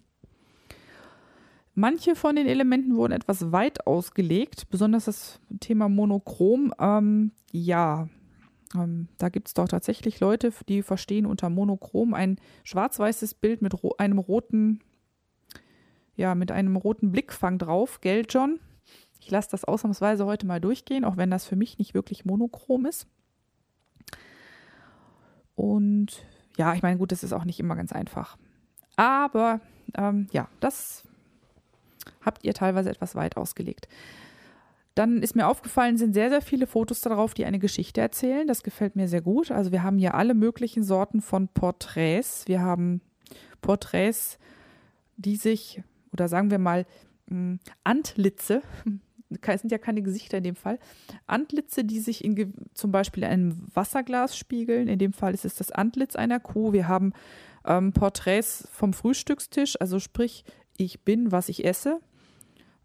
Manche 1.77 2.17
von 2.17 2.35
den 2.35 2.49
Elementen 2.49 2.97
wurden 2.97 3.13
etwas 3.13 3.53
weit 3.53 3.87
ausgelegt, 3.87 4.71
besonders 4.71 5.05
das 5.05 5.39
Thema 5.61 5.89
Monochrom. 5.89 6.75
Ähm, 6.81 7.31
ja, 7.53 8.09
ähm, 8.75 9.07
da 9.19 9.29
gibt 9.29 9.47
es 9.47 9.55
doch 9.55 9.69
tatsächlich 9.69 10.19
Leute, 10.19 10.53
die 10.69 10.83
verstehen 10.83 11.27
unter 11.27 11.49
Monochrom 11.49 12.13
ein 12.13 12.41
schwarz-weißes 12.65 13.35
Bild 13.35 13.63
mit 13.63 13.85
ro 13.85 13.95
einem 13.99 14.19
roten, 14.19 14.81
ja, 16.17 16.35
mit 16.35 16.51
einem 16.51 16.75
roten 16.75 17.13
Blickfang 17.13 17.59
drauf. 17.59 18.01
Gell, 18.01 18.25
John? 18.29 18.59
Ich 19.25 19.31
lasse 19.31 19.51
das 19.51 19.65
ausnahmsweise 19.65 20.27
heute 20.27 20.47
mal 20.47 20.61
durchgehen, 20.61 21.05
auch 21.05 21.17
wenn 21.17 21.31
das 21.31 21.47
für 21.47 21.55
mich 21.55 21.79
nicht 21.79 21.95
wirklich 21.95 22.25
monochrom 22.25 22.87
ist. 22.87 23.07
Und 25.55 26.25
ja, 26.57 26.75
ich 26.75 26.83
meine, 26.83 26.99
gut, 26.99 27.13
das 27.13 27.23
ist 27.23 27.33
auch 27.33 27.45
nicht 27.45 27.61
immer 27.61 27.77
ganz 27.77 27.93
einfach. 27.93 28.37
Aber 28.97 29.61
ähm, 29.95 30.27
ja, 30.33 30.49
das 30.59 31.05
habt 32.21 32.45
ihr 32.45 32.53
teilweise 32.53 32.91
etwas 32.91 33.15
weit 33.15 33.37
ausgelegt. 33.37 33.87
Dann 34.97 35.23
ist 35.23 35.37
mir 35.37 35.47
aufgefallen, 35.47 35.97
sind 35.97 36.15
sehr, 36.15 36.29
sehr 36.29 36.43
viele 36.43 36.67
Fotos 36.67 37.01
darauf, 37.01 37.33
die 37.33 37.47
eine 37.47 37.61
Geschichte 37.61 38.01
erzählen. 38.01 38.49
Das 38.49 38.65
gefällt 38.65 38.97
mir 38.97 39.07
sehr 39.07 39.23
gut. 39.23 39.53
Also 39.53 39.71
wir 39.71 39.85
haben 39.85 39.99
hier 39.99 40.15
alle 40.15 40.35
möglichen 40.35 40.83
Sorten 40.83 41.23
von 41.23 41.47
Porträts. 41.47 42.49
Wir 42.49 42.61
haben 42.61 43.01
Porträts, 43.61 44.39
die 45.17 45.37
sich, 45.37 45.83
oder 46.13 46.27
sagen 46.27 46.51
wir 46.51 46.59
mal, 46.59 46.87
hm, 47.29 47.61
Antlitze, 47.85 48.63
sind 49.45 49.73
ja 49.73 49.79
keine 49.79 50.03
Gesichter 50.03 50.39
in 50.39 50.45
dem 50.45 50.57
Fall, 50.57 50.79
Antlitze, 51.27 51.85
die 51.85 52.01
sich 52.01 52.25
in 52.25 52.55
zum 52.75 52.93
Beispiel 52.93 53.23
in 53.23 53.29
einem 53.29 53.67
Wasserglas 53.75 54.37
spiegeln. 54.37 54.89
In 54.89 54.99
dem 54.99 55.13
Fall 55.13 55.35
ist 55.35 55.45
es 55.45 55.55
das 55.55 55.71
Antlitz 55.71 56.17
einer 56.17 56.41
Kuh. 56.41 56.73
Wir 56.73 56.89
haben 56.89 57.13
ähm, 57.65 57.93
Porträts 57.93 58.69
vom 58.73 58.93
Frühstückstisch, 58.93 59.81
also 59.81 59.99
sprich, 59.99 60.45
ich 60.77 61.03
bin, 61.05 61.33
was 61.33 61.49
ich 61.49 61.65
esse. 61.65 62.01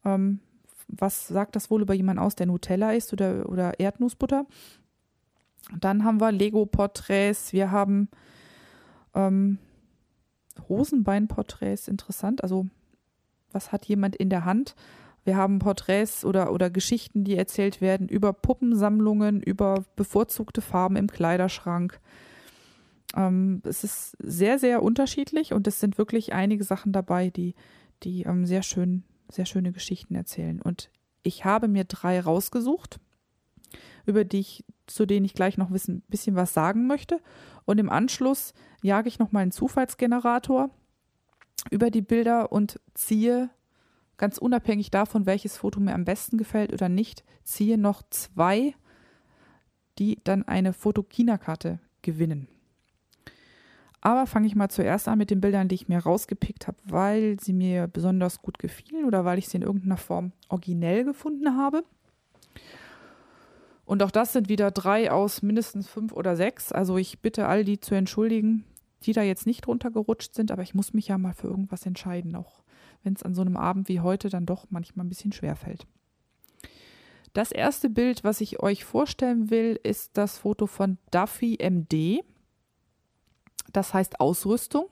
Ähm, 0.06 0.40
was 0.88 1.28
sagt 1.28 1.56
das 1.56 1.70
wohl 1.70 1.82
über 1.82 1.94
jemanden 1.94 2.22
aus, 2.22 2.36
der 2.36 2.46
Nutella 2.46 2.94
isst 2.94 3.12
oder, 3.14 3.50
oder 3.50 3.80
Erdnussbutter? 3.80 4.46
Dann 5.78 6.04
haben 6.04 6.22
wir 6.22 6.32
Lego-Porträts, 6.32 7.52
wir 7.52 7.72
haben 7.72 8.10
ähm, 9.14 9.58
Hosenbein-Porträts, 10.70 11.88
interessant. 11.88 12.42
Also, 12.42 12.68
was 13.52 13.72
hat 13.72 13.86
jemand 13.86 14.16
in 14.16 14.30
der 14.30 14.46
Hand? 14.46 14.76
Wir 15.28 15.36
haben 15.36 15.60
Porträts 15.60 16.24
oder, 16.24 16.54
oder 16.54 16.70
Geschichten, 16.70 17.26
die 17.26 17.36
erzählt 17.36 17.82
werden 17.82 18.08
über 18.08 18.32
Puppensammlungen, 18.32 19.42
über 19.42 19.84
bevorzugte 19.98 20.62
Farben 20.62 20.96
im 20.96 21.08
Kleiderschrank. 21.08 22.00
Ähm, 23.14 23.62
es 23.66 23.84
ist 23.84 24.16
sehr, 24.20 24.58
sehr 24.58 24.82
unterschiedlich 24.82 25.52
und 25.52 25.68
es 25.68 25.82
sind 25.82 25.98
wirklich 25.98 26.32
einige 26.32 26.64
Sachen 26.64 26.94
dabei, 26.94 27.30
die, 27.30 27.56
die 28.04 28.24
ähm, 28.24 28.46
sehr 28.46 28.64
schön 28.64 29.04
sehr 29.30 29.46
schöne 29.46 29.74
Geschichten 29.74 30.16
erzählen. 30.16 30.62
Und 30.62 30.90
ich 31.24 31.46
habe 31.46 31.68
mir 31.68 31.84
drei 31.84 32.20
rausgesucht, 32.20 33.00
über 34.06 34.24
die 34.24 34.40
ich, 34.40 34.66
zu 34.86 35.06
denen 35.06 35.26
ich 35.26 35.34
gleich 35.34 35.58
noch 35.58 35.70
ein 35.70 36.02
bisschen 36.08 36.36
was 36.36 36.54
sagen 36.54 36.88
möchte. 36.88 37.20
Und 37.66 37.80
im 37.80 37.90
Anschluss 37.90 38.54
jage 38.82 39.10
ich 39.10 39.20
noch 39.20 39.34
mal 39.34 39.42
einen 39.42 39.52
Zufallsgenerator 39.52 40.70
über 41.70 41.92
die 41.92 42.02
Bilder 42.02 42.52
und 42.52 42.80
ziehe, 42.94 43.50
ganz 44.18 44.38
unabhängig 44.38 44.92
davon, 44.92 45.26
welches 45.26 45.58
Foto 45.58 45.80
mir 45.80 45.94
am 45.94 46.06
besten 46.06 46.38
gefällt 46.38 46.74
oder 46.74 46.90
nicht, 46.90 47.24
ziehe 47.44 47.78
noch 47.78 48.04
zwei, 48.10 48.74
die 50.00 50.20
dann 50.24 50.44
eine 50.44 50.74
Fotokina-Karte 50.74 51.80
gewinnen. 52.02 52.48
Aber 54.02 54.28
fange 54.28 54.48
ich 54.48 54.56
mal 54.56 54.70
zuerst 54.70 55.08
an 55.08 55.18
mit 55.18 55.32
den 55.32 55.42
Bildern, 55.42 55.68
die 55.68 55.76
ich 55.76 55.88
mir 55.88 56.00
rausgepickt 56.00 56.68
habe, 56.68 56.78
weil 56.86 57.40
sie 57.40 57.54
mir 57.54 57.88
besonders 57.88 58.42
gut 58.42 58.60
gefielen 58.60 59.06
oder 59.06 59.26
weil 59.26 59.38
ich 59.38 59.50
sie 59.50 59.58
in 59.58 59.64
irgendeiner 59.64 59.98
Form 59.98 60.32
originell 60.50 61.04
gefunden 61.04 61.58
habe. 61.58 61.84
Und 63.86 64.04
auch 64.04 64.12
das 64.12 64.34
sind 64.34 64.50
wieder 64.50 64.70
drei 64.70 65.12
aus 65.12 65.42
mindestens 65.42 65.88
fünf 65.88 66.14
oder 66.14 66.36
sechs. 66.36 66.72
Also 66.72 66.98
ich 66.98 67.20
bitte 67.20 67.48
all 67.48 67.64
die 67.64 67.80
zu 67.80 67.96
entschuldigen, 67.96 68.66
die 69.04 69.14
da 69.14 69.24
jetzt 69.24 69.48
nicht 69.48 69.68
runtergerutscht 69.68 70.36
sind, 70.36 70.52
aber 70.52 70.62
ich 70.62 70.74
muss 70.74 70.94
mich 70.94 71.08
ja 71.08 71.18
mal 71.18 71.34
für 71.34 71.48
irgendwas 71.48 71.86
entscheiden, 71.86 72.36
auch 72.36 72.64
wenn 73.08 73.14
es 73.14 73.24
an 73.24 73.34
so 73.34 73.42
einem 73.42 73.58
Abend 73.58 73.90
wie 73.90 74.02
heute 74.02 74.30
dann 74.30 74.46
doch 74.46 74.68
manchmal 74.70 75.06
ein 75.06 75.10
bisschen 75.10 75.32
schwer 75.32 75.56
fällt. 75.56 75.88
Das 77.34 77.52
erste 77.52 77.90
Bild, 77.90 78.24
was 78.24 78.42
ich 78.42 78.62
euch 78.62 78.84
vorstellen 78.84 79.50
will, 79.50 79.80
ist 79.82 80.18
das 80.18 80.38
Foto 80.38 80.68
von 80.68 80.98
Duffy 81.10 81.58
MD 81.60 82.24
das 83.72 83.94
heißt 83.94 84.20
Ausrüstung. 84.20 84.88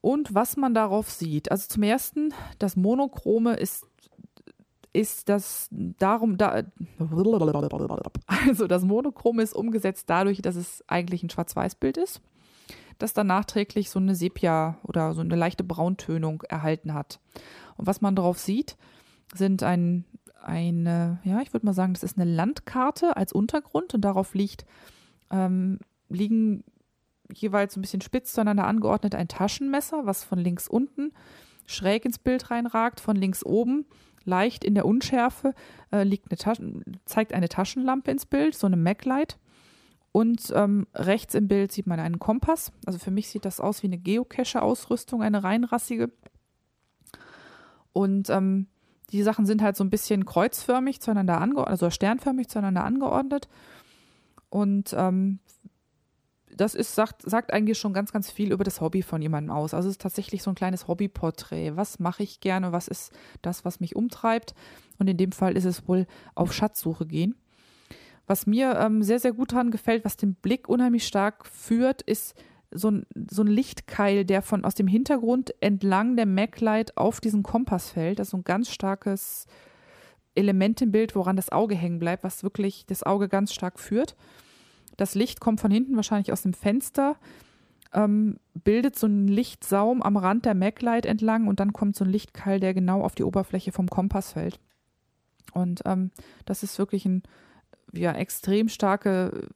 Und 0.00 0.34
was 0.34 0.56
man 0.56 0.74
darauf 0.74 1.10
sieht, 1.10 1.50
also 1.50 1.66
zum 1.68 1.82
ersten, 1.82 2.32
das 2.58 2.76
Monochrome 2.76 3.54
ist 3.54 3.86
ist 4.92 5.28
das 5.28 5.68
darum 5.70 6.38
da 6.38 6.62
also 8.48 8.66
das 8.66 8.82
Monochrome 8.82 9.42
ist 9.42 9.54
umgesetzt 9.54 10.08
dadurch, 10.08 10.40
dass 10.40 10.56
es 10.56 10.82
eigentlich 10.86 11.22
ein 11.22 11.28
Schwarz-Weiß-Bild 11.28 11.98
ist, 11.98 12.22
das 12.98 13.12
dann 13.12 13.26
nachträglich 13.26 13.90
so 13.90 13.98
eine 13.98 14.14
Sepia 14.14 14.78
oder 14.82 15.14
so 15.14 15.20
eine 15.20 15.36
leichte 15.36 15.64
Brauntönung 15.64 16.42
erhalten 16.42 16.94
hat. 16.94 17.20
Und 17.76 17.86
was 17.86 18.00
man 18.00 18.16
darauf 18.16 18.38
sieht, 18.38 18.76
sind 19.34 19.62
ein 19.62 20.04
eine, 20.42 21.18
ja, 21.24 21.40
ich 21.40 21.52
würde 21.52 21.66
mal 21.66 21.72
sagen, 21.72 21.92
das 21.92 22.04
ist 22.04 22.18
eine 22.18 22.30
Landkarte 22.30 23.16
als 23.16 23.32
Untergrund 23.32 23.94
und 23.94 24.02
darauf 24.02 24.34
liegt, 24.34 24.64
ähm, 25.30 25.80
liegen 26.08 26.62
jeweils 27.32 27.76
ein 27.76 27.80
bisschen 27.80 28.00
spitz 28.00 28.32
zueinander 28.32 28.64
angeordnet 28.66 29.16
ein 29.16 29.26
Taschenmesser, 29.26 30.06
was 30.06 30.22
von 30.22 30.38
links 30.38 30.68
unten 30.68 31.12
schräg 31.66 32.04
ins 32.04 32.20
Bild 32.20 32.50
reinragt, 32.50 33.00
von 33.00 33.16
links 33.16 33.44
oben 33.44 33.86
leicht 34.24 34.64
in 34.64 34.74
der 34.74 34.86
Unschärfe 34.86 35.54
äh, 35.90 36.04
liegt 36.04 36.30
eine 36.30 36.38
Taschen, 36.38 36.98
zeigt 37.04 37.32
eine 37.32 37.48
Taschenlampe 37.48 38.10
ins 38.10 38.26
Bild, 38.26 38.54
so 38.54 38.66
eine 38.66 38.76
MacLight. 38.76 39.38
Und 40.16 40.50
ähm, 40.54 40.86
rechts 40.94 41.34
im 41.34 41.46
Bild 41.46 41.72
sieht 41.72 41.86
man 41.86 42.00
einen 42.00 42.18
Kompass. 42.18 42.72
Also 42.86 42.98
für 42.98 43.10
mich 43.10 43.28
sieht 43.28 43.44
das 43.44 43.60
aus 43.60 43.82
wie 43.82 43.88
eine 43.88 43.98
Geocache-Ausrüstung, 43.98 45.20
eine 45.20 45.44
reinrassige. 45.44 46.10
Und 47.92 48.30
ähm, 48.30 48.66
die 49.10 49.22
Sachen 49.22 49.44
sind 49.44 49.60
halt 49.60 49.76
so 49.76 49.84
ein 49.84 49.90
bisschen 49.90 50.24
kreuzförmig 50.24 51.02
zueinander 51.02 51.38
angeordnet, 51.38 51.70
also 51.70 51.90
sternförmig 51.90 52.48
zueinander 52.48 52.82
angeordnet. 52.82 53.50
Und 54.48 54.94
ähm, 54.96 55.40
das 56.50 56.74
ist, 56.74 56.94
sagt, 56.94 57.20
sagt 57.20 57.52
eigentlich 57.52 57.78
schon 57.78 57.92
ganz, 57.92 58.10
ganz 58.10 58.30
viel 58.30 58.52
über 58.52 58.64
das 58.64 58.80
Hobby 58.80 59.02
von 59.02 59.20
jemandem 59.20 59.54
aus. 59.54 59.74
Also 59.74 59.90
es 59.90 59.96
ist 59.96 60.00
tatsächlich 60.00 60.42
so 60.42 60.50
ein 60.50 60.54
kleines 60.54 60.88
Hobbyporträt. 60.88 61.76
Was 61.76 61.98
mache 61.98 62.22
ich 62.22 62.40
gerne? 62.40 62.72
Was 62.72 62.88
ist 62.88 63.12
das, 63.42 63.66
was 63.66 63.80
mich 63.80 63.94
umtreibt? 63.94 64.54
Und 64.98 65.08
in 65.10 65.18
dem 65.18 65.32
Fall 65.32 65.58
ist 65.58 65.66
es 65.66 65.86
wohl 65.86 66.06
auf 66.34 66.54
Schatzsuche 66.54 67.04
gehen. 67.04 67.34
Was 68.26 68.46
mir 68.46 68.76
ähm, 68.76 69.02
sehr, 69.02 69.20
sehr 69.20 69.32
gut 69.32 69.52
daran 69.52 69.70
gefällt, 69.70 70.04
was 70.04 70.16
den 70.16 70.34
Blick 70.34 70.68
unheimlich 70.68 71.06
stark 71.06 71.46
führt, 71.46 72.02
ist 72.02 72.34
so 72.72 72.90
ein, 72.90 73.06
so 73.30 73.42
ein 73.42 73.48
Lichtkeil, 73.48 74.24
der 74.24 74.42
von 74.42 74.64
aus 74.64 74.74
dem 74.74 74.88
Hintergrund 74.88 75.54
entlang 75.60 76.16
der 76.16 76.26
MacLight 76.26 76.96
auf 76.96 77.20
diesen 77.20 77.42
Kompass 77.42 77.90
fällt. 77.90 78.18
Das 78.18 78.28
ist 78.28 78.30
so 78.32 78.38
ein 78.38 78.44
ganz 78.44 78.70
starkes 78.70 79.46
Element 80.34 80.82
im 80.82 80.92
Bild, 80.92 81.14
woran 81.14 81.36
das 81.36 81.50
Auge 81.50 81.74
hängen 81.74 81.98
bleibt, 81.98 82.24
was 82.24 82.42
wirklich 82.42 82.84
das 82.86 83.02
Auge 83.02 83.28
ganz 83.28 83.52
stark 83.52 83.78
führt. 83.78 84.16
Das 84.96 85.14
Licht 85.14 85.40
kommt 85.40 85.60
von 85.60 85.70
hinten, 85.70 85.96
wahrscheinlich 85.96 86.32
aus 86.32 86.42
dem 86.42 86.52
Fenster, 86.52 87.16
ähm, 87.92 88.38
bildet 88.54 88.98
so 88.98 89.06
einen 89.06 89.28
Lichtsaum 89.28 90.02
am 90.02 90.16
Rand 90.16 90.44
der 90.44 90.54
MacLight 90.54 91.06
entlang 91.06 91.46
und 91.46 91.60
dann 91.60 91.72
kommt 91.72 91.96
so 91.96 92.04
ein 92.04 92.10
Lichtkeil, 92.10 92.60
der 92.60 92.74
genau 92.74 93.02
auf 93.02 93.14
die 93.14 93.24
Oberfläche 93.24 93.72
vom 93.72 93.88
Kompass 93.88 94.32
fällt. 94.32 94.58
Und 95.52 95.82
ähm, 95.86 96.10
das 96.44 96.62
ist 96.62 96.78
wirklich 96.78 97.06
ein 97.06 97.22
ja, 97.92 98.12
extrem 98.12 98.68
starke 98.68 99.48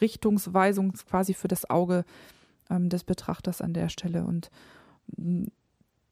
Richtungsweisung 0.00 0.92
quasi 0.92 1.34
für 1.34 1.48
das 1.48 1.68
Auge 1.68 2.04
ähm, 2.70 2.88
des 2.88 3.04
Betrachters 3.04 3.60
an 3.60 3.72
der 3.72 3.88
Stelle. 3.88 4.24
Und 4.24 4.50
mm, 5.16 5.44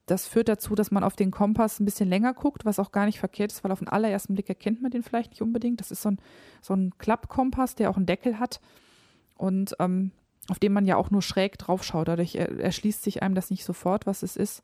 das 0.07 0.27
führt 0.27 0.49
dazu, 0.49 0.75
dass 0.75 0.91
man 0.91 1.03
auf 1.03 1.17
den 1.17 1.31
Kompass 1.31 1.81
ein 1.81 1.85
bisschen 1.85 2.09
länger 2.09 2.33
guckt, 2.33 2.65
was 2.65 2.79
auch 2.79 2.93
gar 2.93 3.07
nicht 3.07 3.19
verkehrt 3.19 3.53
ist, 3.53 3.65
weil 3.65 3.73
auf 3.73 3.81
den 3.81 3.89
allerersten 3.89 4.35
Blick 4.35 4.49
erkennt 4.49 4.81
man 4.81 4.91
den 4.91 5.03
vielleicht 5.03 5.33
nicht 5.33 5.43
unbedingt. 5.43 5.81
Das 5.81 5.91
ist 5.91 6.03
so 6.03 6.11
ein, 6.11 6.19
so 6.63 6.75
ein 6.75 6.97
Klappkompass, 6.99 7.75
der 7.75 7.91
auch 7.91 7.97
einen 7.97 8.07
Deckel 8.07 8.39
hat 8.39 8.61
und 9.35 9.75
ähm, 9.81 10.13
auf 10.49 10.61
dem 10.61 10.73
man 10.73 10.87
ja 10.87 10.97
auch 10.97 11.11
nur 11.11 11.23
schräg 11.23 11.59
drauf 11.59 11.83
schaut. 11.83 12.07
Dadurch 12.07 12.37
erschließt 12.37 13.03
sich 13.03 13.23
einem 13.23 13.35
das 13.35 13.51
nicht 13.51 13.65
sofort, 13.65 14.07
was 14.07 14.23
es 14.23 14.37
ist. 14.37 14.63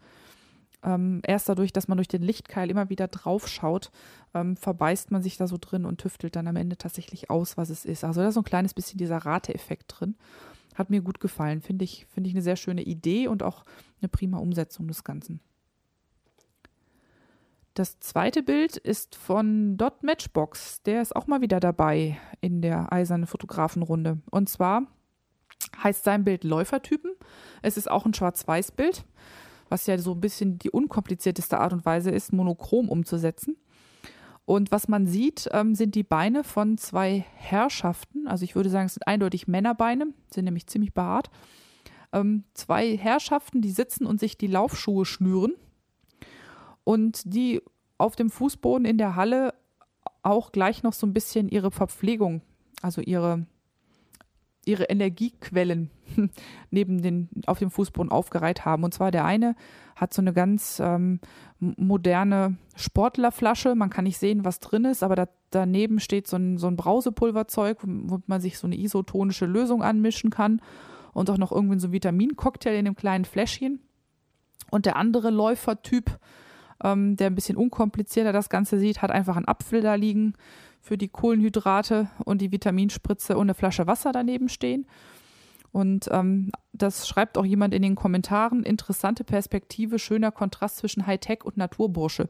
Ähm, 0.84 1.20
erst 1.24 1.48
dadurch, 1.48 1.72
dass 1.72 1.88
man 1.88 1.98
durch 1.98 2.08
den 2.08 2.22
Lichtkeil 2.22 2.70
immer 2.70 2.88
wieder 2.88 3.08
drauf 3.08 3.46
schaut, 3.48 3.90
ähm, 4.34 4.56
verbeißt 4.56 5.10
man 5.10 5.22
sich 5.22 5.36
da 5.36 5.46
so 5.46 5.56
drin 5.60 5.84
und 5.84 6.00
tüftelt 6.00 6.34
dann 6.34 6.48
am 6.48 6.56
Ende 6.56 6.76
tatsächlich 6.76 7.30
aus, 7.30 7.56
was 7.56 7.70
es 7.70 7.84
ist. 7.84 8.04
Also 8.04 8.20
da 8.20 8.28
ist 8.28 8.34
so 8.34 8.40
ein 8.40 8.44
kleines 8.44 8.74
bisschen 8.74 8.98
dieser 8.98 9.18
Rateeffekt 9.18 9.94
drin. 9.96 10.16
Hat 10.74 10.90
mir 10.90 11.02
gut 11.02 11.20
gefallen. 11.20 11.60
Finde 11.60 11.84
ich, 11.84 12.06
finde 12.06 12.28
ich 12.28 12.34
eine 12.34 12.42
sehr 12.42 12.56
schöne 12.56 12.82
Idee 12.82 13.28
und 13.28 13.42
auch 13.42 13.64
eine 14.00 14.08
prima 14.08 14.38
Umsetzung 14.38 14.88
des 14.88 15.04
Ganzen. 15.04 15.40
Das 17.74 18.00
zweite 18.00 18.42
Bild 18.42 18.76
ist 18.76 19.14
von 19.14 19.78
Dot 19.78 20.02
Matchbox. 20.02 20.82
Der 20.82 21.00
ist 21.00 21.16
auch 21.16 21.26
mal 21.26 21.40
wieder 21.40 21.60
dabei 21.60 22.18
in 22.40 22.60
der 22.60 22.92
eisernen 22.92 23.26
Fotografenrunde. 23.26 24.18
Und 24.30 24.48
zwar 24.48 24.86
heißt 25.82 26.04
sein 26.04 26.24
Bild 26.24 26.44
Läufertypen. 26.44 27.12
Es 27.62 27.76
ist 27.76 27.90
auch 27.90 28.04
ein 28.04 28.12
Schwarz-Weiß-Bild 28.14 29.04
was 29.72 29.86
ja 29.86 29.96
so 29.96 30.12
ein 30.12 30.20
bisschen 30.20 30.58
die 30.58 30.70
unkomplizierteste 30.70 31.58
Art 31.58 31.72
und 31.72 31.86
Weise 31.86 32.10
ist, 32.10 32.32
monochrom 32.32 32.90
umzusetzen. 32.90 33.56
Und 34.44 34.70
was 34.70 34.86
man 34.86 35.06
sieht, 35.06 35.48
ähm, 35.52 35.74
sind 35.74 35.94
die 35.94 36.02
Beine 36.02 36.44
von 36.44 36.76
zwei 36.76 37.24
Herrschaften. 37.36 38.28
Also 38.28 38.44
ich 38.44 38.54
würde 38.54 38.68
sagen, 38.68 38.86
es 38.86 38.94
sind 38.94 39.06
eindeutig 39.06 39.48
Männerbeine, 39.48 40.08
sind 40.30 40.44
nämlich 40.44 40.66
ziemlich 40.66 40.92
behaart. 40.92 41.30
Ähm, 42.12 42.44
zwei 42.52 42.96
Herrschaften, 42.98 43.62
die 43.62 43.70
sitzen 43.70 44.04
und 44.04 44.20
sich 44.20 44.36
die 44.36 44.46
Laufschuhe 44.46 45.06
schnüren. 45.06 45.54
Und 46.84 47.22
die 47.24 47.62
auf 47.96 48.14
dem 48.14 48.28
Fußboden 48.28 48.84
in 48.84 48.98
der 48.98 49.16
Halle 49.16 49.54
auch 50.22 50.52
gleich 50.52 50.82
noch 50.82 50.92
so 50.92 51.06
ein 51.06 51.14
bisschen 51.14 51.48
ihre 51.48 51.70
Verpflegung, 51.70 52.42
also 52.82 53.00
ihre 53.00 53.46
ihre 54.64 54.84
Energiequellen 54.84 55.90
neben 56.70 57.02
den, 57.02 57.28
auf 57.46 57.58
dem 57.58 57.70
Fußboden 57.70 58.12
aufgereiht 58.12 58.64
haben. 58.64 58.84
Und 58.84 58.94
zwar 58.94 59.10
der 59.10 59.24
eine 59.24 59.56
hat 59.96 60.14
so 60.14 60.22
eine 60.22 60.32
ganz 60.32 60.80
ähm, 60.82 61.20
moderne 61.58 62.56
Sportlerflasche. 62.76 63.74
Man 63.74 63.90
kann 63.90 64.04
nicht 64.04 64.18
sehen, 64.18 64.44
was 64.44 64.60
drin 64.60 64.84
ist, 64.84 65.02
aber 65.02 65.16
da, 65.16 65.28
daneben 65.50 66.00
steht 66.00 66.26
so 66.26 66.36
ein, 66.36 66.58
so 66.58 66.68
ein 66.68 66.76
Brausepulverzeug, 66.76 67.78
wo 67.82 68.20
man 68.26 68.40
sich 68.40 68.58
so 68.58 68.66
eine 68.66 68.78
isotonische 68.78 69.46
Lösung 69.46 69.82
anmischen 69.82 70.30
kann. 70.30 70.60
Und 71.12 71.28
auch 71.28 71.38
noch 71.38 71.52
irgendwie 71.52 71.78
so 71.78 71.88
ein 71.88 71.92
Vitamincocktail 71.92 72.72
in 72.72 72.86
einem 72.86 72.96
kleinen 72.96 73.24
Fläschchen. 73.24 73.80
Und 74.70 74.86
der 74.86 74.96
andere 74.96 75.30
Läufertyp, 75.30 76.18
ähm, 76.82 77.16
der 77.16 77.26
ein 77.26 77.34
bisschen 77.34 77.58
unkomplizierter 77.58 78.32
das 78.32 78.48
Ganze 78.48 78.78
sieht, 78.78 79.02
hat 79.02 79.10
einfach 79.10 79.36
einen 79.36 79.48
Apfel 79.48 79.82
da 79.82 79.94
liegen 79.94 80.34
für 80.82 80.98
die 80.98 81.08
Kohlenhydrate 81.08 82.10
und 82.24 82.42
die 82.42 82.50
Vitaminspritze 82.50 83.36
und 83.36 83.42
eine 83.42 83.54
Flasche 83.54 83.86
Wasser 83.86 84.12
daneben 84.12 84.48
stehen. 84.48 84.86
Und 85.70 86.08
ähm, 86.10 86.50
das 86.72 87.08
schreibt 87.08 87.38
auch 87.38 87.46
jemand 87.46 87.72
in 87.72 87.82
den 87.82 87.94
Kommentaren. 87.94 88.64
Interessante 88.64 89.24
Perspektive, 89.24 89.98
schöner 89.98 90.32
Kontrast 90.32 90.76
zwischen 90.76 91.06
Hightech 91.06 91.44
und 91.44 91.56
Naturbursche. 91.56 92.28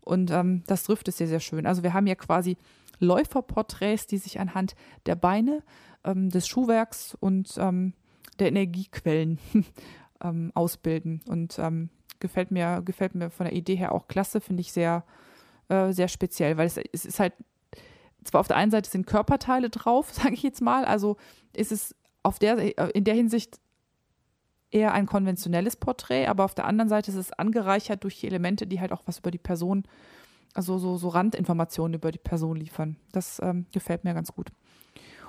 Und 0.00 0.30
ähm, 0.30 0.62
das 0.66 0.84
trifft 0.84 1.08
es 1.08 1.18
sehr, 1.18 1.26
sehr 1.26 1.40
schön. 1.40 1.66
Also 1.66 1.82
wir 1.82 1.92
haben 1.92 2.06
ja 2.06 2.14
quasi 2.14 2.56
Läuferporträts, 3.00 4.06
die 4.06 4.16
sich 4.16 4.40
anhand 4.40 4.74
der 5.04 5.16
Beine, 5.16 5.62
ähm, 6.04 6.30
des 6.30 6.48
Schuhwerks 6.48 7.16
und 7.20 7.52
ähm, 7.58 7.92
der 8.38 8.48
Energiequellen 8.48 9.38
ähm, 10.22 10.52
ausbilden. 10.54 11.20
Und 11.26 11.58
ähm, 11.58 11.90
gefällt 12.20 12.52
mir, 12.52 12.80
gefällt 12.84 13.14
mir 13.14 13.28
von 13.28 13.44
der 13.44 13.54
Idee 13.54 13.76
her 13.76 13.92
auch 13.92 14.06
klasse, 14.06 14.40
finde 14.40 14.60
ich 14.60 14.72
sehr, 14.72 15.04
äh, 15.68 15.92
sehr 15.92 16.08
speziell, 16.08 16.56
weil 16.56 16.68
es, 16.68 16.78
es 16.92 17.04
ist 17.04 17.20
halt 17.20 17.34
zwar 18.28 18.40
auf 18.40 18.48
der 18.48 18.56
einen 18.56 18.70
Seite 18.70 18.90
sind 18.90 19.06
Körperteile 19.06 19.70
drauf, 19.70 20.10
sage 20.12 20.34
ich 20.34 20.42
jetzt 20.42 20.62
mal, 20.62 20.84
also 20.84 21.16
ist 21.52 21.72
es 21.72 21.94
auf 22.22 22.38
der, 22.38 22.94
in 22.94 23.04
der 23.04 23.14
Hinsicht 23.14 23.58
eher 24.70 24.92
ein 24.92 25.06
konventionelles 25.06 25.76
Porträt, 25.76 26.26
aber 26.26 26.44
auf 26.44 26.54
der 26.54 26.66
anderen 26.66 26.88
Seite 26.88 27.10
ist 27.10 27.16
es 27.16 27.32
angereichert 27.32 28.04
durch 28.04 28.20
die 28.20 28.26
Elemente, 28.26 28.66
die 28.66 28.80
halt 28.80 28.92
auch 28.92 29.02
was 29.06 29.20
über 29.20 29.30
die 29.30 29.38
Person, 29.38 29.84
also 30.54 30.78
so, 30.78 30.96
so 30.98 31.08
Randinformationen 31.08 31.94
über 31.94 32.12
die 32.12 32.18
Person 32.18 32.56
liefern. 32.56 32.96
Das 33.12 33.40
ähm, 33.42 33.66
gefällt 33.72 34.04
mir 34.04 34.14
ganz 34.14 34.32
gut. 34.34 34.50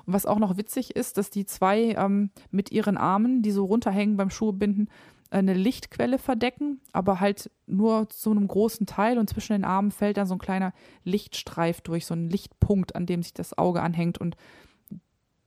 Und 0.05 0.13
was 0.13 0.25
auch 0.25 0.39
noch 0.39 0.57
witzig 0.57 0.95
ist, 0.95 1.17
dass 1.17 1.29
die 1.29 1.45
zwei 1.45 1.93
ähm, 1.93 2.31
mit 2.51 2.71
ihren 2.71 2.97
Armen, 2.97 3.41
die 3.41 3.51
so 3.51 3.65
runterhängen 3.65 4.17
beim 4.17 4.29
Schuhebinden, 4.29 4.89
eine 5.31 5.53
Lichtquelle 5.53 6.17
verdecken, 6.17 6.81
aber 6.91 7.19
halt 7.19 7.51
nur 7.67 8.09
zu 8.09 8.31
einem 8.31 8.47
großen 8.47 8.87
Teil 8.87 9.19
und 9.19 9.29
zwischen 9.29 9.53
den 9.53 9.65
Armen 9.65 9.91
fällt 9.91 10.17
dann 10.17 10.25
so 10.27 10.35
ein 10.35 10.39
kleiner 10.39 10.73
Lichtstreif 11.03 11.81
durch, 11.81 12.05
so 12.05 12.15
ein 12.15 12.29
Lichtpunkt, 12.29 12.95
an 12.95 13.05
dem 13.05 13.21
sich 13.21 13.33
das 13.33 13.57
Auge 13.57 13.81
anhängt 13.81 14.17
und 14.17 14.35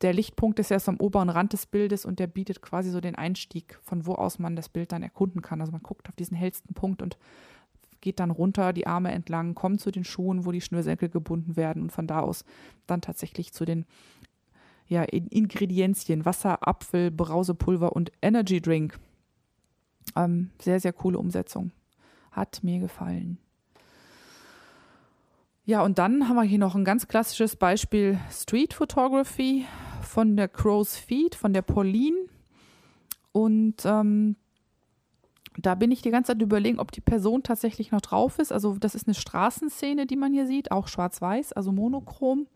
der 0.03 0.13
Lichtpunkt 0.13 0.59
ist 0.59 0.71
erst 0.71 0.89
am 0.89 0.99
oberen 0.99 1.29
Rand 1.29 1.53
des 1.53 1.67
Bildes 1.67 2.05
und 2.05 2.19
der 2.19 2.27
bietet 2.27 2.61
quasi 2.61 2.91
so 2.91 3.01
den 3.01 3.15
Einstieg, 3.15 3.79
von 3.83 4.05
wo 4.07 4.15
aus 4.15 4.39
man 4.39 4.57
das 4.57 4.69
Bild 4.69 4.91
dann 4.93 5.03
erkunden 5.03 5.43
kann. 5.43 5.61
Also 5.61 5.71
man 5.71 5.83
guckt 5.83 6.09
auf 6.09 6.17
diesen 6.17 6.37
hellsten 6.37 6.75
Punkt 6.75 7.03
und 7.03 7.17
geht 8.01 8.19
dann 8.19 8.33
runter, 8.33 8.73
die 8.73 8.89
Arme 8.89 9.13
entlang, 9.13 9.55
kommt 9.55 9.81
zu 9.81 9.93
den 9.93 10.05
Schuhen, 10.05 10.45
wo 10.45 10.51
die 10.51 10.61
Schnürsenkel 10.61 11.09
gebunden 11.09 11.57
werden 11.57 11.83
und 11.83 11.93
von 11.93 12.09
da 12.09 12.21
aus 12.21 12.45
dann 12.87 13.01
tatsächlich 13.01 13.53
zu 13.53 13.65
den 13.65 13.87
ja, 14.89 15.05
Ingredienzien, 15.05 16.25
Wasser, 16.25 16.67
Apfel, 16.67 17.13
Brausepulver 17.13 17.93
und 17.93 18.11
Energy 18.21 18.61
Drink. 18.61 18.99
Ähm, 20.17 20.51
sehr, 20.61 20.81
sehr 20.81 20.93
coole 20.93 21.19
Umsetzung. 21.19 21.73
Hat 22.31 22.63
mir 22.63 22.79
gefallen. 22.79 23.39
Ja, 25.65 25.83
und 25.83 25.99
dann 25.99 26.29
haben 26.29 26.37
wir 26.37 26.43
hier 26.43 26.59
noch 26.59 26.75
ein 26.75 26.85
ganz 26.85 27.07
klassisches 27.07 27.55
Beispiel 27.55 28.19
Street 28.31 28.75
Photography 28.75 29.65
von 30.03 30.37
der 30.37 30.49
Crow's 30.49 30.97
Feet, 30.97 31.35
von 31.37 31.53
der 31.53 31.63
Pauline. 31.63 32.17
Und 33.31 33.85
ähm, 33.85 34.37
da 35.57 35.75
bin 35.75 35.91
ich 35.91 36.03
die 36.03 36.11
ganze 36.11 36.33
Zeit 36.33 36.43
überlegen, 36.43 36.81
ob 36.81 36.91
die 36.93 37.01
Person 37.01 37.43
tatsächlich 37.43 37.93
noch 37.93 38.01
drauf 38.01 38.39
ist. 38.39 38.53
Also 38.53 38.77
das 38.79 38.95
ist 38.95 39.07
eine 39.07 39.15
Straßenszene, 39.15 40.07
die 40.07 40.17
man 40.17 40.33
hier 40.33 40.47
sieht, 40.47 40.73
auch 40.73 40.89
schwarz-weiß, 40.89 41.53
also 41.53 41.73
monochrom. 41.73 42.47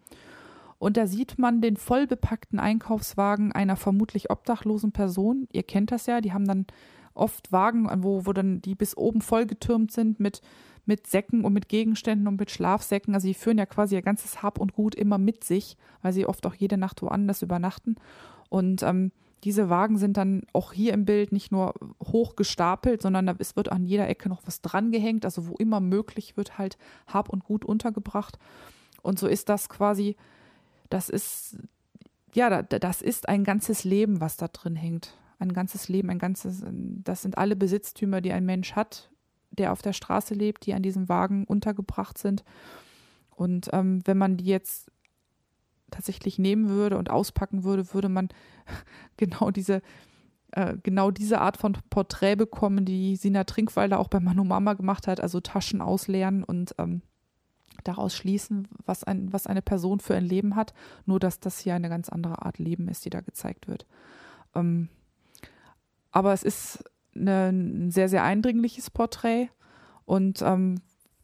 Und 0.78 0.97
da 0.97 1.07
sieht 1.07 1.38
man 1.38 1.61
den 1.61 1.76
vollbepackten 1.76 2.59
Einkaufswagen 2.59 3.53
einer 3.53 3.76
vermutlich 3.76 4.30
obdachlosen 4.30 4.92
Person. 4.92 5.49
Ihr 5.53 5.62
kennt 5.62 5.90
das 5.90 6.07
ja, 6.07 6.20
die 6.20 6.32
haben 6.32 6.47
dann 6.47 6.66
oft 7.17 7.53
Wagen, 7.53 7.89
wo, 8.03 8.27
wo 8.27 8.33
dann 8.33 8.61
die 8.62 8.75
bis 8.75 8.97
oben 8.97 9.21
vollgetürmt 9.21 9.93
sind 9.93 10.21
mit, 10.21 10.43
mit 10.85 11.07
Säcken 11.07 11.45
und 11.45 11.53
mit 11.53 11.69
Gegenständen 11.69 12.29
und 12.29 12.39
mit 12.39 12.51
Schlafsäcken. 12.51 13.14
Also 13.14 13.27
sie 13.27 13.35
führen 13.35 13.59
ja 13.59 13.67
quasi 13.67 13.95
ihr 13.95 14.03
ganzes 14.03 14.43
Hab 14.43 14.59
und 14.59 14.75
Gut 14.75 14.95
immer 14.95 15.19
mit 15.19 15.45
sich, 15.45 15.77
weil 16.03 16.12
sie 16.12 16.27
oft 16.27 16.47
auch 16.47 16.55
jede 16.55 16.77
Nacht 16.77 17.03
woanders 17.03 17.43
übernachten. 17.43 17.97
Und 18.49 18.83
ähm, 18.83 19.12
diese 19.45 19.69
Wagen 19.69 19.99
sind 19.99 20.17
dann 20.17 20.43
auch 20.53 20.73
hier 20.73 20.93
im 20.95 21.05
Bild 21.05 21.33
nicht 21.33 21.53
nur 21.53 21.75
hoch 22.03 22.37
gestapelt, 22.37 23.03
sondern 23.03 23.29
es 23.39 23.57
wird 23.57 23.71
an 23.71 23.85
jeder 23.85 24.09
Ecke 24.09 24.29
noch 24.29 24.43
was 24.47 24.61
drangehängt. 24.61 25.25
Also 25.25 25.49
wo 25.49 25.55
immer 25.55 25.81
möglich 25.81 26.37
wird 26.37 26.59
halt 26.59 26.79
Hab 27.07 27.29
und 27.29 27.45
Gut 27.45 27.64
untergebracht. 27.64 28.39
Und 29.03 29.19
so 29.19 29.27
ist 29.27 29.49
das 29.49 29.69
quasi 29.69 30.17
das 30.91 31.09
ist, 31.09 31.59
ja, 32.35 32.62
das 32.62 33.03
ist 33.03 33.29
ein 33.29 33.45
ganzes 33.45 33.85
Leben, 33.85 34.21
was 34.21 34.37
da 34.37 34.49
drin 34.49 34.77
hängt. 34.77 35.14
Ein 35.39 35.53
ganzes 35.53 35.89
Leben, 35.89 36.11
ein 36.11 36.18
ganzes, 36.18 36.64
das 36.64 37.22
sind 37.22 37.37
alle 37.37 37.57
Besitztümer, 37.57 38.20
die 38.20 38.32
ein 38.32 38.47
Mensch 38.47 38.72
hat, 38.72 39.11
der 39.51 39.72
auf 39.72 39.82
der 39.82 39.93
Straße 39.93 40.34
lebt, 40.34 40.66
die 40.66 40.74
an 40.74 40.82
diesem 40.82 41.09
Wagen 41.09 41.45
untergebracht 41.45 42.18
sind. 42.18 42.45
Und 43.30 43.68
ähm, 43.72 44.01
wenn 44.07 44.18
man 44.18 44.39
die 44.39 44.47
jetzt 44.47 44.91
tatsächlich 45.91 46.39
nehmen 46.39 46.68
würde 46.68 46.99
und 46.99 47.11
auspacken 47.11 47.64
würde, 47.64 47.93
würde 47.93 48.09
man 48.09 48.28
genau 49.16 49.51
diese, 49.51 49.82
äh, 50.53 50.76
genau 50.82 51.11
diese 51.11 51.41
Art 51.41 51.57
von 51.57 51.76
Porträt 51.91 52.37
bekommen, 52.37 52.84
die 52.84 53.16
Sina 53.16 53.45
Trinkwalder 53.45 53.99
auch 53.99 54.09
bei 54.09 54.20
Manu 54.20 54.45
Mama 54.45 54.74
gemacht 54.74 55.07
hat, 55.07 55.20
also 55.20 55.41
Taschen 55.41 55.80
ausleeren 55.80 56.45
und 56.45 56.74
ähm, 56.78 57.03
daraus 57.84 58.14
schließen, 58.14 58.68
was, 58.84 59.05
ein, 59.05 59.32
was 59.32 59.47
eine 59.47 59.62
Person 59.62 60.01
für 60.01 60.14
ein 60.14 60.24
Leben 60.24 60.57
hat, 60.57 60.72
nur 61.05 61.20
dass 61.20 61.41
das 61.41 61.59
hier 61.59 61.74
eine 61.74 61.89
ganz 61.89 62.09
andere 62.09 62.43
Art 62.43 62.59
Leben 62.59 62.89
ist, 62.89 63.05
die 63.05 63.11
da 63.11 63.20
gezeigt 63.20 63.68
wird. 63.68 63.87
Ähm, 64.55 64.89
aber 66.17 66.33
es 66.33 66.43
ist 66.43 66.83
eine, 67.14 67.53
ein 67.53 67.91
sehr, 67.91 68.09
sehr 68.09 68.25
eindringliches 68.25 68.89
Porträt 68.89 69.51
und 70.07 70.41
ähm, 70.41 70.77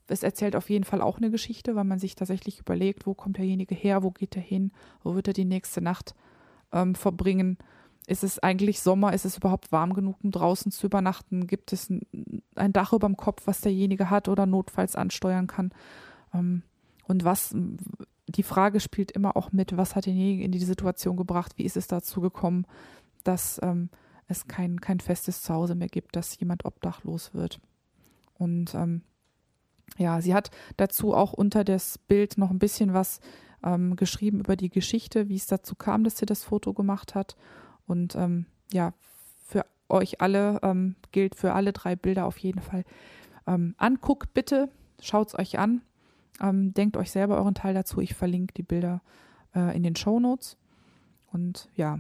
es 0.06 0.22
erzählt 0.22 0.54
auf 0.54 0.68
jeden 0.68 0.84
Fall 0.84 1.00
auch 1.00 1.16
eine 1.16 1.30
Geschichte, 1.30 1.74
weil 1.74 1.84
man 1.84 1.98
sich 1.98 2.14
tatsächlich 2.14 2.60
überlegt, 2.60 3.06
wo 3.06 3.14
kommt 3.14 3.38
derjenige 3.38 3.74
her, 3.74 4.02
wo 4.02 4.10
geht 4.10 4.36
er 4.36 4.42
hin, 4.42 4.70
wo 5.02 5.14
wird 5.14 5.28
er 5.28 5.32
die 5.32 5.46
nächste 5.46 5.80
Nacht 5.80 6.14
ähm, 6.72 6.94
verbringen. 6.94 7.56
Ist 8.06 8.22
es 8.22 8.38
eigentlich 8.38 8.82
Sommer? 8.82 9.14
Ist 9.14 9.24
es 9.24 9.38
überhaupt 9.38 9.72
warm 9.72 9.94
genug, 9.94 10.16
um 10.22 10.30
draußen 10.30 10.70
zu 10.70 10.84
übernachten? 10.88 11.46
Gibt 11.46 11.72
es 11.72 11.88
ein, 11.88 12.72
Dach 12.74 12.92
über 12.92 13.08
dem 13.08 13.16
Kopf, 13.16 13.46
was 13.46 13.62
derjenige 13.62 14.10
hat 14.10 14.28
oder 14.28 14.44
notfalls 14.44 14.94
ansteuern 14.94 15.46
kann? 15.46 15.72
Ähm, 16.34 16.64
und 17.08 17.24
was, 17.24 17.56
die 18.28 18.42
Frage 18.42 18.78
spielt 18.78 19.10
immer 19.10 19.38
auch 19.38 19.52
mit, 19.52 19.74
was 19.74 19.96
hat 19.96 20.04
denjenigen 20.04 20.44
in 20.44 20.52
die 20.52 20.58
Situation 20.58 21.16
gebracht, 21.16 21.54
wie 21.56 21.64
ist 21.64 21.78
es 21.78 21.86
dazu 21.86 22.20
gekommen, 22.20 22.66
dass 23.24 23.58
ähm, 23.62 23.88
es 24.28 24.46
kein, 24.46 24.80
kein 24.80 25.00
festes 25.00 25.42
Zuhause 25.42 25.74
mehr 25.74 25.88
gibt, 25.88 26.16
dass 26.16 26.38
jemand 26.38 26.64
obdachlos 26.64 27.34
wird. 27.34 27.60
Und 28.34 28.74
ähm, 28.74 29.02
ja, 29.98 30.20
sie 30.20 30.34
hat 30.34 30.50
dazu 30.76 31.14
auch 31.14 31.32
unter 31.32 31.64
das 31.64 31.98
Bild 31.98 32.38
noch 32.38 32.50
ein 32.50 32.58
bisschen 32.58 32.94
was 32.94 33.20
ähm, 33.62 33.96
geschrieben 33.96 34.40
über 34.40 34.56
die 34.56 34.70
Geschichte, 34.70 35.28
wie 35.28 35.36
es 35.36 35.46
dazu 35.46 35.74
kam, 35.74 36.04
dass 36.04 36.16
sie 36.16 36.26
das 36.26 36.44
Foto 36.44 36.72
gemacht 36.72 37.14
hat. 37.14 37.36
Und 37.86 38.16
ähm, 38.16 38.46
ja, 38.72 38.94
für 39.44 39.66
euch 39.88 40.20
alle 40.20 40.60
ähm, 40.62 40.96
gilt 41.12 41.34
für 41.34 41.52
alle 41.52 41.72
drei 41.72 41.96
Bilder 41.96 42.26
auf 42.26 42.38
jeden 42.38 42.60
Fall. 42.60 42.84
Ähm, 43.46 43.74
anguckt 43.76 44.34
bitte, 44.34 44.70
schaut 45.00 45.28
es 45.28 45.38
euch 45.38 45.58
an. 45.58 45.82
Ähm, 46.40 46.72
denkt 46.74 46.96
euch 46.96 47.10
selber 47.10 47.36
euren 47.36 47.54
Teil 47.54 47.74
dazu. 47.74 48.00
Ich 48.00 48.14
verlinke 48.14 48.54
die 48.54 48.62
Bilder 48.62 49.02
äh, 49.54 49.76
in 49.76 49.82
den 49.82 49.96
Show 49.96 50.18
Notes. 50.18 50.56
Und 51.32 51.68
ja, 51.76 51.98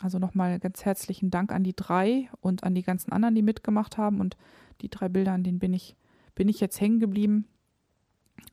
also 0.00 0.18
nochmal 0.18 0.58
ganz 0.58 0.84
herzlichen 0.84 1.30
Dank 1.30 1.52
an 1.52 1.62
die 1.62 1.76
drei 1.76 2.28
und 2.40 2.64
an 2.64 2.74
die 2.74 2.82
ganzen 2.82 3.12
anderen, 3.12 3.34
die 3.34 3.42
mitgemacht 3.42 3.98
haben. 3.98 4.20
Und 4.20 4.36
die 4.80 4.88
drei 4.88 5.08
Bilder, 5.08 5.32
an 5.32 5.44
denen 5.44 5.58
bin 5.58 5.74
ich, 5.74 5.96
bin 6.34 6.48
ich 6.48 6.60
jetzt 6.60 6.80
hängen 6.80 7.00
geblieben. 7.00 7.46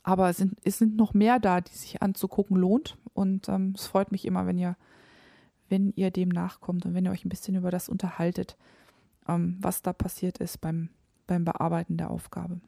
Aber 0.03 0.29
es 0.29 0.37
sind, 0.37 0.57
es 0.63 0.77
sind 0.77 0.97
noch 0.97 1.13
mehr 1.13 1.39
da, 1.39 1.61
die 1.61 1.73
sich 1.73 2.01
anzugucken 2.01 2.57
lohnt. 2.57 2.97
Und 3.13 3.47
ähm, 3.49 3.73
es 3.75 3.87
freut 3.87 4.11
mich 4.11 4.25
immer, 4.25 4.45
wenn 4.45 4.57
ihr, 4.57 4.75
wenn 5.69 5.93
ihr 5.95 6.11
dem 6.11 6.29
nachkommt 6.29 6.85
und 6.85 6.93
wenn 6.93 7.05
ihr 7.05 7.11
euch 7.11 7.25
ein 7.25 7.29
bisschen 7.29 7.55
über 7.55 7.71
das 7.71 7.87
unterhaltet, 7.87 8.57
ähm, 9.27 9.57
was 9.61 9.81
da 9.81 9.93
passiert 9.93 10.39
ist 10.39 10.59
beim, 10.59 10.89
beim 11.27 11.45
Bearbeiten 11.45 11.97
der 11.97 12.11
Aufgabe. 12.11 12.59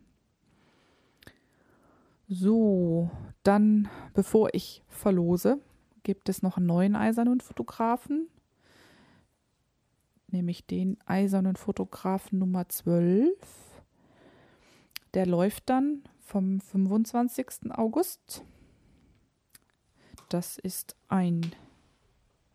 So, 2.27 3.09
dann, 3.43 3.89
bevor 4.13 4.53
ich 4.53 4.83
verlose, 4.87 5.59
gibt 6.03 6.29
es 6.29 6.43
noch 6.43 6.57
einen 6.57 6.67
neuen 6.67 6.95
eisernen 6.95 7.41
Fotografen, 7.41 8.27
nämlich 10.33 10.65
den 10.65 10.97
eisernen 11.05 11.55
Fotografen 11.55 12.39
Nummer 12.39 12.67
12. 12.67 13.31
Der 15.13 15.25
läuft 15.25 15.69
dann 15.69 16.03
vom 16.19 16.59
25. 16.59 17.71
August. 17.71 18.43
Das 20.29 20.57
ist 20.57 20.95
ein 21.07 21.41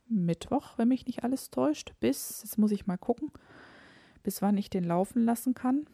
Mittwoch, 0.09 0.79
wenn 0.79 0.89
mich 0.89 1.07
nicht 1.07 1.25
alles 1.25 1.51
täuscht, 1.51 1.93
bis, 1.99 2.43
jetzt 2.43 2.59
muss 2.59 2.71
ich 2.71 2.87
mal 2.87 2.99
gucken, 2.99 3.31
bis 4.23 4.43
wann 4.43 4.57
ich 4.57 4.71
den 4.71 4.85
laufen 4.85 5.25
lassen 5.25 5.55
kann. 5.55 5.87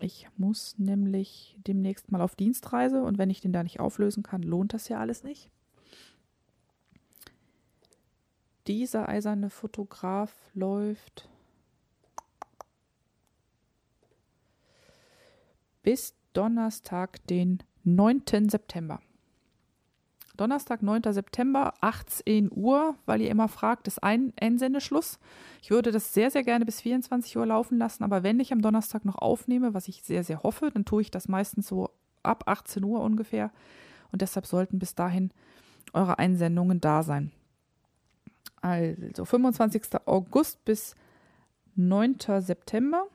Ich 0.00 0.28
muss 0.36 0.78
nämlich 0.78 1.56
demnächst 1.66 2.10
mal 2.10 2.20
auf 2.20 2.36
Dienstreise 2.36 3.02
und 3.02 3.18
wenn 3.18 3.30
ich 3.30 3.40
den 3.40 3.52
da 3.52 3.62
nicht 3.62 3.80
auflösen 3.80 4.22
kann, 4.22 4.42
lohnt 4.42 4.74
das 4.74 4.88
ja 4.88 4.98
alles 4.98 5.24
nicht. 5.24 5.50
Dieser 8.66 9.08
eiserne 9.08 9.50
Fotograf 9.50 10.34
läuft 10.54 11.28
bis 15.82 16.14
Donnerstag, 16.32 17.26
den 17.26 17.62
9. 17.84 18.48
September. 18.48 19.00
Donnerstag, 20.36 20.82
9. 20.82 21.12
September, 21.12 21.74
18 21.80 22.50
Uhr, 22.50 22.94
weil 23.04 23.20
ihr 23.20 23.30
immer 23.30 23.48
fragt, 23.48 23.86
ist 23.86 24.02
ein 24.02 24.32
Einsendeschluss. 24.40 25.18
Ich 25.60 25.70
würde 25.70 25.90
das 25.90 26.14
sehr, 26.14 26.30
sehr 26.30 26.44
gerne 26.44 26.64
bis 26.64 26.80
24 26.80 27.36
Uhr 27.36 27.46
laufen 27.46 27.78
lassen, 27.78 28.04
aber 28.04 28.22
wenn 28.22 28.40
ich 28.40 28.52
am 28.52 28.62
Donnerstag 28.62 29.04
noch 29.04 29.16
aufnehme, 29.16 29.74
was 29.74 29.88
ich 29.88 30.02
sehr, 30.02 30.24
sehr 30.24 30.42
hoffe, 30.42 30.70
dann 30.70 30.84
tue 30.84 31.02
ich 31.02 31.10
das 31.10 31.28
meistens 31.28 31.68
so 31.68 31.90
ab 32.22 32.44
18 32.46 32.84
Uhr 32.84 33.00
ungefähr. 33.00 33.50
Und 34.12 34.22
deshalb 34.22 34.46
sollten 34.46 34.78
bis 34.78 34.94
dahin 34.94 35.30
eure 35.92 36.18
Einsendungen 36.18 36.80
da 36.80 37.02
sein. 37.02 37.32
Also 38.60 39.24
25. 39.24 39.82
August 40.06 40.64
bis 40.64 40.94
9. 41.76 42.16
September. 42.40 43.06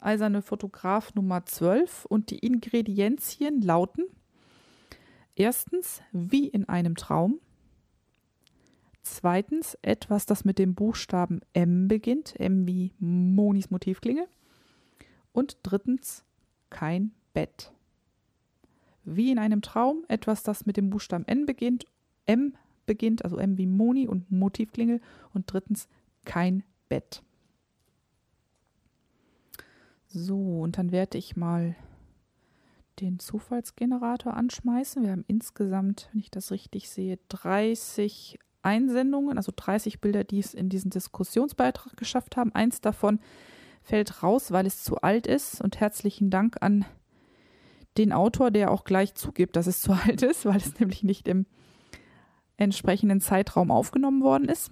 Eiserne 0.00 0.42
Fotograf 0.42 1.14
Nummer 1.14 1.46
12 1.46 2.04
und 2.04 2.30
die 2.30 2.40
Ingredienzien 2.40 3.62
lauten 3.62 4.04
Erstens, 5.36 6.00
wie 6.12 6.46
in 6.46 6.68
einem 6.68 6.94
Traum. 6.94 7.40
Zweitens, 9.02 9.76
etwas, 9.82 10.26
das 10.26 10.44
mit 10.44 10.58
dem 10.58 10.74
Buchstaben 10.74 11.40
M 11.52 11.88
beginnt, 11.88 12.38
M 12.38 12.66
wie 12.66 12.92
Monis 12.98 13.70
Motivklinge. 13.70 14.28
Und 15.32 15.58
drittens, 15.62 16.24
kein 16.70 17.12
Bett. 17.32 17.72
Wie 19.02 19.30
in 19.30 19.38
einem 19.38 19.60
Traum, 19.60 20.04
etwas, 20.08 20.42
das 20.44 20.66
mit 20.66 20.76
dem 20.76 20.88
Buchstaben 20.88 21.26
N 21.26 21.46
beginnt, 21.46 21.86
M 22.26 22.54
beginnt, 22.86 23.24
also 23.24 23.36
M 23.38 23.58
wie 23.58 23.66
Moni 23.66 24.08
und 24.08 24.30
Motivklingel. 24.30 25.00
Und 25.32 25.52
drittens, 25.52 25.88
kein 26.24 26.62
Bett. 26.88 27.22
So, 30.08 30.60
und 30.60 30.78
dann 30.78 30.92
werde 30.92 31.18
ich 31.18 31.36
mal 31.36 31.74
den 33.00 33.18
Zufallsgenerator 33.18 34.34
anschmeißen. 34.34 35.02
Wir 35.02 35.10
haben 35.10 35.24
insgesamt, 35.26 36.08
wenn 36.12 36.20
ich 36.20 36.30
das 36.30 36.52
richtig 36.52 36.88
sehe, 36.88 37.18
30 37.28 38.38
Einsendungen, 38.62 39.36
also 39.36 39.52
30 39.54 40.00
Bilder, 40.00 40.24
die 40.24 40.38
es 40.38 40.54
in 40.54 40.68
diesen 40.68 40.90
Diskussionsbeitrag 40.90 41.96
geschafft 41.96 42.36
haben. 42.36 42.54
Eins 42.54 42.80
davon 42.80 43.20
fällt 43.82 44.22
raus, 44.22 44.52
weil 44.52 44.66
es 44.66 44.82
zu 44.82 44.96
alt 45.02 45.26
ist. 45.26 45.60
Und 45.60 45.80
herzlichen 45.80 46.30
Dank 46.30 46.56
an 46.60 46.84
den 47.98 48.12
Autor, 48.12 48.50
der 48.50 48.70
auch 48.70 48.84
gleich 48.84 49.14
zugibt, 49.14 49.56
dass 49.56 49.66
es 49.66 49.80
zu 49.80 49.92
alt 50.04 50.22
ist, 50.22 50.46
weil 50.46 50.56
es 50.56 50.78
nämlich 50.78 51.02
nicht 51.02 51.28
im 51.28 51.46
entsprechenden 52.56 53.20
Zeitraum 53.20 53.70
aufgenommen 53.70 54.22
worden 54.22 54.48
ist. 54.48 54.70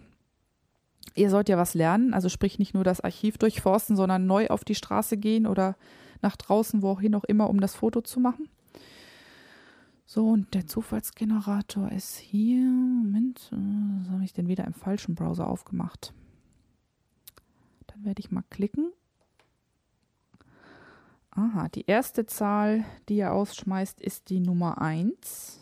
Ihr 1.15 1.31
sollt 1.31 1.49
ja 1.49 1.59
was 1.59 1.75
lernen, 1.75 2.15
also 2.15 2.29
sprich 2.29 2.59
nicht 2.59 2.75
nur 2.75 2.85
das 2.85 3.01
Archiv 3.01 3.39
durchforsten, 3.39 3.97
sondern 3.97 4.27
neu 4.27 4.49
auf 4.49 4.65
die 4.65 4.75
Straße 4.75 5.17
gehen 5.17 5.47
oder 5.47 5.77
nach 6.23 6.37
draußen, 6.37 6.83
wohin 6.83 7.15
auch 7.15 7.25
immer, 7.25 7.51
um 7.51 7.61
das 7.61 7.75
Foto 7.75 8.01
zu 8.01 8.21
machen. 8.21 8.49
So, 10.07 10.29
und 10.29 10.55
der 10.55 10.67
Zufallsgenerator 10.67 11.91
ist 11.91 12.17
hier. 12.17 12.67
Moment, 12.67 13.51
was 13.51 14.11
habe 14.11 14.25
ich 14.25 14.33
denn 14.33 14.49
wieder 14.49 14.67
im 14.67 14.75
falschen 14.75 15.15
Browser 15.15 15.47
aufgemacht? 15.47 16.13
Dann 17.87 18.05
werde 18.05 18.21
ich 18.21 18.31
mal 18.31 18.45
klicken. 18.51 18.93
Aha, 21.31 21.69
die 21.69 21.87
erste 21.87 22.27
Zahl, 22.27 22.85
die 23.09 23.19
er 23.19 23.33
ausschmeißt, 23.33 24.01
ist 24.03 24.29
die 24.29 24.41
Nummer 24.41 24.83
1. 24.83 25.62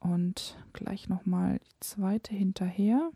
Und 0.00 0.56
gleich 0.72 1.08
nochmal 1.08 1.58
die 1.58 1.80
zweite 1.80 2.34
hinterher. 2.34 3.10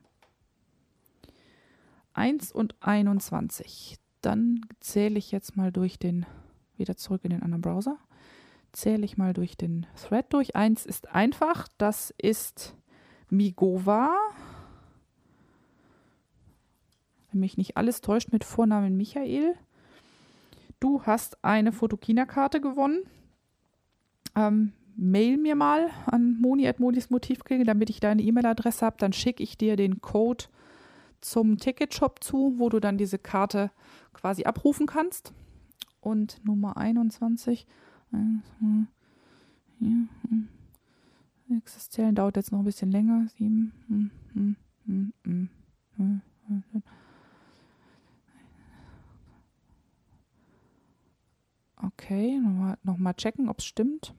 1 2.14 2.52
und 2.52 2.74
21. 2.80 3.98
Dann 4.22 4.66
zähle 4.80 5.18
ich 5.18 5.30
jetzt 5.30 5.56
mal 5.56 5.72
durch 5.72 5.98
den, 5.98 6.26
wieder 6.76 6.96
zurück 6.96 7.24
in 7.24 7.30
den 7.30 7.42
anderen 7.42 7.62
Browser. 7.62 7.98
Zähle 8.72 9.04
ich 9.04 9.16
mal 9.16 9.32
durch 9.32 9.56
den 9.56 9.86
Thread 9.96 10.32
durch. 10.32 10.56
1 10.56 10.86
ist 10.86 11.08
einfach, 11.08 11.68
das 11.78 12.12
ist 12.18 12.76
Migova. 13.30 14.14
Wenn 17.30 17.40
mich 17.40 17.56
nicht 17.56 17.76
alles 17.76 18.00
täuscht 18.00 18.32
mit 18.32 18.44
Vornamen 18.44 18.96
Michael. 18.96 19.54
Du 20.80 21.02
hast 21.04 21.44
eine 21.44 21.72
Fotokina-Karte 21.72 22.60
gewonnen. 22.60 23.02
Ähm, 24.34 24.72
mail 24.96 25.36
mir 25.38 25.54
mal 25.54 25.90
an 26.06 26.38
moni.monismotivklinge, 26.40 27.64
damit 27.64 27.90
ich 27.90 28.00
deine 28.00 28.22
E-Mail-Adresse 28.22 28.84
habe. 28.84 28.96
Dann 28.98 29.12
schicke 29.12 29.42
ich 29.42 29.58
dir 29.58 29.76
den 29.76 30.00
Code 30.00 30.44
zum 31.20 31.58
Ticketshop 31.58 32.22
zu, 32.22 32.54
wo 32.58 32.68
du 32.68 32.80
dann 32.80 32.98
diese 32.98 33.18
Karte 33.18 33.70
quasi 34.12 34.44
abrufen 34.44 34.86
kannst. 34.86 35.32
Und 36.00 36.44
Nummer 36.44 36.76
21. 36.76 37.66
Nächstes 41.46 41.90
Zählen 41.90 42.14
dauert 42.14 42.36
jetzt 42.36 42.52
noch 42.52 42.60
ein 42.60 42.64
bisschen 42.64 42.90
länger. 42.90 43.26
7. 43.36 43.72
Okay, 51.82 52.38
nochmal 52.38 52.78
noch 52.82 52.98
mal 52.98 53.14
checken, 53.14 53.48
ob 53.48 53.58
es 53.58 53.64
stimmt. 53.64 54.14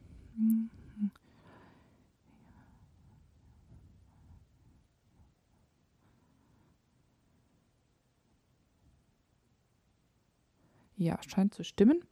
Ja, 11.01 11.17
scheint 11.27 11.55
zu 11.55 11.63
stimmen. 11.63 12.03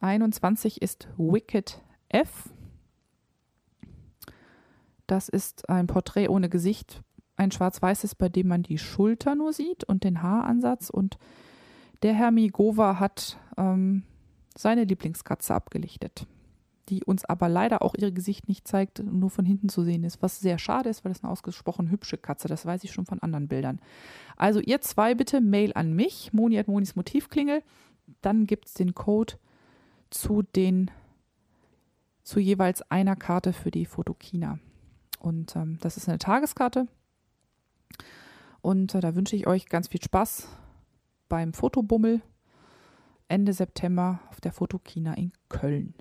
21 0.00 0.80
ist 0.82 1.08
Wicked 1.18 1.82
F. 2.08 2.48
Das 5.08 5.28
ist 5.28 5.68
ein 5.68 5.88
Porträt 5.88 6.28
ohne 6.28 6.48
Gesicht, 6.48 7.02
ein 7.36 7.50
schwarz-weißes, 7.50 8.14
bei 8.14 8.28
dem 8.28 8.46
man 8.46 8.62
die 8.62 8.78
Schulter 8.78 9.34
nur 9.34 9.52
sieht 9.52 9.82
und 9.82 10.04
den 10.04 10.22
Haaransatz. 10.22 10.90
Und 10.90 11.18
der 12.02 12.14
Herr 12.14 12.30
Migova 12.30 13.00
hat 13.00 13.36
ähm, 13.56 14.04
seine 14.56 14.84
Lieblingskatze 14.84 15.52
abgelichtet, 15.52 16.26
die 16.90 17.04
uns 17.04 17.24
aber 17.24 17.48
leider 17.48 17.82
auch 17.82 17.94
ihr 17.94 18.10
Gesicht 18.10 18.48
nicht 18.48 18.66
zeigt, 18.66 19.02
nur 19.02 19.30
von 19.30 19.44
hinten 19.44 19.68
zu 19.68 19.82
sehen 19.82 20.04
ist, 20.04 20.22
was 20.22 20.40
sehr 20.40 20.58
schade 20.58 20.88
ist, 20.88 21.04
weil 21.04 21.12
das 21.12 21.22
eine 21.22 21.32
ausgesprochen 21.32 21.90
hübsche 21.90 22.18
Katze, 22.18 22.48
das 22.48 22.66
weiß 22.66 22.84
ich 22.84 22.92
schon 22.92 23.06
von 23.06 23.20
anderen 23.20 23.48
Bildern. 23.48 23.80
Also 24.36 24.60
ihr 24.60 24.80
zwei 24.80 25.14
bitte 25.14 25.40
Mail 25.40 25.72
an 25.74 25.92
mich, 25.94 26.32
moni 26.32 26.58
at 26.58 26.68
monis 26.68 26.96
Motivklingel, 26.96 27.62
dann 28.20 28.46
gibt 28.46 28.66
es 28.66 28.74
den 28.74 28.94
Code 28.94 29.34
zu 30.10 30.42
den 30.42 30.90
zu 32.22 32.38
jeweils 32.38 32.82
einer 32.90 33.16
Karte 33.16 33.52
für 33.52 33.70
die 33.70 33.86
Fotokina. 33.86 34.58
Und 35.18 35.56
ähm, 35.56 35.78
das 35.80 35.96
ist 35.96 36.08
eine 36.08 36.18
Tageskarte. 36.18 36.86
Und 38.60 38.94
äh, 38.94 39.00
da 39.00 39.14
wünsche 39.14 39.36
ich 39.36 39.46
euch 39.46 39.66
ganz 39.66 39.88
viel 39.88 40.02
Spaß 40.02 40.48
beim 41.28 41.52
Fotobummel 41.52 42.20
Ende 43.28 43.52
September 43.52 44.20
auf 44.28 44.40
der 44.40 44.52
Fotokina 44.52 45.14
in 45.14 45.32
Köln. 45.48 45.94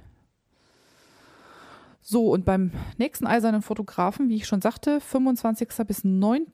So, 2.12 2.32
und 2.32 2.43
beim 2.43 2.72
nächsten 2.97 3.28
eisernen 3.28 3.62
Fotografen, 3.62 4.30
wie 4.30 4.38
ich 4.38 4.47
schon 4.47 4.64
sagte, 4.64 4.99
25. 4.99 5.70
bis 5.86 6.03
9. 6.03 6.47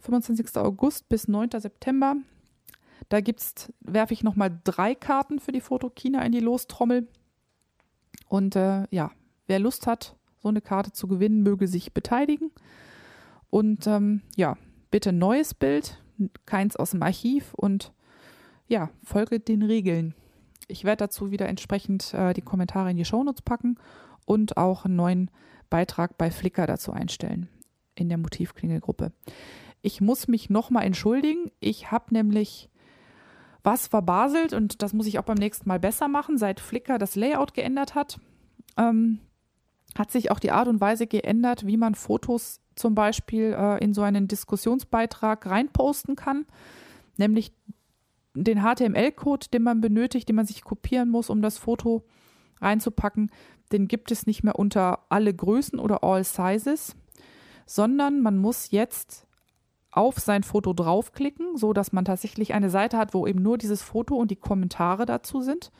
25. 0.00 0.58
August 0.58 1.08
bis 1.08 1.26
9. 1.26 1.58
September. 1.58 2.16
Da 3.08 3.22
gibt's, 3.22 3.72
werfe 3.80 4.12
ich 4.12 4.22
nochmal 4.22 4.60
drei 4.62 4.94
Karten 4.94 5.38
für 5.38 5.52
die 5.52 5.62
Fotokina 5.62 6.20
in 6.20 6.32
die 6.32 6.40
Lostrommel. 6.40 7.08
Und 8.28 8.56
äh, 8.56 8.84
ja, 8.90 9.10
wer 9.46 9.58
Lust 9.58 9.86
hat, 9.86 10.16
so 10.42 10.50
eine 10.50 10.60
Karte 10.60 10.92
zu 10.92 11.08
gewinnen, 11.08 11.42
möge 11.42 11.66
sich 11.66 11.94
beteiligen. 11.94 12.50
Und 13.48 13.86
ähm, 13.86 14.20
ja, 14.36 14.58
bitte 14.90 15.14
neues 15.14 15.54
Bild, 15.54 15.98
keins 16.44 16.76
aus 16.76 16.90
dem 16.90 17.02
Archiv 17.02 17.54
und 17.54 17.94
ja, 18.68 18.90
folge 19.02 19.40
den 19.40 19.62
Regeln. 19.62 20.14
Ich 20.68 20.84
werde 20.84 21.04
dazu 21.04 21.30
wieder 21.30 21.48
entsprechend 21.48 22.12
äh, 22.12 22.34
die 22.34 22.42
Kommentare 22.42 22.90
in 22.90 22.98
die 22.98 23.06
Shownotes 23.06 23.40
packen 23.40 23.78
und 24.24 24.56
auch 24.56 24.84
einen 24.84 24.96
neuen 24.96 25.30
Beitrag 25.70 26.18
bei 26.18 26.30
Flickr 26.30 26.66
dazu 26.66 26.92
einstellen 26.92 27.48
in 27.94 28.08
der 28.08 28.18
Motivklingelgruppe. 28.18 29.12
Ich 29.82 30.00
muss 30.00 30.28
mich 30.28 30.50
nochmal 30.50 30.84
entschuldigen. 30.84 31.50
Ich 31.60 31.90
habe 31.90 32.12
nämlich 32.14 32.70
was 33.62 33.86
verbaselt 33.86 34.52
und 34.52 34.82
das 34.82 34.92
muss 34.92 35.06
ich 35.06 35.18
auch 35.18 35.24
beim 35.24 35.38
nächsten 35.38 35.68
Mal 35.68 35.80
besser 35.80 36.08
machen, 36.08 36.38
seit 36.38 36.60
Flickr 36.60 36.98
das 36.98 37.16
Layout 37.16 37.54
geändert 37.54 37.94
hat. 37.94 38.18
Ähm, 38.76 39.20
hat 39.96 40.10
sich 40.10 40.30
auch 40.30 40.38
die 40.38 40.50
Art 40.50 40.68
und 40.68 40.80
Weise 40.80 41.06
geändert, 41.06 41.66
wie 41.66 41.76
man 41.76 41.94
Fotos 41.94 42.60
zum 42.74 42.94
Beispiel 42.94 43.54
äh, 43.56 43.82
in 43.82 43.94
so 43.94 44.02
einen 44.02 44.28
Diskussionsbeitrag 44.28 45.46
reinposten 45.46 46.16
kann. 46.16 46.46
Nämlich 47.16 47.52
den 48.34 48.62
HTML-Code, 48.62 49.46
den 49.52 49.62
man 49.62 49.80
benötigt, 49.80 50.28
den 50.28 50.36
man 50.36 50.46
sich 50.46 50.64
kopieren 50.64 51.08
muss, 51.08 51.30
um 51.30 51.40
das 51.40 51.58
Foto 51.58 52.04
reinzupacken, 52.60 53.30
den 53.72 53.88
gibt 53.88 54.10
es 54.10 54.26
nicht 54.26 54.44
mehr 54.44 54.58
unter 54.58 55.00
alle 55.08 55.34
Größen 55.34 55.78
oder 55.78 56.04
all 56.04 56.24
sizes, 56.24 56.94
sondern 57.66 58.20
man 58.20 58.38
muss 58.38 58.70
jetzt 58.70 59.26
auf 59.90 60.18
sein 60.18 60.42
Foto 60.42 60.72
draufklicken, 60.72 61.56
so 61.56 61.72
dass 61.72 61.92
man 61.92 62.04
tatsächlich 62.04 62.52
eine 62.52 62.70
Seite 62.70 62.98
hat, 62.98 63.14
wo 63.14 63.26
eben 63.26 63.42
nur 63.42 63.58
dieses 63.58 63.80
Foto 63.82 64.16
und 64.16 64.30
die 64.30 64.36
Kommentare 64.36 65.06
dazu 65.06 65.40
sind. 65.40 65.70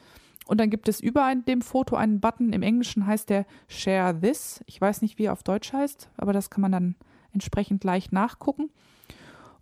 Und 0.47 0.61
dann 0.61 0.70
gibt 0.70 0.89
es 0.89 1.01
über 1.01 1.35
dem 1.35 1.62
Foto 1.62 1.97
einen 1.97 2.20
Button. 2.20 2.53
Im 2.53 2.62
Englischen 2.62 3.07
heißt 3.07 3.31
der 3.31 3.47
Share 3.66 4.18
This. 4.20 4.62
Ich 4.66 4.81
weiß 4.81 5.03
nicht, 5.03 5.18
wie 5.18 5.25
er 5.25 5.33
auf 5.33 5.43
Deutsch 5.43 5.72
heißt, 5.72 6.11
aber 6.16 6.33
das 6.33 6.51
kann 6.51 6.61
man 6.61 6.72
dann 6.72 6.97
entsprechend 7.33 7.83
leicht 7.83 8.12
nachgucken. 8.12 8.70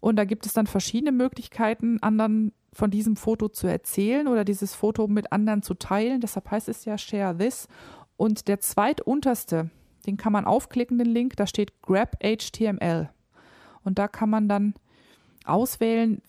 Und 0.03 0.17
da 0.17 0.25
gibt 0.25 0.47
es 0.47 0.53
dann 0.53 0.67
verschiedene 0.67 1.13
Möglichkeiten, 1.13 2.03
anderen 2.03 2.53
von 2.73 2.91
diesem 2.91 3.15
Foto 3.15 3.49
zu 3.49 3.69
erzählen 3.69 4.27
oder 4.27 4.45
dieses 4.45 4.75
Foto 4.75 5.07
mit 5.07 5.31
anderen 5.31 5.63
zu 5.63 5.75
teilen. 5.75 6.21
Deshalb 6.21 6.51
heißt 6.51 6.69
es 6.69 6.85
ja 6.85 6.99
Share 6.99 7.39
This. 7.39 7.69
Und 8.17 8.49
der 8.49 8.59
zweitunterste, 8.59 9.71
den 10.05 10.17
kann 10.17 10.33
man 10.33 10.45
aufklicken, 10.45 10.99
den 10.99 11.07
Link, 11.07 11.37
da 11.37 11.47
steht 11.47 11.81
Grab 11.83 12.17
HTML. 12.21 13.11
Und 13.85 14.01
da 14.01 14.09
kann 14.09 14.29
man 14.29 14.49
dann 14.49 14.75
auswählen, 15.45 16.21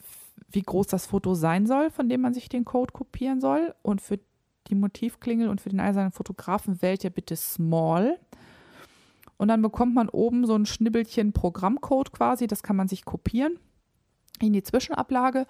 wie 0.52 0.62
groß 0.62 0.86
das 0.86 1.08
Foto 1.08 1.34
sein 1.34 1.66
soll, 1.66 1.90
von 1.90 2.10
dem 2.10 2.22
man 2.22 2.36
sich 2.36 2.50
den 2.50 2.66
Code 2.66 2.94
kopieren 2.94 3.42
soll. 3.42 3.74
Und 3.82 4.02
für 4.02 4.20
die 4.68 4.76
Motivklingel 4.76 5.50
und 5.50 5.62
für 5.62 5.70
den 5.70 5.80
eisernen 5.80 6.12
Fotografen 6.12 6.80
wählt 6.84 7.04
ihr 7.04 7.10
bitte 7.10 7.36
Small. 7.36 8.20
Und 9.44 9.50
dann 9.50 9.62
bekommt 9.62 9.94
man 9.94 10.08
oben 10.08 10.46
so 10.46 10.56
ein 10.56 10.66
Schnibbelchen 10.66 11.34
Programmcode 11.34 12.14
quasi, 12.14 12.48
das 12.48 12.64
kann 12.64 12.78
man 12.78 12.88
sich 12.88 13.04
kopieren 13.04 13.60
in 14.40 14.54
die 14.54 14.64
Zwischenablage. 14.64 15.48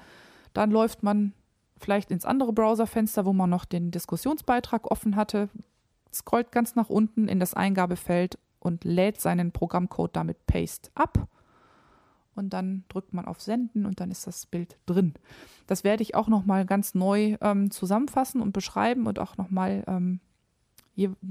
Dann 0.56 0.72
läuft 0.72 1.04
man 1.04 1.34
vielleicht 1.78 2.10
ins 2.10 2.26
andere 2.26 2.54
Browserfenster, 2.54 3.24
wo 3.24 3.34
man 3.34 3.52
noch 3.52 3.66
den 3.66 3.91
Diskussionsbeitrag 3.91 4.89
offen 4.89 5.16
hatte, 5.16 5.48
scrollt 6.12 6.52
ganz 6.52 6.74
nach 6.74 6.89
unten 6.89 7.28
in 7.28 7.39
das 7.39 7.54
Eingabefeld 7.54 8.39
und 8.60 8.84
lädt 8.84 9.22
seinen 9.22 9.52
Programmcode 9.52 10.16
damit 10.16 10.48
Paste 10.48 10.89
ab. 10.96 11.28
Und 12.34 12.50
dann 12.52 12.86
drückt 12.89 13.14
man 13.14 13.26
auf 13.26 13.41
Senden 13.41 13.86
und 13.86 14.00
dann 14.00 14.10
ist 14.10 14.26
das 14.26 14.48
Bild 14.48 14.76
drin. 14.88 15.14
Das 15.68 15.84
werde 15.84 16.02
ich 16.02 16.16
auch 16.16 16.30
nochmal 16.30 16.66
ganz 16.66 16.96
neu 16.96 17.38
ähm, 17.41 17.70
zusammenfassen 17.70 18.41
und 18.41 18.54
beschreiben 18.54 19.06
und 19.06 19.20
auch 19.20 19.38
nochmal 19.38 19.84
ähm, 19.86 20.20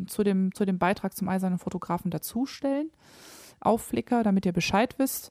zu, 0.06 0.22
dem, 0.22 0.54
zu 0.54 0.64
dem 0.64 0.78
Beitrag 0.78 1.16
zum 1.16 1.28
eisernen 1.28 1.58
Fotografen 1.58 2.10
dazustellen 2.10 2.90
auf 3.60 3.82
Flickr, 3.82 4.22
damit 4.22 4.44
ihr 4.44 4.52
Bescheid 4.52 4.98
wisst. 4.98 5.30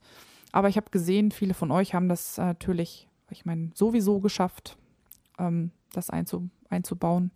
Aber 0.52 0.70
ich 0.70 0.78
habe 0.78 0.90
gesehen, 0.90 1.32
viele 1.32 1.54
von 1.54 1.72
euch 1.72 1.94
haben 1.94 2.10
das 2.10 2.38
natürlich 2.38 3.10
ich 3.32 3.46
meine, 3.46 3.72
sowieso 3.74 4.20
geschafft, 4.20 4.78
ähm, 5.40 5.72
das 5.94 6.10
einzu, 6.10 6.50
einzubauen. 6.70 7.32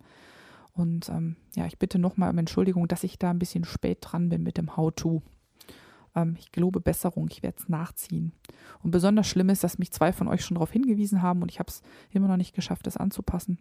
Und 0.72 1.08
ähm, 1.08 1.36
ja, 1.54 1.66
ich 1.66 1.78
bitte 1.78 1.98
nochmal 1.98 2.30
um 2.30 2.38
Entschuldigung, 2.38 2.86
dass 2.86 3.04
ich 3.04 3.18
da 3.18 3.30
ein 3.30 3.38
bisschen 3.38 3.64
spät 3.64 3.98
dran 4.02 4.28
bin 4.28 4.42
mit 4.42 4.58
dem 4.58 4.76
How-To. 4.76 5.22
Ähm, 6.14 6.36
ich 6.38 6.52
gelobe 6.52 6.80
Besserung, 6.80 7.28
ich 7.30 7.42
werde 7.42 7.56
es 7.58 7.68
nachziehen. 7.68 8.32
Und 8.82 8.90
besonders 8.90 9.26
schlimm 9.26 9.48
ist, 9.48 9.64
dass 9.64 9.78
mich 9.78 9.90
zwei 9.92 10.12
von 10.12 10.28
euch 10.28 10.44
schon 10.44 10.56
darauf 10.56 10.70
hingewiesen 10.70 11.22
haben 11.22 11.42
und 11.42 11.50
ich 11.50 11.58
habe 11.58 11.70
es 11.70 11.82
immer 12.10 12.28
noch 12.28 12.36
nicht 12.36 12.54
geschafft, 12.54 12.86
das 12.86 12.96
anzupassen. 12.96 13.58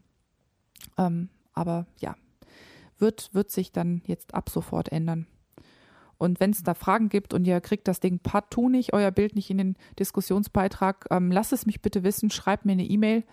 Ähm, 0.98 1.30
aber 1.54 1.88
ja, 2.00 2.16
wird, 3.00 3.34
wird 3.34 3.52
sich 3.52 3.72
dann 3.72 4.02
jetzt 4.06 4.34
ab 4.34 4.50
sofort 4.50 4.92
ändern. 4.92 5.28
Und 6.18 6.40
wenn 6.40 6.52
es 6.52 6.64
da 6.64 6.74
Fragen 6.74 7.10
gibt 7.10 7.34
und 7.34 7.46
ihr 7.46 7.60
kriegt 7.62 7.88
das 7.88 8.00
Ding 8.00 8.20
partout 8.20 8.70
nicht, 8.70 8.94
euer 8.94 9.12
Bild 9.12 9.36
nicht 9.36 9.50
in 9.50 9.58
den 9.58 9.76
Diskussionsbeitrag, 10.00 11.08
ähm, 11.12 11.32
lasst 11.32 11.52
es 11.54 11.66
mich 11.66 11.82
bitte 11.82 12.04
wissen, 12.04 12.32
schreibt 12.32 12.66
mir 12.66 12.72
eine 12.72 12.86
E-Mail. 12.86 13.24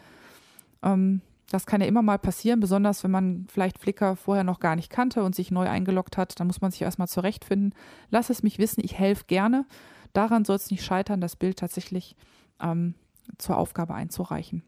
Ähm, 0.82 1.20
Das 1.50 1.66
kann 1.66 1.82
ja 1.82 1.86
immer 1.86 2.02
mal 2.02 2.18
passieren, 2.18 2.60
besonders 2.60 3.04
wenn 3.04 3.10
man 3.10 3.46
vielleicht 3.48 3.78
Flickr 3.78 4.16
vorher 4.16 4.42
noch 4.42 4.58
gar 4.58 4.74
nicht 4.74 4.90
kannte 4.90 5.22
und 5.22 5.34
sich 5.34 5.50
neu 5.50 5.68
eingeloggt 5.68 6.16
hat. 6.16 6.40
Dann 6.40 6.46
muss 6.46 6.62
man 6.62 6.70
sich 6.70 6.80
erstmal 6.82 7.08
zurechtfinden. 7.08 7.74
Lass 8.10 8.30
es 8.30 8.42
mich 8.42 8.58
wissen, 8.58 8.82
ich 8.82 8.98
helfe 8.98 9.24
gerne. 9.26 9.66
Daran 10.14 10.44
soll 10.44 10.56
es 10.56 10.70
nicht 10.70 10.82
scheitern, 10.82 11.20
das 11.20 11.36
Bild 11.36 11.58
tatsächlich 11.58 12.16
ähm, 12.58 12.94
zur 13.38 13.58
Aufgabe 13.58 13.94
einzureichen. 13.94 14.62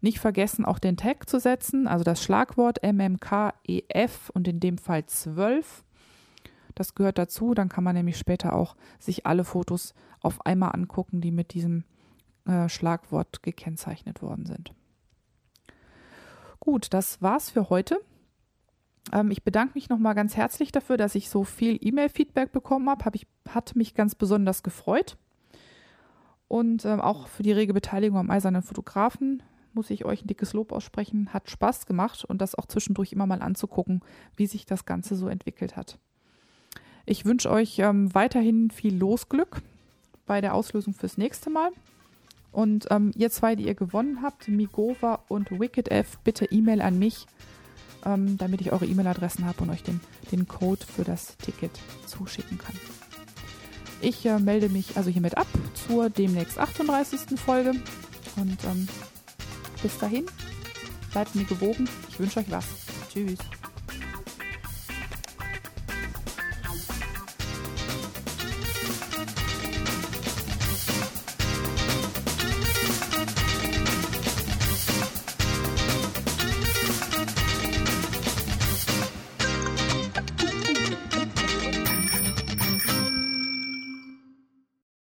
Nicht 0.00 0.20
vergessen, 0.20 0.64
auch 0.64 0.78
den 0.78 0.96
Tag 0.96 1.28
zu 1.28 1.40
setzen, 1.40 1.88
also 1.88 2.04
das 2.04 2.22
Schlagwort 2.22 2.80
MMKEF 2.82 4.30
und 4.32 4.46
in 4.46 4.60
dem 4.60 4.78
Fall 4.78 5.06
12. 5.06 5.84
Das 6.74 6.94
gehört 6.94 7.18
dazu, 7.18 7.54
dann 7.54 7.68
kann 7.68 7.82
man 7.82 7.96
nämlich 7.96 8.16
später 8.16 8.52
auch 8.52 8.76
sich 9.00 9.26
alle 9.26 9.42
Fotos 9.42 9.94
auf 10.20 10.46
einmal 10.46 10.70
angucken, 10.74 11.20
die 11.20 11.32
mit 11.32 11.52
diesem 11.52 11.84
äh, 12.46 12.68
Schlagwort 12.68 13.42
gekennzeichnet 13.42 14.22
worden 14.22 14.46
sind. 14.46 14.72
Gut, 16.60 16.92
das 16.92 17.20
war's 17.20 17.50
für 17.50 17.68
heute. 17.68 18.00
Ähm, 19.12 19.30
ich 19.30 19.42
bedanke 19.42 19.74
mich 19.74 19.88
nochmal 19.88 20.14
ganz 20.14 20.36
herzlich 20.36 20.70
dafür, 20.70 20.96
dass 20.96 21.14
ich 21.14 21.30
so 21.30 21.44
viel 21.44 21.78
E-Mail-Feedback 21.80 22.52
bekommen 22.52 22.88
habe. 22.88 23.04
Hab 23.04 23.14
hat 23.48 23.76
mich 23.76 23.94
ganz 23.94 24.14
besonders 24.14 24.62
gefreut. 24.62 25.16
Und 26.46 26.84
ähm, 26.84 27.00
auch 27.00 27.26
für 27.28 27.42
die 27.42 27.52
rege 27.52 27.74
Beteiligung 27.74 28.18
am 28.18 28.30
Eisernen 28.30 28.62
Fotografen 28.62 29.42
muss 29.78 29.90
ich 29.90 30.04
euch 30.04 30.24
ein 30.24 30.26
dickes 30.26 30.54
Lob 30.54 30.72
aussprechen. 30.72 31.32
Hat 31.32 31.48
Spaß 31.48 31.86
gemacht 31.86 32.24
und 32.24 32.42
das 32.42 32.56
auch 32.56 32.66
zwischendurch 32.66 33.12
immer 33.12 33.26
mal 33.26 33.42
anzugucken, 33.42 34.00
wie 34.34 34.48
sich 34.48 34.66
das 34.66 34.86
Ganze 34.86 35.14
so 35.14 35.28
entwickelt 35.28 35.76
hat. 35.76 35.98
Ich 37.06 37.24
wünsche 37.24 37.48
euch 37.48 37.78
ähm, 37.78 38.12
weiterhin 38.12 38.72
viel 38.72 38.96
Losglück 38.96 39.62
bei 40.26 40.40
der 40.40 40.54
Auslösung 40.54 40.94
fürs 40.94 41.16
nächste 41.16 41.48
Mal. 41.48 41.70
Und 42.50 42.88
ähm, 42.90 43.12
ihr 43.14 43.30
zwei, 43.30 43.54
die 43.54 43.68
ihr 43.68 43.76
gewonnen 43.76 44.20
habt, 44.20 44.48
Migova 44.48 45.20
und 45.28 45.52
WickedF, 45.52 46.18
bitte 46.24 46.46
E-Mail 46.46 46.82
an 46.82 46.98
mich, 46.98 47.26
ähm, 48.04 48.36
damit 48.36 48.60
ich 48.60 48.72
eure 48.72 48.84
E-Mail-Adressen 48.84 49.46
habe 49.46 49.62
und 49.62 49.70
euch 49.70 49.84
den, 49.84 50.00
den 50.32 50.48
Code 50.48 50.84
für 50.84 51.04
das 51.04 51.36
Ticket 51.36 51.70
zuschicken 52.04 52.58
kann. 52.58 52.74
Ich 54.00 54.26
äh, 54.26 54.40
melde 54.40 54.70
mich 54.70 54.96
also 54.96 55.08
hiermit 55.08 55.38
ab 55.38 55.46
zur 55.86 56.10
demnächst 56.10 56.58
38. 56.58 57.38
Folge 57.38 57.74
und 58.36 58.64
ähm, 58.64 58.88
bis 59.82 59.98
dahin, 59.98 60.26
bleibt 61.12 61.34
mir 61.34 61.44
gewogen. 61.44 61.88
Ich 62.08 62.18
wünsche 62.18 62.40
euch 62.40 62.50
was. 62.50 62.66
Tschüss. 63.12 63.38